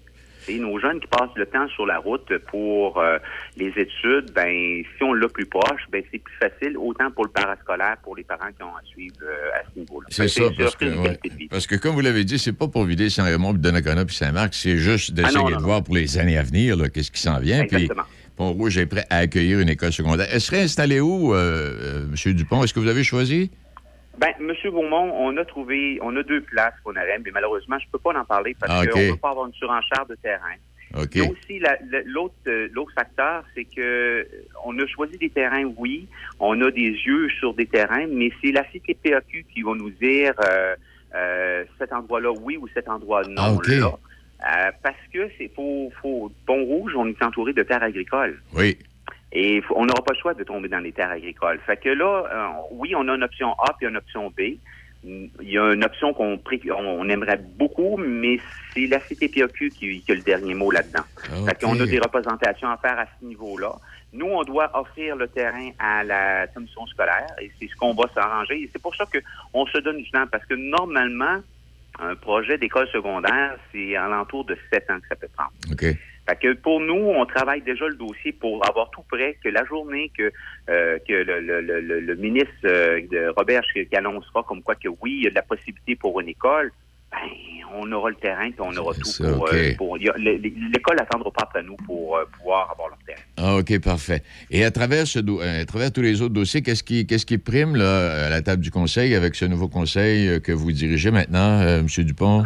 Nos 0.48 0.78
jeunes 0.80 1.00
qui 1.00 1.06
passent 1.06 1.30
le 1.36 1.46
temps 1.46 1.68
sur 1.68 1.86
la 1.86 1.98
route 1.98 2.36
pour 2.50 2.98
euh, 2.98 3.18
les 3.56 3.68
études, 3.76 4.32
ben 4.34 4.82
si 4.96 5.02
on 5.02 5.12
l'a 5.12 5.28
plus 5.28 5.46
proche, 5.46 5.82
ben 5.92 6.02
c'est 6.10 6.18
plus 6.18 6.34
facile, 6.40 6.76
autant 6.76 7.10
pour 7.10 7.24
le 7.24 7.30
parascolaire, 7.30 7.96
pour 8.02 8.16
les 8.16 8.24
parents 8.24 8.48
qui 8.56 8.62
ont 8.62 8.74
à 8.76 8.82
suivre 8.84 9.14
euh, 9.22 9.58
à 9.58 9.62
ce 9.72 9.78
niveau-là. 9.80 10.06
C'est 10.10 10.22
Fait 10.22 10.28
ça, 10.28 10.50
parce 10.58 10.76
que, 10.76 10.84
ouais. 10.86 11.18
parce 11.50 11.66
que 11.66 11.76
comme 11.76 11.94
vous 11.94 12.00
l'avez 12.00 12.24
dit, 12.24 12.38
c'est 12.38 12.52
pas 12.56 12.68
pour 12.68 12.84
vider 12.84 13.10
Saint-Raymond, 13.10 13.52
puis 13.54 13.62
Donnacona, 13.62 14.04
puis 14.04 14.16
Saint-Marc, 14.16 14.54
c'est 14.54 14.76
juste 14.76 15.12
d'essayer 15.12 15.36
Ah 15.36 15.38
non, 15.38 15.44
non, 15.50 15.56
de 15.56 15.60
non. 15.60 15.66
voir 15.66 15.84
pour 15.84 15.94
les 15.94 16.18
années 16.18 16.38
à 16.38 16.42
venir, 16.42 16.76
qu'est-ce 16.92 17.10
qui 17.10 17.20
s'en 17.20 17.38
vient. 17.38 17.64
Puis 17.66 17.76
Exactement. 17.82 18.04
Pont-Rouge 18.36 18.78
est 18.78 18.86
prêt 18.86 19.04
à 19.10 19.18
accueillir 19.18 19.60
une 19.60 19.68
école 19.68 19.92
secondaire. 19.92 20.26
Elle 20.32 20.40
serait 20.40 20.62
installée 20.62 21.00
où, 21.00 21.34
euh, 21.34 22.04
M. 22.26 22.32
Dupont? 22.32 22.64
Est-ce 22.64 22.72
que 22.72 22.80
vous 22.80 22.88
avez 22.88 23.04
choisi? 23.04 23.50
Ben, 24.18 24.32
Monsieur 24.40 24.70
Beaumont, 24.70 25.12
on 25.16 25.36
a 25.36 25.44
trouvé, 25.44 25.98
on 26.02 26.14
a 26.16 26.22
deux 26.22 26.40
places 26.42 26.74
qu'on 26.84 26.90
aurait, 26.92 27.18
mais 27.24 27.30
malheureusement, 27.32 27.78
je 27.78 27.86
peux 27.90 27.98
pas 27.98 28.12
en 28.18 28.24
parler 28.24 28.54
parce 28.58 28.72
Ah, 28.74 28.86
qu'on 28.86 28.98
ne 28.98 29.10
peut 29.12 29.16
pas 29.18 29.30
avoir 29.30 29.46
une 29.46 29.54
surenchère 29.54 30.04
de 30.06 30.14
terrain. 30.16 30.56
OK. 30.98 31.10
Il 31.14 31.22
y 31.22 31.26
a 31.26 31.30
aussi 31.30 31.58
la- 31.60 31.78
la- 31.90 32.02
l'autre 32.04 32.34
euh, 32.48 32.68
l'autre 32.72 32.92
facteur, 32.94 33.44
c'est 33.54 33.64
que 33.64 33.80
euh, 33.80 34.24
on 34.64 34.76
a 34.80 34.86
choisi 34.88 35.16
des 35.18 35.30
terrains, 35.30 35.64
oui, 35.76 36.08
on 36.40 36.60
a 36.62 36.70
des 36.72 36.90
yeux 36.90 37.28
sur 37.38 37.54
des 37.54 37.66
terrains, 37.66 38.06
mais 38.08 38.30
c'est 38.42 38.50
la 38.50 38.64
CTPAQ 38.64 39.46
qui 39.54 39.62
va 39.62 39.74
nous 39.74 39.90
dire 39.90 40.34
euh, 40.44 40.74
euh, 41.14 41.64
cet 41.78 41.92
endroit-là 41.92 42.32
oui 42.42 42.56
ou 42.56 42.66
cet 42.74 42.88
endroit 42.88 43.22
non 43.28 43.34
Ah, 43.42 43.52
OK. 43.52 43.68
là. 43.68 43.92
Euh, 44.42 44.70
parce 44.82 44.96
que 45.12 45.28
c'est 45.38 45.48
pour, 45.48 45.92
pour 46.00 46.32
Pont-Rouge, 46.46 46.92
on 46.96 47.06
est 47.06 47.22
entouré 47.22 47.52
de 47.52 47.62
terres 47.62 47.82
agricoles. 47.84 48.40
Oui. 48.56 48.76
Et 49.32 49.62
on 49.70 49.84
n'aura 49.84 50.02
pas 50.02 50.12
le 50.12 50.18
choix 50.18 50.34
de 50.34 50.42
tomber 50.42 50.68
dans 50.68 50.80
les 50.80 50.92
terres 50.92 51.10
agricoles. 51.10 51.60
Fait 51.64 51.76
que 51.76 51.88
là, 51.88 52.24
euh, 52.32 52.62
oui, 52.72 52.94
on 52.96 53.06
a 53.08 53.14
une 53.14 53.22
option 53.22 53.52
A 53.52 53.74
puis 53.78 53.86
une 53.86 53.96
option 53.96 54.30
B. 54.30 54.56
Il 55.02 55.30
y 55.40 55.56
a 55.56 55.72
une 55.72 55.84
option 55.84 56.12
qu'on 56.12 56.38
on, 56.76 57.08
aimerait 57.08 57.40
beaucoup, 57.56 57.96
mais 57.96 58.38
c'est 58.74 58.86
la 58.86 58.98
CTPAQ 58.98 59.70
qui, 59.70 60.02
qui 60.02 60.12
a 60.12 60.14
le 60.14 60.20
dernier 60.20 60.52
mot 60.52 60.70
là-dedans. 60.70 61.04
Fait 61.46 61.58
qu'on 61.58 61.80
a 61.80 61.86
des 61.86 61.98
représentations 61.98 62.68
à 62.68 62.76
faire 62.76 62.98
à 62.98 63.06
ce 63.18 63.24
niveau-là. 63.24 63.72
Nous, 64.12 64.26
on 64.26 64.42
doit 64.42 64.70
offrir 64.78 65.16
le 65.16 65.28
terrain 65.28 65.70
à 65.78 66.04
la 66.04 66.46
commission 66.48 66.84
scolaire 66.86 67.28
et 67.40 67.50
c'est 67.58 67.68
ce 67.68 67.76
qu'on 67.76 67.94
va 67.94 68.10
s'arranger. 68.14 68.62
Et 68.62 68.70
c'est 68.72 68.82
pour 68.82 68.94
ça 68.94 69.04
qu'on 69.06 69.64
se 69.66 69.78
donne 69.78 69.98
du 69.98 70.10
temps 70.10 70.26
parce 70.30 70.44
que 70.44 70.54
normalement, 70.54 71.38
un 71.98 72.14
projet 72.16 72.58
d'école 72.58 72.88
secondaire, 72.88 73.56
c'est 73.72 73.96
alentour 73.96 74.44
de 74.44 74.56
sept 74.70 74.90
ans 74.90 74.98
que 75.00 75.08
ça 75.08 75.16
peut 75.16 75.28
prendre. 75.34 75.52
OK. 75.72 75.84
Fait 76.30 76.36
que 76.36 76.52
pour 76.54 76.80
nous, 76.80 76.94
on 76.94 77.26
travaille 77.26 77.60
déjà 77.62 77.88
le 77.88 77.96
dossier 77.96 78.32
pour 78.32 78.64
avoir 78.68 78.90
tout 78.90 79.02
prêt, 79.10 79.36
que 79.42 79.48
la 79.48 79.64
journée 79.64 80.12
que, 80.16 80.30
euh, 80.68 80.98
que 81.08 81.12
le, 81.12 81.40
le- 81.40 82.00
le- 82.00 82.14
ministre 82.14 82.50
euh, 82.64 83.00
de 83.10 83.32
Robert 83.36 83.62
qui 83.72 83.96
annoncera 83.96 84.44
comme 84.44 84.62
quoi 84.62 84.74
que 84.76 84.88
oui, 85.00 85.16
il 85.18 85.24
y 85.24 85.26
a 85.26 85.30
de 85.30 85.34
la 85.34 85.42
possibilité 85.42 85.96
pour 85.96 86.20
une 86.20 86.28
école, 86.28 86.70
ben, 87.10 87.18
on 87.74 87.90
aura 87.90 88.10
le 88.10 88.16
terrain 88.16 88.50
on 88.60 88.76
aura 88.76 88.94
tout 88.94 89.04
ça, 89.06 89.32
pour, 89.32 89.48
euh, 89.48 89.74
pour- 89.76 89.96
L'école 89.96 90.96
n'attendra 90.96 91.30
pas 91.32 91.42
après 91.42 91.62
nous 91.64 91.76
pour 91.84 92.16
pouvoir 92.38 92.70
avoir 92.70 92.88
leur 92.90 92.98
terrain. 93.04 93.20
Ah, 93.36 93.56
OK, 93.56 93.80
parfait. 93.80 94.22
Et 94.50 94.64
à 94.64 94.70
travers, 94.70 95.06
ce 95.08 95.18
à 95.18 95.64
travers 95.64 95.92
tous 95.92 96.02
les 96.02 96.22
autres 96.22 96.34
dossiers, 96.34 96.62
qu'est-ce 96.62 96.84
qui, 96.84 97.06
qu'est-ce 97.08 97.26
qui 97.26 97.38
prime 97.38 97.74
là, 97.74 98.26
à 98.26 98.30
la 98.30 98.42
table 98.42 98.62
du 98.62 98.70
conseil 98.70 99.16
avec 99.16 99.34
ce 99.34 99.46
nouveau 99.46 99.68
conseil 99.68 100.40
que 100.42 100.52
vous 100.52 100.70
dirigez 100.70 101.10
maintenant, 101.10 101.60
M. 101.62 101.86
Dupont? 102.04 102.44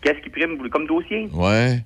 Qu'est-ce 0.00 0.20
qui 0.20 0.30
prime 0.30 0.56
comme 0.70 0.86
dossier? 0.86 1.28
Ouais. 1.34 1.80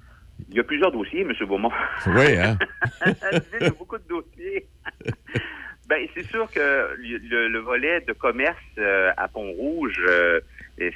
Il 0.48 0.56
y 0.56 0.60
a 0.60 0.64
plusieurs 0.64 0.92
dossiers, 0.92 1.22
M. 1.22 1.32
Beaumont. 1.46 1.70
Oui, 2.06 2.36
hein? 2.38 2.58
Il 3.06 3.62
y 3.62 3.66
a 3.66 3.70
beaucoup 3.70 3.98
de 3.98 4.04
dossiers. 4.08 4.66
ben, 5.88 6.06
c'est 6.14 6.26
sûr 6.26 6.50
que 6.50 6.94
le, 6.98 7.48
le 7.48 7.58
volet 7.58 8.00
de 8.02 8.12
commerce 8.12 8.56
euh, 8.78 9.12
à 9.16 9.28
Pont-Rouge, 9.28 10.00
euh, 10.08 10.40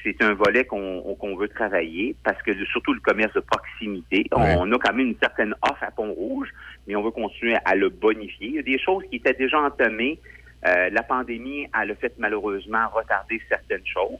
c'est 0.02 0.22
un 0.22 0.34
volet 0.34 0.64
qu'on 0.64 1.36
veut 1.36 1.48
travailler 1.48 2.16
parce 2.24 2.42
que 2.42 2.52
surtout 2.66 2.94
le 2.94 3.00
commerce 3.00 3.32
de 3.34 3.40
proximité, 3.40 4.26
on, 4.32 4.72
a 4.72 4.78
quand 4.78 4.92
même 4.92 5.08
une 5.08 5.18
certaine 5.20 5.54
offre 5.62 5.82
à 5.82 5.90
Pont-Rouge, 5.90 6.48
mais 6.86 6.96
on 6.96 7.02
veut 7.02 7.12
continuer 7.12 7.56
à 7.64 7.74
le 7.76 7.88
bonifier. 7.88 8.48
Il 8.48 8.54
y 8.54 8.58
a 8.58 8.62
des 8.62 8.78
choses 8.78 9.04
qui 9.10 9.16
étaient 9.16 9.34
déjà 9.34 9.60
entamées. 9.60 10.18
Euh, 10.66 10.90
la 10.90 11.02
pandémie 11.04 11.68
a 11.72 11.84
le 11.84 11.94
fait 11.94 12.12
malheureusement 12.18 12.88
retarder 12.88 13.40
certaines 13.48 13.86
choses. 13.86 14.18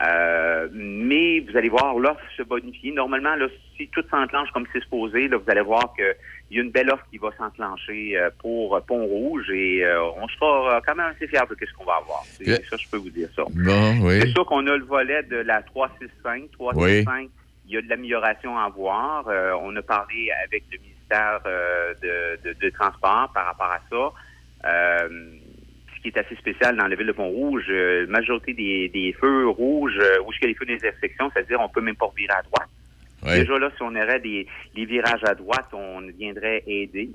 Euh, 0.00 0.68
mais 0.72 1.40
vous 1.40 1.56
allez 1.56 1.68
voir 1.68 1.98
l'offre 1.98 2.22
se 2.36 2.42
bonifier. 2.42 2.92
Normalement, 2.92 3.34
là, 3.34 3.46
si 3.76 3.88
tout 3.88 4.04
s'enclenche 4.10 4.48
comme 4.52 4.66
c'est 4.72 4.82
supposé, 4.82 5.26
là, 5.26 5.38
vous 5.38 5.50
allez 5.50 5.60
voir 5.60 5.92
qu'il 5.94 6.56
y 6.56 6.58
a 6.58 6.62
une 6.62 6.70
belle 6.70 6.90
offre 6.90 7.04
qui 7.10 7.18
va 7.18 7.30
s'enclencher 7.36 8.16
euh, 8.16 8.30
pour 8.38 8.76
euh, 8.76 8.80
Pont-Rouge 8.80 9.50
et 9.50 9.84
euh, 9.84 10.00
on 10.16 10.28
sera 10.28 10.80
quand 10.86 10.94
même 10.94 11.12
assez 11.14 11.26
fiers 11.26 11.40
de 11.50 11.66
ce 11.66 11.72
qu'on 11.74 11.84
va 11.84 11.96
avoir. 11.96 12.22
Yeah. 12.40 12.58
Ça, 12.70 12.76
je 12.76 12.88
peux 12.88 12.98
vous 12.98 13.10
dire 13.10 13.28
ça. 13.34 13.42
Bon, 13.50 13.98
oui. 14.02 14.20
C'est 14.20 14.28
sûr 14.28 14.46
qu'on 14.46 14.66
a 14.68 14.76
le 14.76 14.84
volet 14.84 15.22
de 15.24 15.36
la 15.36 15.62
365. 15.62 16.50
365, 16.52 17.28
il 17.66 17.74
y 17.74 17.76
a 17.76 17.82
de 17.82 17.88
l'amélioration 17.88 18.56
à 18.56 18.68
voir. 18.68 19.26
Euh, 19.28 19.52
on 19.62 19.74
a 19.74 19.82
parlé 19.82 20.30
avec 20.44 20.62
le 20.70 20.78
ministère 20.78 21.40
euh, 21.46 21.92
de, 22.02 22.48
de, 22.48 22.56
de 22.56 22.70
Transport 22.70 23.32
par 23.34 23.46
rapport 23.46 23.72
à 23.72 23.80
ça. 23.90 24.12
Euh, 24.64 25.08
qui 26.10 26.18
est 26.18 26.20
assez 26.20 26.36
spécial 26.36 26.76
dans 26.76 26.86
la 26.86 26.96
ville 26.96 27.06
de 27.06 27.12
Pont-Rouge, 27.12 27.64
euh, 27.70 28.02
la 28.02 28.06
majorité 28.08 28.52
des, 28.54 28.88
des 28.88 29.12
feux 29.20 29.48
rouges, 29.48 29.98
euh, 29.98 30.20
où 30.24 30.32
est-ce 30.32 30.40
que 30.40 30.46
les 30.46 30.54
feux 30.54 30.66
des 30.66 30.74
intersections, 30.74 31.30
c'est-à-dire 31.34 31.60
on 31.60 31.68
peut 31.68 31.80
même 31.80 31.96
pas 31.96 32.10
virer 32.16 32.32
à 32.38 32.42
droite. 32.42 32.68
Déjà 33.40 33.58
là, 33.58 33.70
si 33.76 33.82
on 33.82 33.94
aurait 33.96 34.20
des 34.20 34.46
les 34.76 34.84
virages 34.84 35.24
à 35.24 35.34
droite, 35.34 35.66
on 35.72 36.00
viendrait 36.18 36.62
aider. 36.66 37.10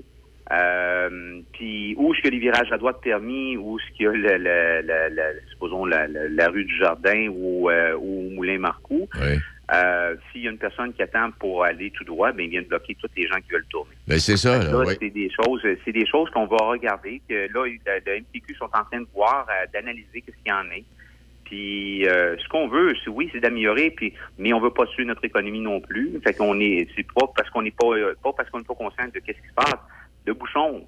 Euh, 0.52 1.40
puis 1.54 1.94
où 1.96 2.12
est-ce 2.12 2.20
que 2.22 2.28
les 2.28 2.38
virages 2.38 2.70
à 2.70 2.76
droite 2.76 2.98
permis, 3.02 3.56
où 3.56 3.78
est-ce 3.78 3.96
qu'il 3.96 4.04
y 4.04 4.08
a 4.08 4.12
le, 4.12 4.86
le, 4.86 5.40
supposons 5.50 5.86
la, 5.86 6.06
la- 6.06 6.28
la 6.28 6.48
rue 6.48 6.64
du 6.66 6.76
Jardin 6.76 7.28
ou, 7.32 7.70
euh, 7.70 7.96
ou 7.98 8.28
Moulin 8.34 8.58
Marcoux, 8.58 9.08
Oui. 9.14 9.38
Euh, 9.72 10.16
s'il 10.30 10.42
y 10.42 10.48
a 10.48 10.50
une 10.50 10.58
personne 10.58 10.92
qui 10.92 11.02
attend 11.02 11.30
pour 11.38 11.64
aller 11.64 11.90
tout 11.90 12.04
droit, 12.04 12.32
ben, 12.32 12.44
il 12.44 12.50
vient 12.50 12.62
de 12.62 12.66
bloquer 12.66 12.94
tous 13.00 13.08
les 13.16 13.26
gens 13.26 13.36
qui 13.36 13.52
veulent 13.52 13.66
tourner. 13.70 13.94
Ben, 14.06 14.18
c'est 14.18 14.36
ça, 14.36 14.58
là, 14.58 14.70
Là, 14.70 14.84
oui. 14.86 14.94
c'est 15.00 15.10
des 15.10 15.30
choses, 15.30 15.62
c'est 15.84 15.92
des 15.92 16.06
choses 16.06 16.28
qu'on 16.30 16.46
va 16.46 16.56
regarder. 16.56 17.22
Que 17.28 17.48
là, 17.52 17.64
le, 17.66 18.20
MPQ 18.20 18.54
sont 18.56 18.66
en 18.66 18.84
train 18.84 19.00
de 19.00 19.06
voir, 19.14 19.46
euh, 19.48 19.66
d'analyser 19.72 20.20
qu'est-ce 20.20 20.36
qu'il 20.36 20.48
y 20.48 20.52
en 20.52 20.70
est. 20.70 20.84
Puis 21.44 22.06
euh, 22.06 22.36
ce 22.38 22.48
qu'on 22.48 22.68
veut, 22.68 22.94
c'est 23.04 23.10
oui, 23.10 23.30
c'est 23.32 23.40
d'améliorer, 23.40 23.90
puis 23.90 24.14
mais 24.38 24.52
on 24.52 24.60
veut 24.60 24.72
pas 24.72 24.86
tuer 24.86 25.04
notre 25.04 25.24
économie 25.24 25.60
non 25.60 25.80
plus. 25.80 26.20
Fait 26.22 26.34
qu'on 26.34 26.58
est, 26.60 26.88
c'est 26.96 27.06
pas 27.12 27.26
parce 27.34 27.48
qu'on 27.50 27.62
n'est 27.62 27.70
pas, 27.70 27.86
euh, 27.86 28.14
pas 28.22 28.32
parce 28.32 28.50
qu'on 28.50 28.58
n'est 28.58 28.64
pas 28.64 28.74
conscient 28.74 29.06
de 29.06 29.18
qu'est-ce 29.20 29.40
qui 29.40 29.48
se 29.48 29.54
passe. 29.54 29.80
Le 30.26 30.34
bouchon, 30.34 30.86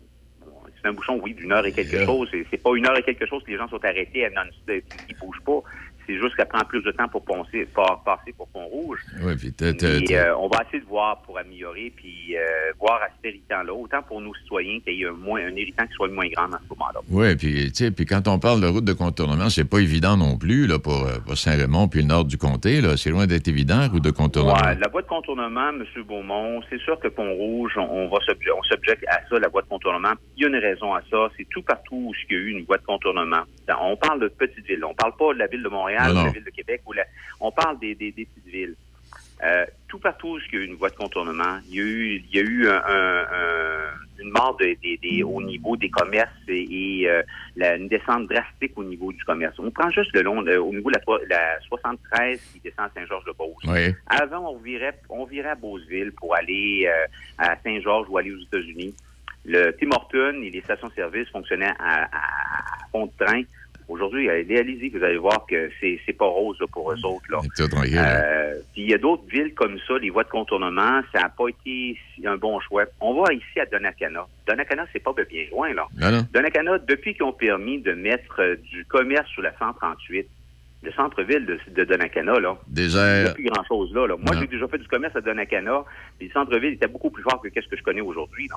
c'est 0.80 0.88
un 0.88 0.92
bouchon, 0.92 1.20
oui, 1.22 1.34
d'une 1.34 1.52
heure 1.52 1.64
et 1.66 1.72
quelque 1.72 2.04
chose. 2.04 2.28
C'est 2.30 2.46
c'est 2.50 2.62
pas 2.62 2.74
une 2.74 2.86
heure 2.86 2.96
et 2.96 3.02
quelque 3.02 3.26
chose 3.26 3.42
que 3.44 3.50
les 3.50 3.58
gens 3.58 3.68
sont 3.68 3.84
arrêtés, 3.84 4.24
à 4.26 4.30
non, 4.30 4.50
ils 4.68 5.16
bougent 5.18 5.42
pas. 5.44 5.62
C'est 6.06 6.18
juste 6.18 6.36
qu'elle 6.36 6.48
prend 6.48 6.64
plus 6.64 6.82
de 6.82 6.90
temps 6.92 7.08
pour 7.08 7.24
passer, 7.24 7.66
pour 7.74 8.02
passer 8.04 8.32
pour 8.36 8.48
Pont-Rouge. 8.48 9.00
Oui, 9.22 9.34
puis 9.36 9.54
Et 9.60 10.16
euh, 10.16 10.36
on 10.36 10.48
va 10.48 10.62
essayer 10.66 10.80
de 10.80 10.88
voir 10.88 11.22
pour 11.22 11.38
améliorer, 11.38 11.92
puis 11.94 12.36
euh, 12.36 12.72
voir 12.78 13.00
à 13.02 13.08
cet 13.16 13.32
irritant-là, 13.32 13.72
autant 13.72 14.02
pour 14.02 14.20
nos 14.20 14.34
citoyens 14.34 14.80
qu'il 14.80 14.94
y 14.94 15.02
ait 15.02 15.06
un, 15.06 15.12
moins, 15.12 15.40
un 15.40 15.54
irritant 15.54 15.86
qui 15.86 15.92
soit 15.92 16.08
moins 16.08 16.28
grand 16.28 16.48
dans 16.48 16.58
ce 16.58 16.68
moment-là. 16.70 17.00
Oui, 17.10 17.36
puis, 17.36 17.72
tu 17.72 17.74
sais, 17.74 17.90
puis 17.90 18.06
quand 18.06 18.28
on 18.28 18.38
parle 18.38 18.60
de 18.60 18.66
route 18.66 18.84
de 18.84 18.92
contournement, 18.92 19.48
c'est 19.50 19.68
pas 19.68 19.78
évident 19.78 20.16
non 20.16 20.36
plus 20.36 20.66
là, 20.66 20.78
pour, 20.78 21.06
euh, 21.06 21.18
pour 21.24 21.36
Saint-Raymond 21.36 21.88
puis 21.88 22.00
le 22.00 22.06
nord 22.06 22.24
du 22.24 22.38
comté. 22.38 22.80
là. 22.80 22.96
C'est 22.96 23.10
loin 23.10 23.26
d'être 23.26 23.48
évident, 23.48 23.88
route 23.88 24.04
de 24.04 24.10
contournement. 24.10 24.54
Ouais, 24.54 24.76
la 24.78 24.88
voie 24.88 25.02
de 25.02 25.06
contournement, 25.06 25.68
M. 25.70 25.84
Beaumont, 26.06 26.60
c'est 26.70 26.80
sûr 26.80 26.98
que 27.00 27.08
Pont-Rouge, 27.08 27.72
on, 27.76 27.82
on 27.82 28.08
va 28.08 28.18
on 28.56 28.62
s'objecte 28.62 29.04
à 29.08 29.20
ça, 29.28 29.38
la 29.38 29.48
voie 29.48 29.62
de 29.62 29.68
contournement. 29.68 30.12
Il 30.36 30.42
y 30.42 30.46
a 30.46 30.48
une 30.48 30.56
raison 30.56 30.94
à 30.94 31.00
ça. 31.10 31.28
C'est 31.36 31.46
tout 31.48 31.62
partout 31.62 31.96
où 31.96 32.12
il 32.28 32.34
y 32.34 32.38
a 32.38 32.42
eu 32.42 32.50
une 32.50 32.64
voie 32.64 32.78
de 32.78 32.84
contournement. 32.84 33.42
On 33.80 33.96
parle 33.96 34.20
de 34.20 34.28
petites 34.28 34.66
villes. 34.66 34.84
On 34.84 34.94
parle 34.94 35.12
pas 35.16 35.32
de 35.34 35.38
la 35.38 35.46
ville 35.46 35.62
de 35.62 35.68
Montréal, 35.68 35.95
Non, 36.04 36.10
de 36.10 36.26
la 36.26 36.30
ville 36.32 36.44
de 36.44 36.50
Québec. 36.50 36.82
Ou 36.86 36.92
la- 36.92 37.06
on 37.40 37.50
parle 37.52 37.78
des, 37.78 37.94
des- 37.94 38.12
des 38.12 38.24
petites 38.26 38.46
villes. 38.52 38.74
Euh, 39.44 39.66
tout 39.86 39.98
partout 39.98 40.28
où 40.28 40.38
il 40.38 40.54
y 40.54 40.56
a 40.56 40.64
eu 40.64 40.66
une 40.66 40.76
voie 40.76 40.88
de 40.88 40.94
contournement, 40.96 41.58
il 41.68 41.74
y 41.74 41.80
a 41.80 41.82
eu, 41.82 42.22
il 42.30 42.34
y 42.36 42.38
a 42.38 42.42
eu 42.42 42.68
un- 42.68 42.82
un- 42.86 43.26
un- 43.30 43.90
une 44.18 44.30
mort 44.30 44.56
de- 44.56 45.22
au 45.24 45.42
niveau 45.42 45.76
des 45.76 45.90
commerces 45.90 46.30
et, 46.48 47.02
et, 47.02 47.10
euh, 47.10 47.22
la- 47.54 47.76
une 47.76 47.86
descente 47.86 48.28
drastique 48.28 48.72
au 48.76 48.84
niveau 48.84 49.12
du 49.12 49.22
commerce. 49.24 49.54
On 49.58 49.70
prend 49.70 49.90
juste 49.90 50.10
le 50.14 50.22
long, 50.22 50.40
le- 50.40 50.58
au 50.60 50.72
niveau 50.72 50.88
de 50.90 50.94
la, 50.96 51.00
tro- 51.00 51.20
la 51.28 51.60
73 51.68 52.40
qui 52.54 52.60
descend 52.60 52.86
à 52.86 52.90
Saint-Georges-de-Beauce. 52.94 53.62
Oui. 53.68 53.94
Avant, 54.06 54.52
on 54.54 54.56
virait, 54.58 54.98
on 55.10 55.26
virait 55.26 55.50
à 55.50 55.54
Beauceville 55.54 56.12
pour 56.12 56.34
aller 56.34 56.86
euh, 56.88 57.06
à 57.36 57.56
Saint-Georges 57.62 58.06
ou 58.08 58.16
aller 58.16 58.32
aux 58.32 58.40
États-Unis. 58.40 58.94
Le 59.44 59.70
Tim 59.78 59.90
Horton 59.92 60.40
et 60.42 60.50
les 60.50 60.62
stations-service 60.62 61.28
fonctionnaient 61.28 61.72
à, 61.78 62.04
à, 62.04 62.06
à 62.06 62.88
fond 62.90 63.06
de 63.06 63.24
train. 63.24 63.42
Aujourd'hui, 63.88 64.28
allez-y, 64.28 64.88
vous 64.88 65.04
allez 65.04 65.16
voir 65.18 65.46
que 65.48 65.70
c'est, 65.80 66.00
c'est 66.04 66.12
pas 66.12 66.26
rose 66.26 66.56
là, 66.60 66.66
pour 66.72 66.90
eux 66.90 66.98
autres. 67.04 67.24
Là. 67.30 67.38
Tranquille. 67.68 67.94
là. 67.94 68.20
Euh, 68.20 68.54
puis 68.72 68.82
il 68.82 68.90
y 68.90 68.94
a 68.94 68.98
d'autres 68.98 69.22
villes 69.30 69.54
comme 69.54 69.78
ça, 69.86 69.96
les 69.98 70.10
voies 70.10 70.24
de 70.24 70.28
contournement, 70.28 71.02
ça 71.12 71.20
n'a 71.20 71.28
pas 71.28 71.46
été 71.48 71.96
un 72.24 72.36
bon 72.36 72.58
choix. 72.60 72.84
On 73.00 73.22
va 73.22 73.32
ici 73.32 73.60
à 73.60 73.66
Donnacana. 73.66 74.26
Donnacana, 74.48 74.86
c'est 74.92 74.98
pas 75.02 75.12
bien 75.12 75.44
loin, 75.52 75.72
là. 75.72 75.86
Non, 75.96 76.10
non. 76.10 76.26
Donnacana, 76.32 76.78
depuis 76.78 77.14
qu'ils 77.14 77.22
ont 77.24 77.32
permis 77.32 77.80
de 77.80 77.92
mettre 77.92 78.40
euh, 78.40 78.56
du 78.56 78.84
commerce 78.86 79.28
sur 79.30 79.42
la 79.42 79.52
138, 79.56 80.26
le 80.82 80.92
centre-ville 80.92 81.46
de, 81.46 81.58
de 81.74 81.84
Donnacana, 81.84 82.38
là, 82.40 82.58
il 82.76 82.86
n'y 82.88 82.96
a 82.98 83.32
plus 83.34 83.44
grand-chose 83.50 83.94
là. 83.94 84.06
là. 84.08 84.16
Moi, 84.18 84.34
Non. 84.34 84.40
j'ai 84.40 84.46
déjà 84.48 84.66
fait 84.68 84.78
du 84.78 84.86
commerce 84.88 85.14
à 85.16 85.20
Donnacana, 85.20 85.84
le 86.20 86.28
centre-ville 86.30 86.74
était 86.74 86.86
beaucoup 86.88 87.10
plus 87.10 87.22
fort 87.22 87.40
que 87.40 87.48
ce 87.54 87.68
que 87.68 87.76
je 87.76 87.82
connais 87.82 88.00
aujourd'hui. 88.02 88.48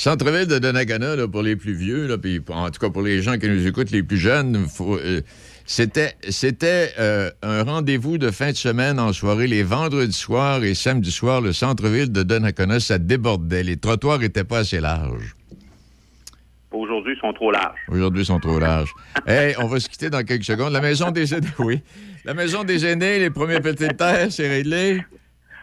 Centre-ville 0.00 0.46
de 0.46 0.58
Donnacana, 0.58 1.14
là, 1.14 1.28
pour 1.28 1.42
les 1.42 1.56
plus 1.56 1.74
vieux, 1.74 2.06
là, 2.06 2.16
puis 2.16 2.40
en 2.48 2.70
tout 2.70 2.80
cas 2.80 2.88
pour 2.88 3.02
les 3.02 3.20
gens 3.20 3.36
qui 3.36 3.46
nous 3.48 3.66
écoutent, 3.66 3.90
les 3.90 4.02
plus 4.02 4.16
jeunes, 4.16 4.64
faut, 4.66 4.96
euh, 4.96 5.20
c'était 5.66 6.14
c'était 6.30 6.92
euh, 6.98 7.30
un 7.42 7.64
rendez-vous 7.64 8.16
de 8.16 8.30
fin 8.30 8.50
de 8.50 8.56
semaine 8.56 8.98
en 8.98 9.12
soirée, 9.12 9.46
les 9.46 9.62
vendredis 9.62 10.16
soirs 10.16 10.64
et 10.64 10.72
samedi 10.72 11.10
soir, 11.10 11.42
le 11.42 11.52
centre-ville 11.52 12.10
de 12.10 12.22
Donnacana, 12.22 12.80
ça 12.80 12.96
débordait. 12.96 13.62
Les 13.62 13.76
trottoirs 13.76 14.22
étaient 14.22 14.42
pas 14.42 14.60
assez 14.60 14.80
larges. 14.80 15.36
Aujourd'hui, 16.70 17.12
ils 17.14 17.20
sont 17.20 17.34
trop 17.34 17.50
larges. 17.50 17.80
Aujourd'hui, 17.88 18.22
ils 18.22 18.26
sont 18.26 18.40
trop 18.40 18.58
larges. 18.58 18.94
hey, 19.26 19.54
on 19.58 19.66
va 19.66 19.80
se 19.80 19.88
quitter 19.90 20.08
dans 20.08 20.24
quelques 20.24 20.44
secondes. 20.44 20.72
La 20.72 20.80
maison 20.80 21.10
des 21.10 21.34
aînés, 21.34 21.48
oui. 21.58 21.82
La 22.24 22.32
maison 22.32 22.64
des 22.64 22.86
aînés, 22.86 23.18
les 23.18 23.28
premiers 23.28 23.60
petits 23.60 23.88
de 23.88 23.92
terre, 23.92 24.32
c'est 24.32 24.48
réglé. 24.48 25.02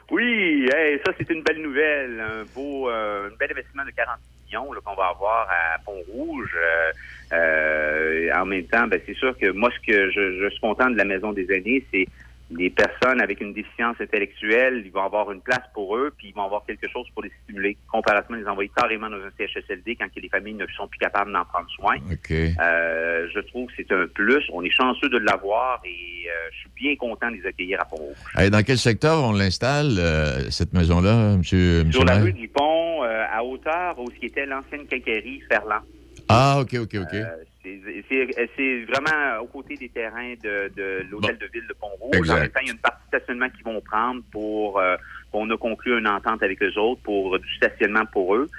Oui, 0.10 0.70
ça 1.06 1.12
c'est 1.18 1.30
une 1.30 1.44
belle 1.44 1.62
nouvelle, 1.62 2.20
un 2.20 2.44
beau, 2.56 2.90
euh, 2.90 3.28
un 3.28 3.36
bel 3.38 3.52
investissement 3.52 3.84
de 3.86 3.92
40 3.92 4.20
millions 4.46 4.74
qu'on 4.84 4.96
va 4.96 5.08
avoir 5.08 5.48
à 5.50 5.80
Pont-Rouge. 5.86 6.56
Euh, 6.56 6.92
euh, 7.34 8.32
en 8.34 8.46
même 8.46 8.64
temps, 8.68 8.88
ben, 8.88 9.02
c'est 9.06 9.16
sûr 9.16 9.38
que 9.38 9.52
moi, 9.52 9.70
ce 9.70 9.92
que 9.92 10.10
je, 10.12 10.42
je 10.42 10.50
suis 10.50 10.62
content 10.62 10.90
de 10.90 10.96
la 10.96 11.04
maison 11.04 11.34
des 11.34 11.52
aînés, 11.52 11.86
c'est 11.92 12.08
les 12.50 12.70
personnes 12.70 13.22
avec 13.22 13.42
une 13.42 13.54
déficience 13.54 13.98
intellectuelle, 14.00 14.84
ils 14.86 14.92
vont 14.92 15.04
avoir 15.04 15.32
une 15.32 15.42
place 15.42 15.64
pour 15.74 15.98
eux, 15.98 16.14
puis 16.18 16.30
ils 16.30 16.34
vont 16.34 16.46
avoir 16.46 16.66
quelque 16.66 16.88
chose 16.88 17.06
pour 17.14 17.24
les 17.24 17.32
stimuler. 17.44 17.78
Comparativement, 17.92 18.38
les 18.38 18.48
envoyer 18.48 18.72
carrément 18.76 19.10
dans 19.10 19.18
un 19.18 19.32
CHSLD 19.38 19.98
quand 19.98 20.08
les 20.16 20.30
familles 20.30 20.54
ne 20.54 20.66
sont 20.68 20.88
plus 20.88 21.00
capables 21.00 21.32
d'en 21.34 21.44
prendre 21.46 21.70
soin. 21.72 21.96
Euh, 22.32 23.28
je 23.34 23.40
trouve 23.42 23.68
que 23.68 23.74
c'est 23.78 23.92
un 23.92 24.08
plus. 24.08 24.44
On 24.54 24.64
est 24.64 24.72
chanceux 24.72 25.10
de 25.10 25.18
l'avoir 25.18 25.82
et 25.84 26.30
euh, 26.30 26.50
je 26.54 26.58
suis 26.60 26.70
bien 26.76 26.96
content 26.96 27.30
de 27.30 27.36
les 27.36 27.46
accueillir 27.46 27.82
à 27.82 27.86
Pont-Rouge. 27.86 28.16
Hey, 28.36 28.50
dans 28.50 28.64
quel 28.64 28.78
secteur 28.78 29.24
on 29.24 29.34
l'installe, 29.34 29.98
euh, 30.00 30.50
cette 30.50 30.74
maison-là, 30.74 31.36
monsieur, 31.38 31.84
monsieur 31.84 32.00
Sur 32.00 32.06
la 32.06 32.20
rue 32.20 32.34
du 32.34 32.48
Pont, 32.48 33.04
à 33.04 33.44
hauteur 33.44 34.00
où 34.00 34.10
ce 34.10 34.16
qui 34.20 34.28
était 34.28 34.46
l'ancienne 34.46 34.86
quincaillerie 34.88 35.42
Ferland. 35.50 35.82
Ah, 36.30 36.60
OK, 36.60 36.76
OK, 36.76 36.96
OK. 36.96 37.18
Euh, 37.88 38.46
c'est- 38.56 38.86
vraiment 38.86 39.42
aux 39.42 39.48
côtés 39.48 39.76
des 39.76 39.90
terrains 39.90 40.34
de, 40.44 40.72
de 40.76 41.06
l'hôtel 41.10 41.38
de 41.38 41.46
ville 41.54 41.68
de 41.68 41.74
Pont-Rouge. 41.74 42.30
En 42.30 42.36
même 42.36 42.50
temps, 42.50 42.60
il 42.62 42.68
y 42.68 42.72
a 42.72 42.74
une 42.74 42.80
partie 42.80 43.04
de 43.12 43.18
stationnement 43.18 43.50
qu'ils 43.50 43.64
vont 43.66 43.82
prendre 43.82 44.22
pour... 44.32 44.80
euh, 44.80 44.96
on 45.34 45.50
a 45.52 45.58
conclu 45.58 45.98
une 45.98 46.08
entente 46.08 46.42
avec 46.42 46.62
eux 46.64 46.78
autres 46.80 47.02
pour 47.04 47.38
du 47.38 47.56
stationnement 47.56 48.06
pour 48.12 48.36
eux. 48.36 48.50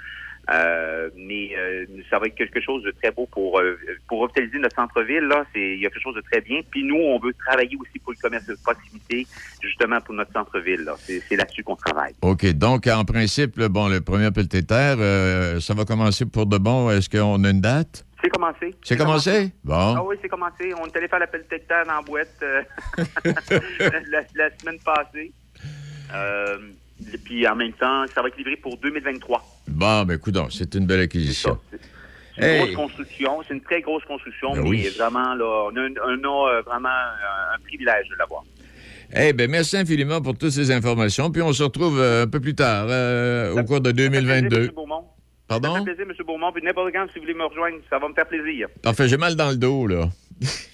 Euh, 0.51 1.09
mais 1.15 1.49
euh, 1.57 1.85
ça 2.09 2.17
va 2.17 2.25
être 2.25 2.35
quelque 2.35 2.59
chose 2.59 2.81
de 2.83 2.89
très 2.91 3.11
beau 3.11 3.27
pour 3.31 3.59
euh, 3.59 3.77
pour 4.07 4.21
revitaliser 4.21 4.57
notre 4.57 4.75
centre-ville. 4.75 5.23
Là, 5.25 5.45
c'est 5.53 5.75
il 5.75 5.79
y 5.79 5.85
a 5.85 5.89
quelque 5.89 6.01
chose 6.01 6.15
de 6.15 6.21
très 6.21 6.41
bien. 6.41 6.61
Puis 6.71 6.83
nous, 6.83 6.95
on 6.95 7.19
veut 7.19 7.33
travailler 7.45 7.77
aussi 7.79 7.99
pour 7.99 8.13
le 8.13 8.17
commerce 8.19 8.47
de 8.47 8.55
proximité, 8.63 9.27
justement 9.61 10.01
pour 10.01 10.15
notre 10.15 10.31
centre-ville. 10.33 10.81
Là, 10.81 10.95
c'est 10.97 11.35
là-dessus 11.35 11.63
qu'on 11.63 11.75
travaille. 11.75 12.13
OK. 12.21 12.45
Donc, 12.53 12.87
en 12.87 13.03
principe, 13.05 13.59
bon, 13.59 13.89
le 13.89 14.01
premier 14.01 14.31
pelleté 14.31 14.63
terre, 14.63 14.97
ça 15.61 15.73
va 15.75 15.85
commencer 15.85 16.25
pour 16.25 16.47
de 16.47 16.57
bon. 16.57 16.89
Est-ce 16.89 17.09
qu'on 17.09 17.43
a 17.43 17.49
une 17.51 17.61
date? 17.61 18.05
C'est 18.21 18.29
commencé. 18.29 18.75
C'est 18.83 18.97
commencé? 18.97 19.51
Bon. 19.63 19.95
Ah 19.97 20.03
oui, 20.03 20.15
c'est 20.21 20.27
commencé. 20.29 20.73
On 20.81 20.85
est 20.85 20.95
allé 20.97 21.07
faire 21.07 21.19
l'appel 21.19 21.45
dans 21.69 21.87
la 21.87 22.01
boîte 22.01 22.27
euh, 22.43 22.61
la, 24.09 24.21
la 24.35 24.57
semaine 24.57 24.79
passée. 24.83 25.31
Euh, 26.13 26.57
et 27.13 27.17
puis 27.17 27.47
en 27.47 27.55
même 27.55 27.73
temps, 27.73 28.05
ça 28.13 28.21
va 28.21 28.27
être 28.27 28.37
livré 28.37 28.57
pour 28.57 28.77
2023. 28.77 29.41
Bon, 29.69 30.03
ben, 30.03 30.15
écoute, 30.15 30.35
c'est 30.51 30.75
une 30.75 30.85
belle 30.85 31.01
acquisition. 31.01 31.57
C'est 31.71 31.77
une 31.77 31.83
Hey. 32.41 32.59
grosse 32.73 32.75
construction. 32.75 33.41
C'est 33.47 33.53
une 33.53 33.61
très 33.61 33.81
grosse 33.81 34.03
construction, 34.05 34.53
Ben 34.53 34.63
mais 34.63 34.69
oui. 34.69 34.89
vraiment, 34.97 35.33
là, 35.35 35.45
on 35.71 35.75
a, 35.75 35.81
un- 35.81 36.19
on 36.23 36.23
a, 36.47 36.53
euh, 36.57 36.61
vraiment 36.61 36.87
un, 36.89 37.55
un 37.55 37.59
privilège 37.65 38.07
de 38.09 38.15
l'avoir. 38.17 38.43
Eh 39.13 39.33
ben, 39.33 39.49
merci 39.49 39.75
infiniment 39.75 40.21
pour 40.21 40.37
toutes 40.37 40.51
ces 40.51 40.71
informations. 40.71 41.31
Puis 41.31 41.41
on 41.41 41.51
se 41.51 41.63
retrouve 41.63 41.99
euh, 41.99 42.23
un 42.23 42.27
peu 42.27 42.39
plus 42.39 42.55
tard, 42.55 42.85
euh, 42.89 43.53
au 43.55 43.63
cours 43.65 43.81
de 43.81 43.91
2022. 43.91 44.65
M. 44.65 44.71
Pardon? 45.49 45.73
Ça 45.73 45.79
me 45.81 45.85
fait 45.85 45.95
plaisir, 45.95 46.15
M. 46.17 46.25
Beaumont. 46.25 46.51
Puis 46.53 46.63
n'importe 46.63 46.93
quand, 46.93 47.05
si 47.11 47.15
vous 47.15 47.21
voulez 47.25 47.33
me 47.33 47.43
rejoindre, 47.43 47.77
ça 47.89 47.99
va 47.99 48.07
me 48.07 48.13
faire 48.13 48.27
plaisir. 48.27 48.67
Parfait, 48.81 49.07
j'ai 49.09 49.17
mal 49.17 49.35
dans 49.35 49.49
le 49.49 49.57
dos, 49.57 49.85
là. 49.87 50.07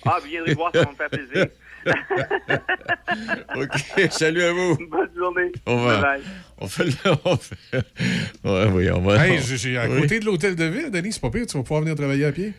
Ah, 0.05 0.17
vous 0.21 0.27
viendrez 0.27 0.53
voir, 0.53 0.71
ça 0.73 0.83
va 0.83 0.91
me 0.91 0.95
faire 0.95 1.09
plaisir. 1.09 1.47
OK, 3.55 4.11
salut 4.11 4.43
à 4.43 4.51
vous. 4.53 4.77
Bonne 4.89 5.09
journée. 5.15 5.51
On 5.65 5.77
va. 5.77 6.01
Bye-bye. 6.01 6.21
On 6.59 6.67
fait 6.67 6.83
le. 6.85 6.91
On 7.25 7.37
fait... 7.37 7.55
Ouais, 8.43 8.65
oui, 8.71 8.89
on 8.91 9.01
va. 9.01 9.25
Hey, 9.27 9.39
j'ai- 9.39 9.57
j'ai- 9.57 9.77
à 9.77 9.87
Oui. 9.87 10.01
côté 10.01 10.19
de 10.19 10.25
l'hôtel 10.25 10.55
de 10.55 10.65
ville, 10.65 10.89
Denis, 10.91 11.13
c'est 11.13 11.21
pas 11.21 11.29
pire, 11.29 11.45
tu 11.45 11.57
vas 11.57 11.63
pouvoir 11.63 11.81
venir 11.81 11.95
travailler 11.95 12.25
à 12.25 12.31
pied. 12.31 12.53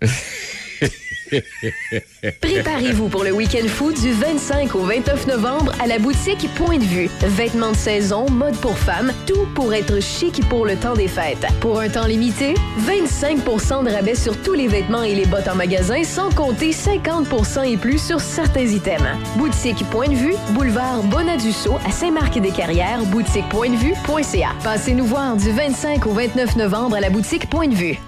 Préparez-vous 2.40 3.08
pour 3.08 3.24
le 3.24 3.32
week-end 3.32 3.66
food 3.68 3.94
du 3.94 4.12
25 4.12 4.74
au 4.74 4.80
29 4.80 5.26
novembre 5.26 5.72
à 5.82 5.86
la 5.86 5.98
boutique 5.98 6.48
Point 6.54 6.78
de 6.78 6.84
Vue. 6.84 7.08
Vêtements 7.22 7.72
de 7.72 7.76
saison, 7.76 8.28
mode 8.30 8.56
pour 8.56 8.76
femmes, 8.78 9.12
tout 9.26 9.46
pour 9.54 9.72
être 9.74 10.00
chic 10.00 10.46
pour 10.48 10.66
le 10.66 10.76
temps 10.76 10.94
des 10.94 11.08
fêtes. 11.08 11.46
Pour 11.60 11.80
un 11.80 11.88
temps 11.88 12.06
limité, 12.06 12.54
25% 12.86 13.84
de 13.84 13.90
rabais 13.90 14.14
sur 14.14 14.40
tous 14.42 14.54
les 14.54 14.68
vêtements 14.68 15.02
et 15.02 15.14
les 15.14 15.26
bottes 15.26 15.48
en 15.48 15.54
magasin, 15.54 16.02
sans 16.04 16.30
compter 16.30 16.70
50% 16.70 17.72
et 17.72 17.76
plus 17.76 17.98
sur 17.98 18.20
certains 18.20 18.66
items. 18.66 19.02
Boutique 19.36 19.84
Point 19.90 20.08
de 20.08 20.14
Vue, 20.14 20.34
boulevard 20.50 21.02
Bonadusseau 21.04 21.78
à 21.86 21.90
Saint-Marc-des-Carrières, 21.90 23.04
boutiquepointdevue.ca. 23.06 24.50
Passez 24.62 24.94
nous 24.94 25.06
voir 25.06 25.36
du 25.36 25.50
25 25.50 26.06
au 26.06 26.12
29 26.12 26.56
novembre 26.56 26.96
à 26.96 27.00
la 27.00 27.10
boutique 27.10 27.48
Point 27.48 27.68
de 27.68 27.74
Vue. 27.74 27.98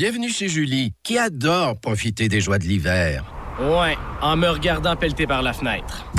Bienvenue 0.00 0.30
chez 0.30 0.48
Julie, 0.48 0.94
qui 1.02 1.18
adore 1.18 1.78
profiter 1.78 2.30
des 2.30 2.40
joies 2.40 2.58
de 2.58 2.64
l'hiver. 2.64 3.22
Ouais, 3.60 3.98
en 4.22 4.34
me 4.34 4.48
regardant 4.48 4.96
pelleter 4.96 5.26
par 5.26 5.42
la 5.42 5.52
fenêtre. 5.52 6.10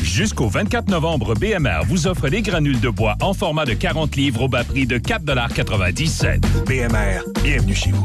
Jusqu'au 0.00 0.46
24 0.46 0.88
novembre, 0.88 1.34
BMR 1.34 1.80
vous 1.84 2.06
offre 2.06 2.28
les 2.28 2.42
granules 2.42 2.78
de 2.78 2.90
bois 2.90 3.16
en 3.20 3.34
format 3.34 3.64
de 3.64 3.74
40 3.74 4.14
livres 4.14 4.42
au 4.42 4.48
bas 4.48 4.62
prix 4.62 4.86
de 4.86 4.98
4,97 4.98 6.42
BMR, 6.64 7.24
bienvenue 7.42 7.74
chez 7.74 7.90
vous. 7.90 8.04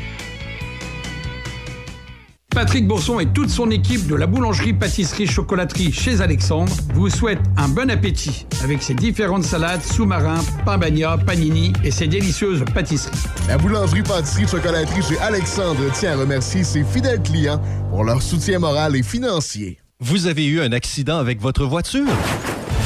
Patrick 2.53 2.85
Bourson 2.85 3.19
et 3.21 3.27
toute 3.27 3.49
son 3.49 3.71
équipe 3.71 4.07
de 4.07 4.15
la 4.15 4.27
boulangerie 4.27 4.73
pâtisserie 4.73 5.25
chocolaterie 5.25 5.91
chez 5.91 6.19
Alexandre 6.19 6.73
vous 6.93 7.09
souhaitent 7.09 7.39
un 7.55 7.69
bon 7.69 7.89
appétit 7.89 8.45
avec 8.61 8.83
ses 8.83 8.93
différentes 8.93 9.45
salades, 9.45 9.81
sous-marins, 9.81 10.43
pain 10.65 10.77
bagna, 10.77 11.17
panini 11.17 11.71
et 11.83 11.91
ses 11.91 12.07
délicieuses 12.07 12.63
pâtisseries. 12.73 13.17
La 13.47 13.57
boulangerie 13.57 14.03
pâtisserie 14.03 14.47
chocolaterie 14.47 15.01
chez 15.01 15.17
Alexandre 15.19 15.91
tient 15.93 16.11
à 16.11 16.17
remercier 16.17 16.63
ses 16.65 16.83
fidèles 16.83 17.23
clients 17.23 17.61
pour 17.89 18.03
leur 18.03 18.21
soutien 18.21 18.59
moral 18.59 18.97
et 18.97 19.03
financier. 19.03 19.79
Vous 20.01 20.27
avez 20.27 20.45
eu 20.45 20.59
un 20.61 20.73
accident 20.73 21.17
avec 21.17 21.39
votre 21.39 21.65
voiture? 21.65 22.07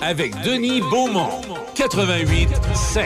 Avec 0.00 0.32
Denis 0.42 0.80
Beaumont, 0.80 1.42
88 1.74 2.48
5. 2.74 3.04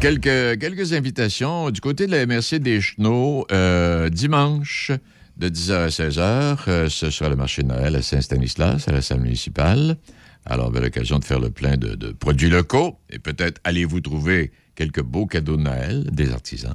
Quelques, 0.00 0.58
quelques 0.58 0.92
invitations 0.92 1.70
du 1.70 1.80
côté 1.80 2.08
de 2.08 2.10
la 2.10 2.26
MRC 2.26 2.58
des 2.58 2.80
Chenaux 2.80 3.46
euh, 3.52 4.08
dimanche 4.08 4.90
de 5.36 5.48
10h 5.48 5.72
à 5.72 5.86
16h. 5.86 6.58
Euh, 6.66 6.88
ce 6.88 7.10
sera 7.10 7.30
le 7.30 7.36
marché 7.36 7.62
de 7.62 7.68
Noël 7.68 7.94
à 7.94 8.02
Saint-Stanislas, 8.02 8.88
à 8.88 8.92
la 8.92 9.02
salle 9.02 9.20
municipale. 9.20 9.96
Alors, 10.44 10.72
belle 10.72 10.82
l'occasion 10.82 11.20
de 11.20 11.24
faire 11.24 11.38
le 11.38 11.50
plein 11.50 11.76
de, 11.76 11.94
de 11.94 12.10
produits 12.10 12.50
locaux 12.50 12.98
et 13.08 13.20
peut-être 13.20 13.60
allez-vous 13.62 14.00
trouver 14.00 14.50
quelques 14.74 15.02
beaux 15.02 15.26
cadeaux 15.26 15.56
de 15.56 15.62
Noël 15.62 16.08
des 16.10 16.32
artisans. 16.32 16.74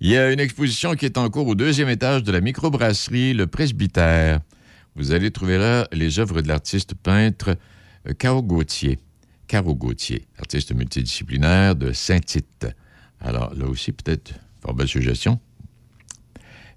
Il 0.00 0.08
y 0.08 0.16
a 0.16 0.32
une 0.32 0.40
exposition 0.40 0.94
qui 0.94 1.04
est 1.04 1.18
en 1.18 1.28
cours 1.28 1.48
au 1.48 1.54
deuxième 1.54 1.90
étage 1.90 2.22
de 2.22 2.32
la 2.32 2.40
microbrasserie 2.40 3.34
Le 3.34 3.46
Presbytère. 3.46 4.40
Vous 4.94 5.12
allez 5.12 5.30
trouver 5.30 5.58
là 5.58 5.88
les 5.92 6.18
œuvres 6.18 6.42
de 6.42 6.48
l'artiste 6.48 6.94
peintre 6.94 7.56
euh, 8.08 8.12
Caro 8.14 8.42
Gauthier. 8.42 8.98
Caro 9.46 9.74
Gauthier, 9.74 10.26
artiste 10.38 10.74
multidisciplinaire 10.74 11.76
de 11.76 11.92
Saint-Tite. 11.92 12.66
Alors, 13.20 13.54
là 13.54 13.66
aussi, 13.66 13.92
peut-être, 13.92 14.32
fort 14.60 14.74
belle 14.74 14.88
suggestion. 14.88 15.40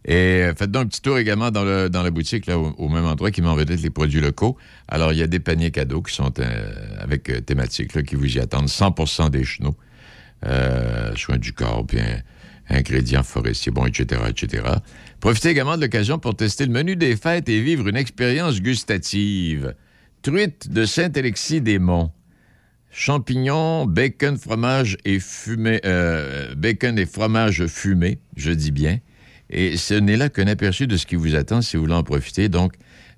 Et 0.05 0.43
euh, 0.43 0.53
faites 0.55 0.69
donc 0.69 0.83
un 0.83 0.87
petit 0.87 1.01
tour 1.01 1.17
également 1.17 1.49
dans, 1.49 1.63
la 1.63 2.11
boutique, 2.11 2.45
là, 2.45 2.57
au, 2.59 2.89
même 2.89 3.05
endroit, 3.05 3.31
qui 3.31 3.41
m'en 3.41 3.55
vedette 3.55 3.81
les 3.81 3.89
produits 3.89 4.21
locaux. 4.21 4.55
Alors, 4.87 5.13
il 5.13 5.17
y 5.17 5.23
a 5.23 5.27
des 5.27 5.39
paniers 5.39 5.71
cadeaux 5.71 6.03
qui 6.03 6.13
sont 6.13 6.31
euh, 6.39 6.73
avec 6.99 7.29
euh, 7.29 7.41
thématique, 7.41 7.95
là, 7.95 8.03
qui 8.03 8.15
vous 8.15 8.37
y 8.37 8.39
attendent. 8.39 8.67
100% 8.67 9.31
des 9.31 9.43
chenaux, 9.43 9.75
soins 11.15 11.37
du 11.37 11.53
corps, 11.53 11.85
puis 11.87 11.97
ingrédients 12.69 13.23
forestiers, 13.23 13.71
bon, 13.71 13.87
etc., 13.87 14.21
etc. 14.29 14.63
Profitez 15.25 15.49
également 15.49 15.75
de 15.75 15.81
l'occasion 15.81 16.19
pour 16.19 16.35
tester 16.35 16.67
le 16.67 16.71
menu 16.71 16.95
des 16.95 17.15
fêtes 17.15 17.49
et 17.49 17.59
vivre 17.59 17.87
une 17.87 17.95
expérience 17.95 18.61
gustative. 18.61 19.73
Truite 20.21 20.69
de 20.71 20.85
Saint-Alexis-des-Monts. 20.85 22.11
Champignons, 22.91 23.87
bacon, 23.87 24.37
fromage 24.37 24.97
et 25.03 25.19
fumé, 25.19 25.79
euh, 25.83 26.53
bacon 26.53 26.99
et 26.99 27.07
fromage 27.07 27.65
fumé, 27.65 28.19
je 28.35 28.51
dis 28.51 28.69
bien. 28.69 28.99
Et 29.49 29.77
ce 29.77 29.95
n'est 29.95 30.15
là 30.15 30.29
qu'un 30.29 30.45
aperçu 30.45 30.85
de 30.85 30.95
ce 30.95 31.07
qui 31.07 31.15
vous 31.15 31.33
attend 31.33 31.63
si 31.63 31.75
vous 31.75 31.85
voulez 31.85 31.95
en 31.95 32.03
profiter. 32.03 32.47
Donc, 32.47 32.73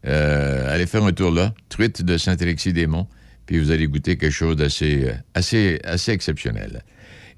euh, 0.06 0.74
allez 0.74 0.86
faire 0.86 1.04
un 1.04 1.12
tour 1.12 1.32
là, 1.32 1.54
truite 1.68 2.04
de 2.04 2.18
Saint-Alexis-des-Monts, 2.18 3.10
puis 3.48 3.60
vous 3.60 3.70
allez 3.70 3.86
goûter 3.86 4.16
quelque 4.16 4.32
chose 4.32 4.56
d'assez 4.56 5.10
euh, 5.10 5.14
assez, 5.34 5.82
assez 5.84 6.14
exceptionnel. 6.14 6.84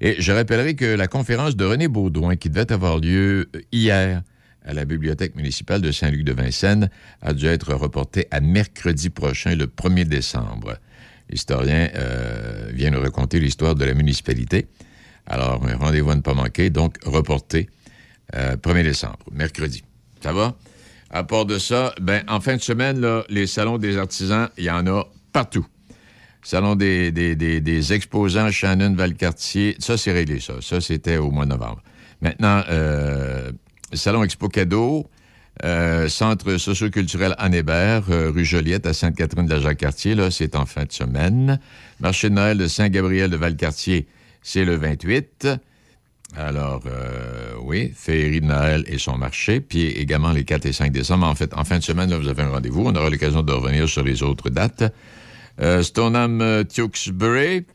Et 0.00 0.22
je 0.22 0.30
rappellerai 0.30 0.76
que 0.76 0.84
la 0.84 1.08
conférence 1.08 1.56
de 1.56 1.64
René 1.64 1.88
Baudouin, 1.88 2.36
qui 2.36 2.50
devait 2.50 2.70
avoir 2.70 3.00
lieu 3.00 3.50
hier 3.72 4.22
à 4.64 4.74
la 4.74 4.84
Bibliothèque 4.84 5.36
municipale 5.36 5.80
de 5.80 5.92
Saint-Luc-de-Vincennes, 5.92 6.90
a 7.22 7.32
dû 7.32 7.46
être 7.46 7.74
reportée 7.74 8.26
à 8.30 8.40
mercredi 8.40 9.10
prochain, 9.10 9.54
le 9.54 9.66
1er 9.66 10.04
décembre. 10.04 10.78
L'historien 11.28 11.88
euh, 11.94 12.70
vient 12.72 12.90
nous 12.90 13.00
raconter 13.00 13.40
l'histoire 13.40 13.74
de 13.74 13.84
la 13.84 13.94
municipalité. 13.94 14.66
Alors, 15.26 15.60
rendez-vous 15.78 16.10
à 16.10 16.16
ne 16.16 16.22
pas 16.22 16.34
manquer, 16.34 16.70
donc 16.70 16.96
reporté 17.04 17.68
euh, 18.34 18.56
1er 18.56 18.82
décembre, 18.82 19.18
mercredi. 19.32 19.84
Ça 20.22 20.32
va? 20.32 20.56
À 21.10 21.24
part 21.24 21.46
de 21.46 21.58
ça, 21.58 21.94
ben, 22.00 22.22
en 22.28 22.40
fin 22.40 22.56
de 22.56 22.62
semaine, 22.62 23.04
les 23.28 23.46
salons 23.46 23.78
des 23.78 23.96
artisans, 23.96 24.48
il 24.58 24.64
y 24.64 24.70
en 24.70 24.86
a 24.86 25.04
partout. 25.32 25.66
Salon 26.42 26.74
des, 26.74 27.92
exposants 27.92 28.50
Shannon 28.50 28.94
Valcartier, 28.94 29.76
ça, 29.78 29.96
c'est 29.96 30.12
réglé, 30.12 30.40
ça. 30.40 30.54
Ça, 30.60 30.80
c'était 30.80 31.16
au 31.16 31.30
mois 31.30 31.44
de 31.44 31.50
novembre. 31.50 31.82
Maintenant, 32.22 32.62
euh, 32.68 33.52
Salon 33.92 34.22
Expo 34.22 34.48
Cadeau, 34.48 35.08
euh, 35.64 36.08
Centre 36.08 36.56
socioculturel 36.56 37.34
Anne 37.38 37.54
Hébert, 37.54 38.04
euh, 38.10 38.30
rue 38.30 38.44
Joliette, 38.44 38.86
à 38.86 38.94
Sainte-Catherine 38.94 39.46
de 39.46 39.54
la 39.54 39.60
Jacques-Cartier, 39.60 40.14
là, 40.14 40.30
c'est 40.30 40.54
en 40.54 40.64
fin 40.64 40.84
de 40.84 40.92
semaine. 40.92 41.60
Marché 41.98 42.30
de 42.30 42.34
Noël 42.34 42.56
de 42.56 42.66
Saint-Gabriel 42.66 43.30
de 43.30 43.36
Valcartier, 43.36 44.06
c'est 44.42 44.64
le 44.64 44.76
28. 44.76 45.48
Alors, 46.36 46.82
euh, 46.86 47.54
oui, 47.62 47.92
Féerie 47.94 48.40
de 48.40 48.46
Noël 48.46 48.84
et 48.86 48.98
son 48.98 49.18
marché, 49.18 49.60
puis 49.60 49.86
également 49.88 50.30
les 50.30 50.44
4 50.44 50.66
et 50.66 50.72
5 50.72 50.92
décembre. 50.92 51.26
En 51.26 51.34
fait, 51.34 51.52
en 51.54 51.64
fin 51.64 51.78
de 51.78 51.82
semaine, 51.82 52.14
vous 52.14 52.28
avez 52.28 52.42
un 52.42 52.50
rendez-vous. 52.50 52.84
On 52.86 52.94
aura 52.94 53.10
l'occasion 53.10 53.42
de 53.42 53.52
revenir 53.52 53.88
sur 53.88 54.04
les 54.04 54.22
autres 54.22 54.48
dates. 54.48 54.94
Stoneham 55.82 56.64
Tewkesbury, 56.72 57.66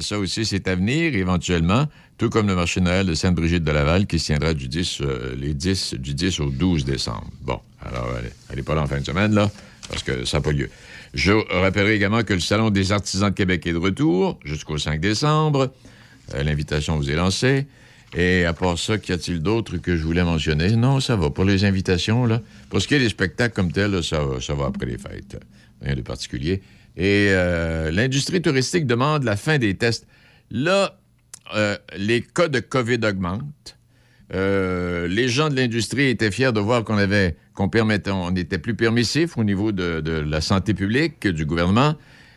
ça 0.00 0.18
aussi, 0.18 0.44
c'est 0.44 0.68
à 0.68 0.76
venir 0.76 1.16
éventuellement, 1.16 1.88
tout 2.18 2.30
comme 2.30 2.46
le 2.46 2.54
marché 2.54 2.80
Noël 2.80 3.06
de 3.06 3.14
Sainte-Brigitte 3.14 3.64
de 3.64 3.72
Laval 3.72 4.06
qui 4.06 4.18
se 4.18 4.26
tiendra 4.26 4.54
du 4.54 4.68
10, 4.68 4.98
euh, 5.00 5.34
les 5.36 5.54
10, 5.54 5.94
du 5.94 6.14
10 6.14 6.40
au 6.40 6.50
12 6.50 6.84
décembre. 6.84 7.26
Bon, 7.40 7.58
alors, 7.80 8.08
elle 8.50 8.56
n'est 8.56 8.62
pas 8.62 8.74
là 8.74 8.82
en 8.82 8.86
fin 8.86 9.00
de 9.00 9.04
semaine, 9.04 9.34
là, 9.34 9.50
parce 9.88 10.02
que 10.02 10.24
ça 10.24 10.38
n'a 10.38 10.42
pas 10.42 10.52
lieu. 10.52 10.70
Je 11.14 11.32
rappellerai 11.60 11.94
également 11.96 12.22
que 12.22 12.32
le 12.32 12.40
Salon 12.40 12.70
des 12.70 12.92
artisans 12.92 13.30
de 13.30 13.34
Québec 13.34 13.66
est 13.66 13.72
de 13.72 13.78
retour 13.78 14.38
jusqu'au 14.44 14.78
5 14.78 15.00
décembre. 15.00 15.72
Euh, 16.34 16.42
L'invitation 16.42 16.96
vous 16.96 17.10
est 17.10 17.16
lancée. 17.16 17.66
Et 18.14 18.44
à 18.44 18.52
part 18.52 18.78
ça, 18.78 18.98
qu'y 18.98 19.12
a-t-il 19.12 19.40
d'autre 19.40 19.78
que 19.78 19.96
je 19.96 20.02
voulais 20.04 20.22
mentionner? 20.22 20.76
Non, 20.76 21.00
ça 21.00 21.16
va. 21.16 21.30
Pour 21.30 21.44
les 21.44 21.64
invitations, 21.64 22.26
là. 22.26 22.40
Pour 22.68 22.80
ce 22.82 22.86
qui 22.86 22.94
est 22.94 22.98
des 22.98 23.08
spectacles 23.08 23.54
comme 23.54 23.72
tels, 23.72 23.90
là, 23.90 24.02
ça, 24.02 24.22
va- 24.22 24.40
ça 24.40 24.54
va 24.54 24.66
après 24.66 24.84
les 24.86 24.98
fêtes. 24.98 25.40
Rien 25.80 25.94
de 25.96 26.02
particulier. 26.02 26.62
Et 26.96 27.28
euh, 27.30 27.90
l'industrie 27.90 28.42
touristique 28.42 28.86
demande 28.86 29.24
la 29.24 29.36
fin 29.36 29.56
des 29.58 29.74
tests. 29.74 30.06
Là, 30.50 30.98
euh, 31.54 31.76
les 31.96 32.22
cas 32.22 32.48
de 32.48 32.60
COVID 32.60 32.98
augmentent. 33.04 33.78
Euh, 34.34 35.06
les 35.08 35.28
gens 35.28 35.50
de 35.50 35.56
l'industrie 35.56 36.08
étaient 36.08 36.30
fiers 36.30 36.52
de 36.52 36.60
voir 36.60 36.84
qu'on 36.84 36.96
avait, 36.96 37.36
qu'on 37.54 37.68
permettait, 37.68 38.10
on 38.10 38.34
était 38.34 38.58
plus 38.58 38.74
permissif 38.74 39.36
au 39.36 39.44
niveau 39.44 39.72
de, 39.72 40.24
la 40.26 40.40
santé 40.40 40.72
publique, 40.72 41.26
du 41.26 41.44
gouvernement. 41.44 41.96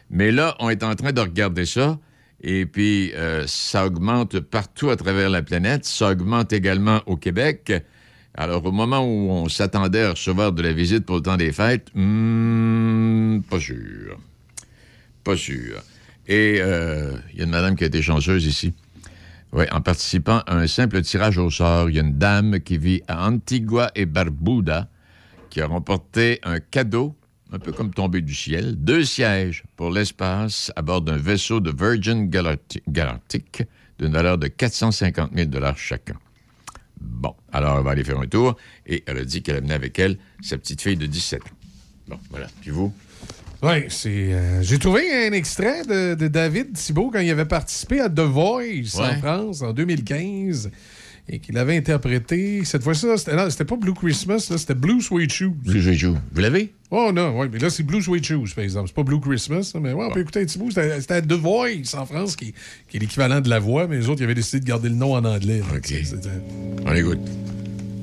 Mais 0.10 0.32
là, 0.32 0.56
on 0.60 0.70
est 0.70 0.84
en 0.84 0.96
train 0.96 1.14
de 1.14 1.22
regarder 1.22 1.66
ça. 1.66 1.98
Et 2.42 2.66
puis, 2.66 3.14
euh, 3.14 3.46
ça 3.48 3.86
augmente 3.86 4.40
partout 4.40 4.90
à 4.90 4.98
travers 4.98 5.30
la 5.30 5.42
planète. 5.42 5.86
Ça 5.86 6.12
augmente 6.12 6.52
également 6.52 7.02
au 7.06 7.16
Québec. 7.16 7.72
Alors, 8.34 8.66
au 8.66 8.72
moment 8.74 9.00
où 9.00 9.32
on 9.32 9.48
s'attendait 9.48 10.04
à 10.04 10.10
recevoir 10.12 10.52
de 10.52 10.62
la 10.62 10.74
visite 10.74 11.06
pour 11.06 11.16
le 11.16 11.22
temps 11.22 11.38
des 11.38 11.54
fêtes, 11.54 11.88
hmm, 11.96 13.40
pas 13.50 13.60
sûr. 13.60 14.20
Pas 15.24 15.38
sûr. 15.38 15.82
Et 16.28 16.58
il 16.58 17.38
y 17.38 17.42
a 17.42 17.44
une 17.44 17.50
madame 17.50 17.76
qui 17.76 17.86
a 17.86 17.88
été 17.88 18.02
chanceuse 18.02 18.46
ici. 18.46 18.74
Oui, 19.56 19.64
en 19.72 19.80
participant 19.80 20.40
à 20.48 20.58
un 20.58 20.68
simple 20.68 21.02
tirage 21.02 21.38
au 21.38 21.50
sort, 21.50 21.90
il 21.90 21.96
y 21.96 22.00
a 22.00 22.02
une 22.02 22.18
dame 22.18 22.60
qui 22.60 22.78
vit 22.78 23.02
à 23.08 23.26
Antigua 23.26 23.90
et 23.96 24.06
Barbuda 24.06 24.90
qui 25.50 25.62
a 25.62 25.68
remporté 25.68 26.42
un 26.44 26.60
cadeau, 26.60 27.16
un 27.54 27.60
peu 27.60 27.72
comme 27.72 27.94
tombé 27.94 28.20
du 28.20 28.36
ciel, 28.36 28.76
deux 28.76 29.06
sièges 29.06 29.64
pour 29.78 29.92
l'espace 29.92 30.74
à 30.76 30.82
bord 30.82 31.02
d'un 31.02 31.16
vaisseau 31.16 31.62
de 31.62 31.72
Virgin 31.72 32.30
Galacti- 32.30 32.82
Galactic 32.90 33.64
d'une 33.98 34.12
valeur 34.12 34.38
de 34.38 34.48
450 34.48 35.32
000 35.34 35.50
chacun. 35.78 36.18
Bon, 37.00 37.34
alors 37.54 37.78
elle 37.78 37.84
va 37.86 37.92
aller 37.92 38.04
faire 38.04 38.20
un 38.20 38.28
tour 38.28 38.58
et 38.86 39.06
elle 39.08 39.20
a 39.20 39.24
dit 39.24 39.42
qu'elle 39.42 39.56
amenait 39.56 39.74
avec 39.74 39.98
elle 40.00 40.18
sa 40.42 40.58
petite 40.58 40.82
fille 40.82 40.98
de 40.98 41.06
17 41.06 41.42
ans. 41.42 41.46
Bon, 42.10 42.20
voilà. 42.30 42.48
Puis 42.60 42.72
vous? 42.72 42.94
Oui, 43.66 43.86
c'est. 43.90 44.10
euh, 44.34 44.62
J'ai 44.62 44.78
trouvé 44.80 45.28
un 45.28 45.34
extrait 45.34 45.84
de, 45.84 46.16
de 46.16 46.28
David 46.28 46.74
Thibault 46.74 47.10
quand 47.12 47.20
il 47.20 47.30
avait 47.30 47.46
participé 47.46 48.00
à 48.02 48.10
The 48.10 48.20
Voice 48.22 48.96
en. 49.00 49.18
France 49.20 49.62
en 49.62 49.74
2015 49.74 50.70
et 51.28 51.40
qu'il 51.40 51.58
avait 51.58 51.76
interprété. 51.76 52.64
Cette 52.66 52.84
fois-ci, 52.84 53.08
c'était 53.18 53.66
pas 53.66 53.76
Blue 53.78 53.96
Christmas, 53.96 54.48
là, 54.52 54.60
c'était 54.60 54.76
Blue 54.76 55.02
Sweet 55.02 55.32
Shoes. 55.34 55.56
Blue 55.66 55.82
Sweet 55.82 55.98
Shoes. 56.00 56.18
Vous 56.34 56.42
l'avez? 56.42 56.72
Oh 56.92 57.12
non, 57.12 57.40
oui, 57.40 57.48
mais 57.52 57.58
là, 57.58 57.72
c'est 57.72 57.82
Blue 57.82 58.02
Sweet 58.04 58.24
Shoes, 58.24 58.50
par 58.54 58.64
exemple. 58.64 58.90
C'est 58.90 58.96
pas 58.96 59.02
Blue 59.04 59.20
Christmas, 59.20 59.72
mais 59.82 59.92
ouais, 59.94 60.06
on 60.08 60.12
peut 60.12 60.20
écouter 60.22 60.42
un 60.42 60.46
petit 60.46 60.60
bout. 60.60 60.70
C'était 60.72 61.24
The 61.24 61.34
Voice 61.34 61.96
en 61.98 62.06
France, 62.06 62.36
qui, 62.36 62.54
qui 62.88 62.98
est 62.98 63.00
l'équivalent 63.00 63.42
de 63.42 63.50
la 63.50 63.58
voix, 63.58 63.88
mais 63.88 63.98
les 63.98 64.08
autres, 64.10 64.22
ils 64.22 64.26
avaient 64.26 64.36
décidé 64.36 64.60
de 64.60 64.66
garder 64.66 64.90
le 64.90 64.96
nom 64.96 65.16
en 65.16 65.26
anglais. 65.26 65.62
là. 65.62 65.78
OK. 65.78 65.94
On 66.86 66.94
écoute. 66.94 67.20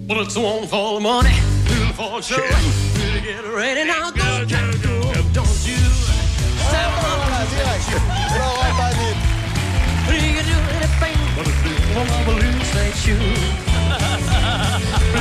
Well, 0.09 0.25
it's 0.25 0.37
one 0.37 0.67
for 0.69 0.99
the 0.99 1.03
money, 1.03 1.31
two 1.69 1.93
for 1.95 2.19
the 2.21 2.25
show. 2.25 2.43
Really 2.43 3.21
get 3.23 3.45
ready 3.57 3.89
now, 3.89 4.11
go, 4.11 4.45
go, 4.49 4.57
go. 4.83 5.22
Don't 5.33 5.49
you 5.67 5.77
on 7.09 7.19
my 7.31 7.45
You 10.13 10.33
can 10.37 10.45
do 10.45 10.59
anything 10.77 11.19
but 11.37 11.47
a 11.47 11.55
blue 11.63 11.81
one 11.97 12.09
of 12.09 12.29
a 12.29 12.35
blue 12.37 12.59
shoe. 13.01 13.17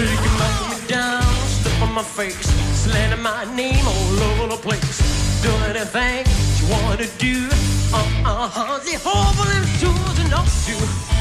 You 0.01 0.17
can 0.17 0.33
knock 0.37 0.57
me 0.69 0.87
down, 0.87 1.23
step 1.47 1.81
on 1.81 1.93
my 1.93 2.03
face, 2.03 2.35
slandering 2.75 3.21
my 3.21 3.45
name 3.55 3.85
all 3.87 4.19
over 4.29 4.47
the 4.55 4.61
place. 4.61 4.99
Do 5.41 5.49
anything 5.69 6.25
you 6.59 6.73
want 6.73 6.99
to 6.99 7.07
do. 7.17 7.47
Uh-uh, 7.93 8.79
the 8.79 8.99
whole 9.03 9.31
of 9.31 9.47
them 9.47 9.65
tools 9.79 10.19
and 10.19 10.29
not 10.29 10.45
to 10.45 11.20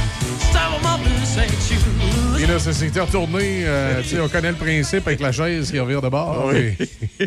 Et 2.42 2.46
là, 2.46 2.58
ça 2.58 2.72
s'était 2.72 3.00
retourné. 3.00 3.64
euh, 3.66 4.02
on 4.22 4.28
connaît 4.28 4.50
le 4.50 4.56
principe 4.56 5.06
avec 5.06 5.20
la 5.20 5.30
chaise 5.30 5.70
qui 5.70 5.78
revient 5.78 6.00
de 6.02 6.08
bord. 6.08 6.50
Oui. 6.52 6.74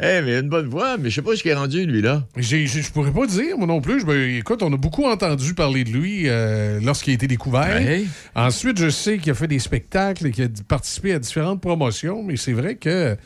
Eh, 0.00 0.20
mais 0.24 0.38
une 0.38 0.48
bonne 0.48 0.68
voix, 0.68 0.96
mais 0.96 1.10
je 1.10 1.16
sais 1.16 1.22
pas 1.22 1.34
ce 1.34 1.42
qu'il 1.42 1.50
est 1.50 1.54
rendu, 1.54 1.84
lui, 1.84 2.00
là. 2.00 2.24
Je 2.36 2.90
pourrais 2.92 3.10
pas 3.10 3.26
dire, 3.26 3.58
moi 3.58 3.66
non 3.66 3.80
plus. 3.80 4.04
Ben, 4.04 4.36
écoute, 4.36 4.62
on 4.62 4.72
a 4.72 4.76
beaucoup 4.76 5.04
entendu 5.06 5.54
parler 5.54 5.82
de 5.82 5.90
lui 5.90 6.22
euh, 6.26 6.78
lorsqu'il 6.80 7.10
a 7.10 7.14
été 7.14 7.26
découvert. 7.26 7.80
Ouais. 7.80 8.04
Ensuite, 8.36 8.78
je 8.78 8.90
sais 8.90 9.18
qu'il 9.18 9.32
a 9.32 9.34
fait 9.34 9.48
des 9.48 9.58
spectacles 9.58 10.28
et 10.28 10.30
qu'il 10.30 10.44
a 10.44 10.48
participé 10.68 11.14
à 11.14 11.18
différentes 11.18 11.60
promotions, 11.60 12.22
mais 12.22 12.36
c'est 12.36 12.52
vrai 12.52 12.76
que. 12.76 13.16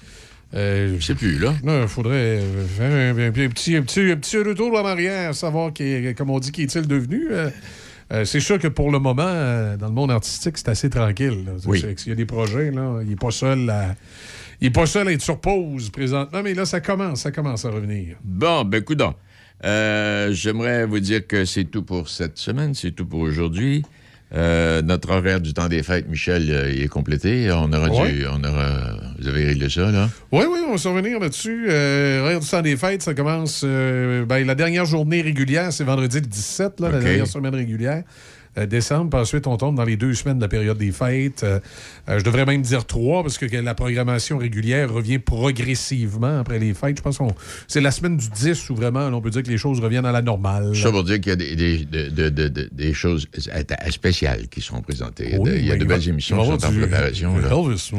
Euh, 0.55 0.97
je 0.99 1.05
sais 1.05 1.14
plus, 1.14 1.39
là. 1.39 1.53
Il 1.62 1.89
faudrait 1.89 2.41
euh, 2.41 2.64
faire 2.66 3.14
un, 3.14 3.18
un- 3.18 3.27
un 3.29 3.49
petit, 3.51 3.77
un, 3.77 3.83
petit, 3.83 4.01
un 4.11 4.16
petit 4.16 4.39
retour 4.39 4.73
en 4.79 4.87
arrière, 4.87 5.35
savoir, 5.35 5.73
qui 5.75 6.14
comme 6.14 6.31
on 6.31 6.39
dit, 6.39 6.53
qu'est-il 6.53 6.87
devenu. 6.87 7.29
Euh, 8.13 8.25
c'est 8.25 8.41
sûr 8.41 8.59
que 8.59 8.69
pour 8.69 8.91
le 8.91 8.99
moment, 8.99 9.23
euh, 9.27 9.77
dans 9.77 9.87
le 9.87 9.93
monde 9.95 10.11
artistique, 10.11 10.59
c'est 10.59 10.69
assez 10.69 10.91
tranquille. 10.91 11.45
là. 11.47 11.53
Oui. 11.67 11.83
Il 12.05 12.09
y 12.09 12.13
a 12.13 12.15
des 12.15 12.27
projets, 12.27 12.71
là. 12.71 12.99
Il 13.03 13.09
n'est 13.09 13.17
pas 13.17 13.31
seul 13.31 13.69
à. 13.71 13.95
Il 14.61 14.67
est 14.69 14.71
pas 14.71 14.87
seul 14.87 15.09
à 15.09 15.13
être 15.13 15.23
sur 15.23 15.41
pause 15.41 15.91
présentement, 15.91 16.43
mais 16.43 16.55
là, 16.55 16.65
ça 16.67 16.81
commence, 16.81 17.23
ça 17.23 17.33
commence 17.33 17.65
à 17.65 17.71
revenir. 17.71 18.17
Bon, 18.23 18.65
ben, 18.65 18.83
coudonc. 18.83 19.15
Euh, 19.65 20.33
J'aimerais 20.33 20.87
vous 20.87 21.01
dire 21.01 21.27
que 21.27 21.45
c'est 21.45 21.65
tout 21.65 21.83
pour 21.83 22.09
cette 22.09 22.39
semaine, 22.39 22.75
c'est 22.75 22.93
tout 22.93 23.07
pour 23.07 23.21
aujourd'hui. 23.21 23.83
Euh, 24.35 24.80
notre 24.80 25.11
horaire 25.11 25.41
du 25.43 25.53
temps 25.53 25.68
des 25.68 25.83
fêtes, 25.83 26.09
Michel, 26.09 26.51
euh, 26.51 26.72
il 26.72 26.80
est 26.83 26.89
complété. 26.89 27.51
On 27.53 27.70
aura 27.72 27.89
Ouais. 27.91 28.12
dû, 28.12 28.24
on 28.33 28.43
aura, 28.43 28.97
vous 29.18 29.28
avez 29.28 29.45
réglé 29.45 29.68
ça, 29.68 29.91
là? 29.91 30.09
Oui, 30.33 30.45
oui, 30.51 30.59
on 30.66 30.72
va 30.72 30.78
se 30.78 30.89
revenir 30.89 31.18
là-dessus. 31.20 31.66
Euh, 31.68 32.24
Rire 32.26 32.41
du 32.41 32.49
temps 32.49 32.62
des 32.62 32.76
fêtes, 32.78 33.03
ça 33.03 33.12
commence. 33.12 33.61
euh, 33.62 34.24
ben, 34.24 34.47
la 34.47 34.55
dernière 34.55 34.87
journée 34.87 35.20
régulière, 35.20 35.70
c'est 35.72 35.85
vendredi 35.85 36.16
le 36.20 36.26
17, 36.26 36.80
là, 36.80 36.91
la 36.91 36.99
dernière 37.01 37.26
semaine 37.26 37.55
régulière. 37.55 38.05
Euh, 38.59 38.67
décembre, 38.67 39.11
puis 39.11 39.21
ensuite 39.21 39.47
on 39.47 39.57
tombe 39.57 39.77
dans 39.77 39.85
les 39.85 39.97
deux 39.97 40.13
semaines 40.15 40.37
de 40.37 40.43
la 40.43 40.49
période 40.49 40.77
des 40.79 40.93
fêtes. 40.93 41.43
Euh, 41.43 41.59
euh, 42.09 42.19
je 42.19 42.25
devrais 42.25 42.45
même 42.45 42.61
dire 42.63 42.85
trois, 42.85 43.23
parce 43.23 43.39
que 43.39 43.47
la 43.57 43.75
programmation 43.75 44.39
régulière 44.39 44.93
revient 44.93 45.19
progressivement 45.19 46.41
après 46.41 46.59
les 46.59 46.75
fêtes. 46.75 46.99
Je 46.99 47.03
pense 47.03 47.19
que 47.19 47.25
c'est 47.69 47.81
la 47.81 47.91
semaine 47.91 48.17
du 48.17 48.29
10 48.29 48.69
où 48.71 48.75
vraiment 48.75 49.07
on 49.07 49.21
peut 49.21 49.31
dire 49.31 49.43
que 49.43 49.49
les 49.51 49.57
choses 49.59 49.81
reviennent 49.81 50.05
à 50.07 50.13
la 50.13 50.23
normale. 50.23 50.77
Ça 50.77 50.91
pour 50.91 51.05
dire 51.05 51.21
qu'il 51.21 51.31
y 51.31 51.33
a 51.33 51.37
des, 51.37 51.57
des- 51.57 51.85
de- 51.85 52.09
de- 52.11 52.29
de- 52.29 52.49
de- 52.49 52.69
des 52.73 52.93
choses 52.95 53.27
spéciales 53.91 54.49
qui 54.49 54.61
sont 54.61 54.81
présentées. 54.83 55.29
Il 55.29 55.33
y 55.33 55.35
a 55.35 55.39
de- 55.39 55.43
Oui, 55.43 55.51
il 55.59 55.67
y 55.67 55.71
a 55.71 55.73
ben, 55.73 55.79
de 55.79 55.85
il 55.85 55.89
va- 55.89 55.95
belles 55.97 56.09
émissions 56.09 56.37
qui 56.41 56.47
sont 56.47 56.67
en 56.67 56.73
préparation. 56.79 57.37
là. 57.39 57.49
Elvis. 57.49 57.93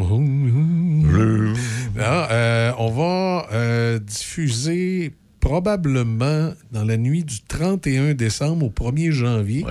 Ah, 2.00 2.76
on 2.78 2.90
va 2.92 4.00
diffuser 4.00 5.14
probablement 5.40 6.54
dans 6.72 6.86
la 6.86 6.96
nuit 6.98 7.24
du 7.24 7.42
31 7.48 8.14
décembre 8.14 8.66
au 8.66 8.70
1er 8.70 9.12
janvier. 9.12 9.66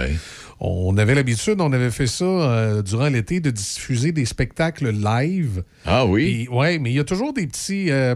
On 0.64 0.96
avait 0.96 1.16
l'habitude, 1.16 1.60
on 1.60 1.72
avait 1.72 1.90
fait 1.90 2.06
ça 2.06 2.24
euh, 2.24 2.82
durant 2.82 3.08
l'été, 3.08 3.40
de 3.40 3.50
diffuser 3.50 4.12
des 4.12 4.24
spectacles 4.24 4.90
live. 4.90 5.64
Ah 5.84 6.06
oui? 6.06 6.46
Oui, 6.52 6.78
mais 6.78 6.92
il 6.92 6.94
y 6.94 7.00
a 7.00 7.04
toujours 7.04 7.32
des 7.32 7.48
petits... 7.48 7.90
euh, 7.90 8.14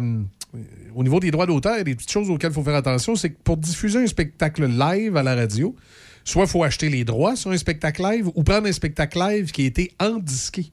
au 0.94 1.03
niveau 1.03 1.18
des 1.18 1.32
droits 1.32 1.47
d'auteur, 1.47 1.74
il 1.74 1.78
y 1.78 1.80
a 1.80 1.84
des 1.84 1.97
petites 1.97 2.12
choses 2.12 2.30
auxquelles 2.30 2.53
il 2.53 2.55
faut 2.55 2.62
faire 2.62 2.76
attention. 2.76 3.16
C'est 3.16 3.30
que 3.30 3.42
pour 3.42 3.57
diffuser 3.57 3.99
un 3.99 4.07
spectacle 4.07 4.64
live 4.64 5.16
à 5.16 5.24
la 5.24 5.34
radio, 5.34 5.74
soit 6.22 6.44
il 6.44 6.49
faut 6.49 6.62
acheter 6.62 6.88
les 6.88 7.05
droits 7.05 7.34
sur 7.34 7.51
un 7.51 7.59
spectacle 7.59 8.03
live 8.03 8.28
ou 8.32 8.44
prendre 8.44 8.68
un 8.68 8.72
spectacle 8.72 9.18
live 9.18 9.51
qui 9.51 9.62
a 9.62 9.66
été 9.66 9.90
endisqué. 9.99 10.70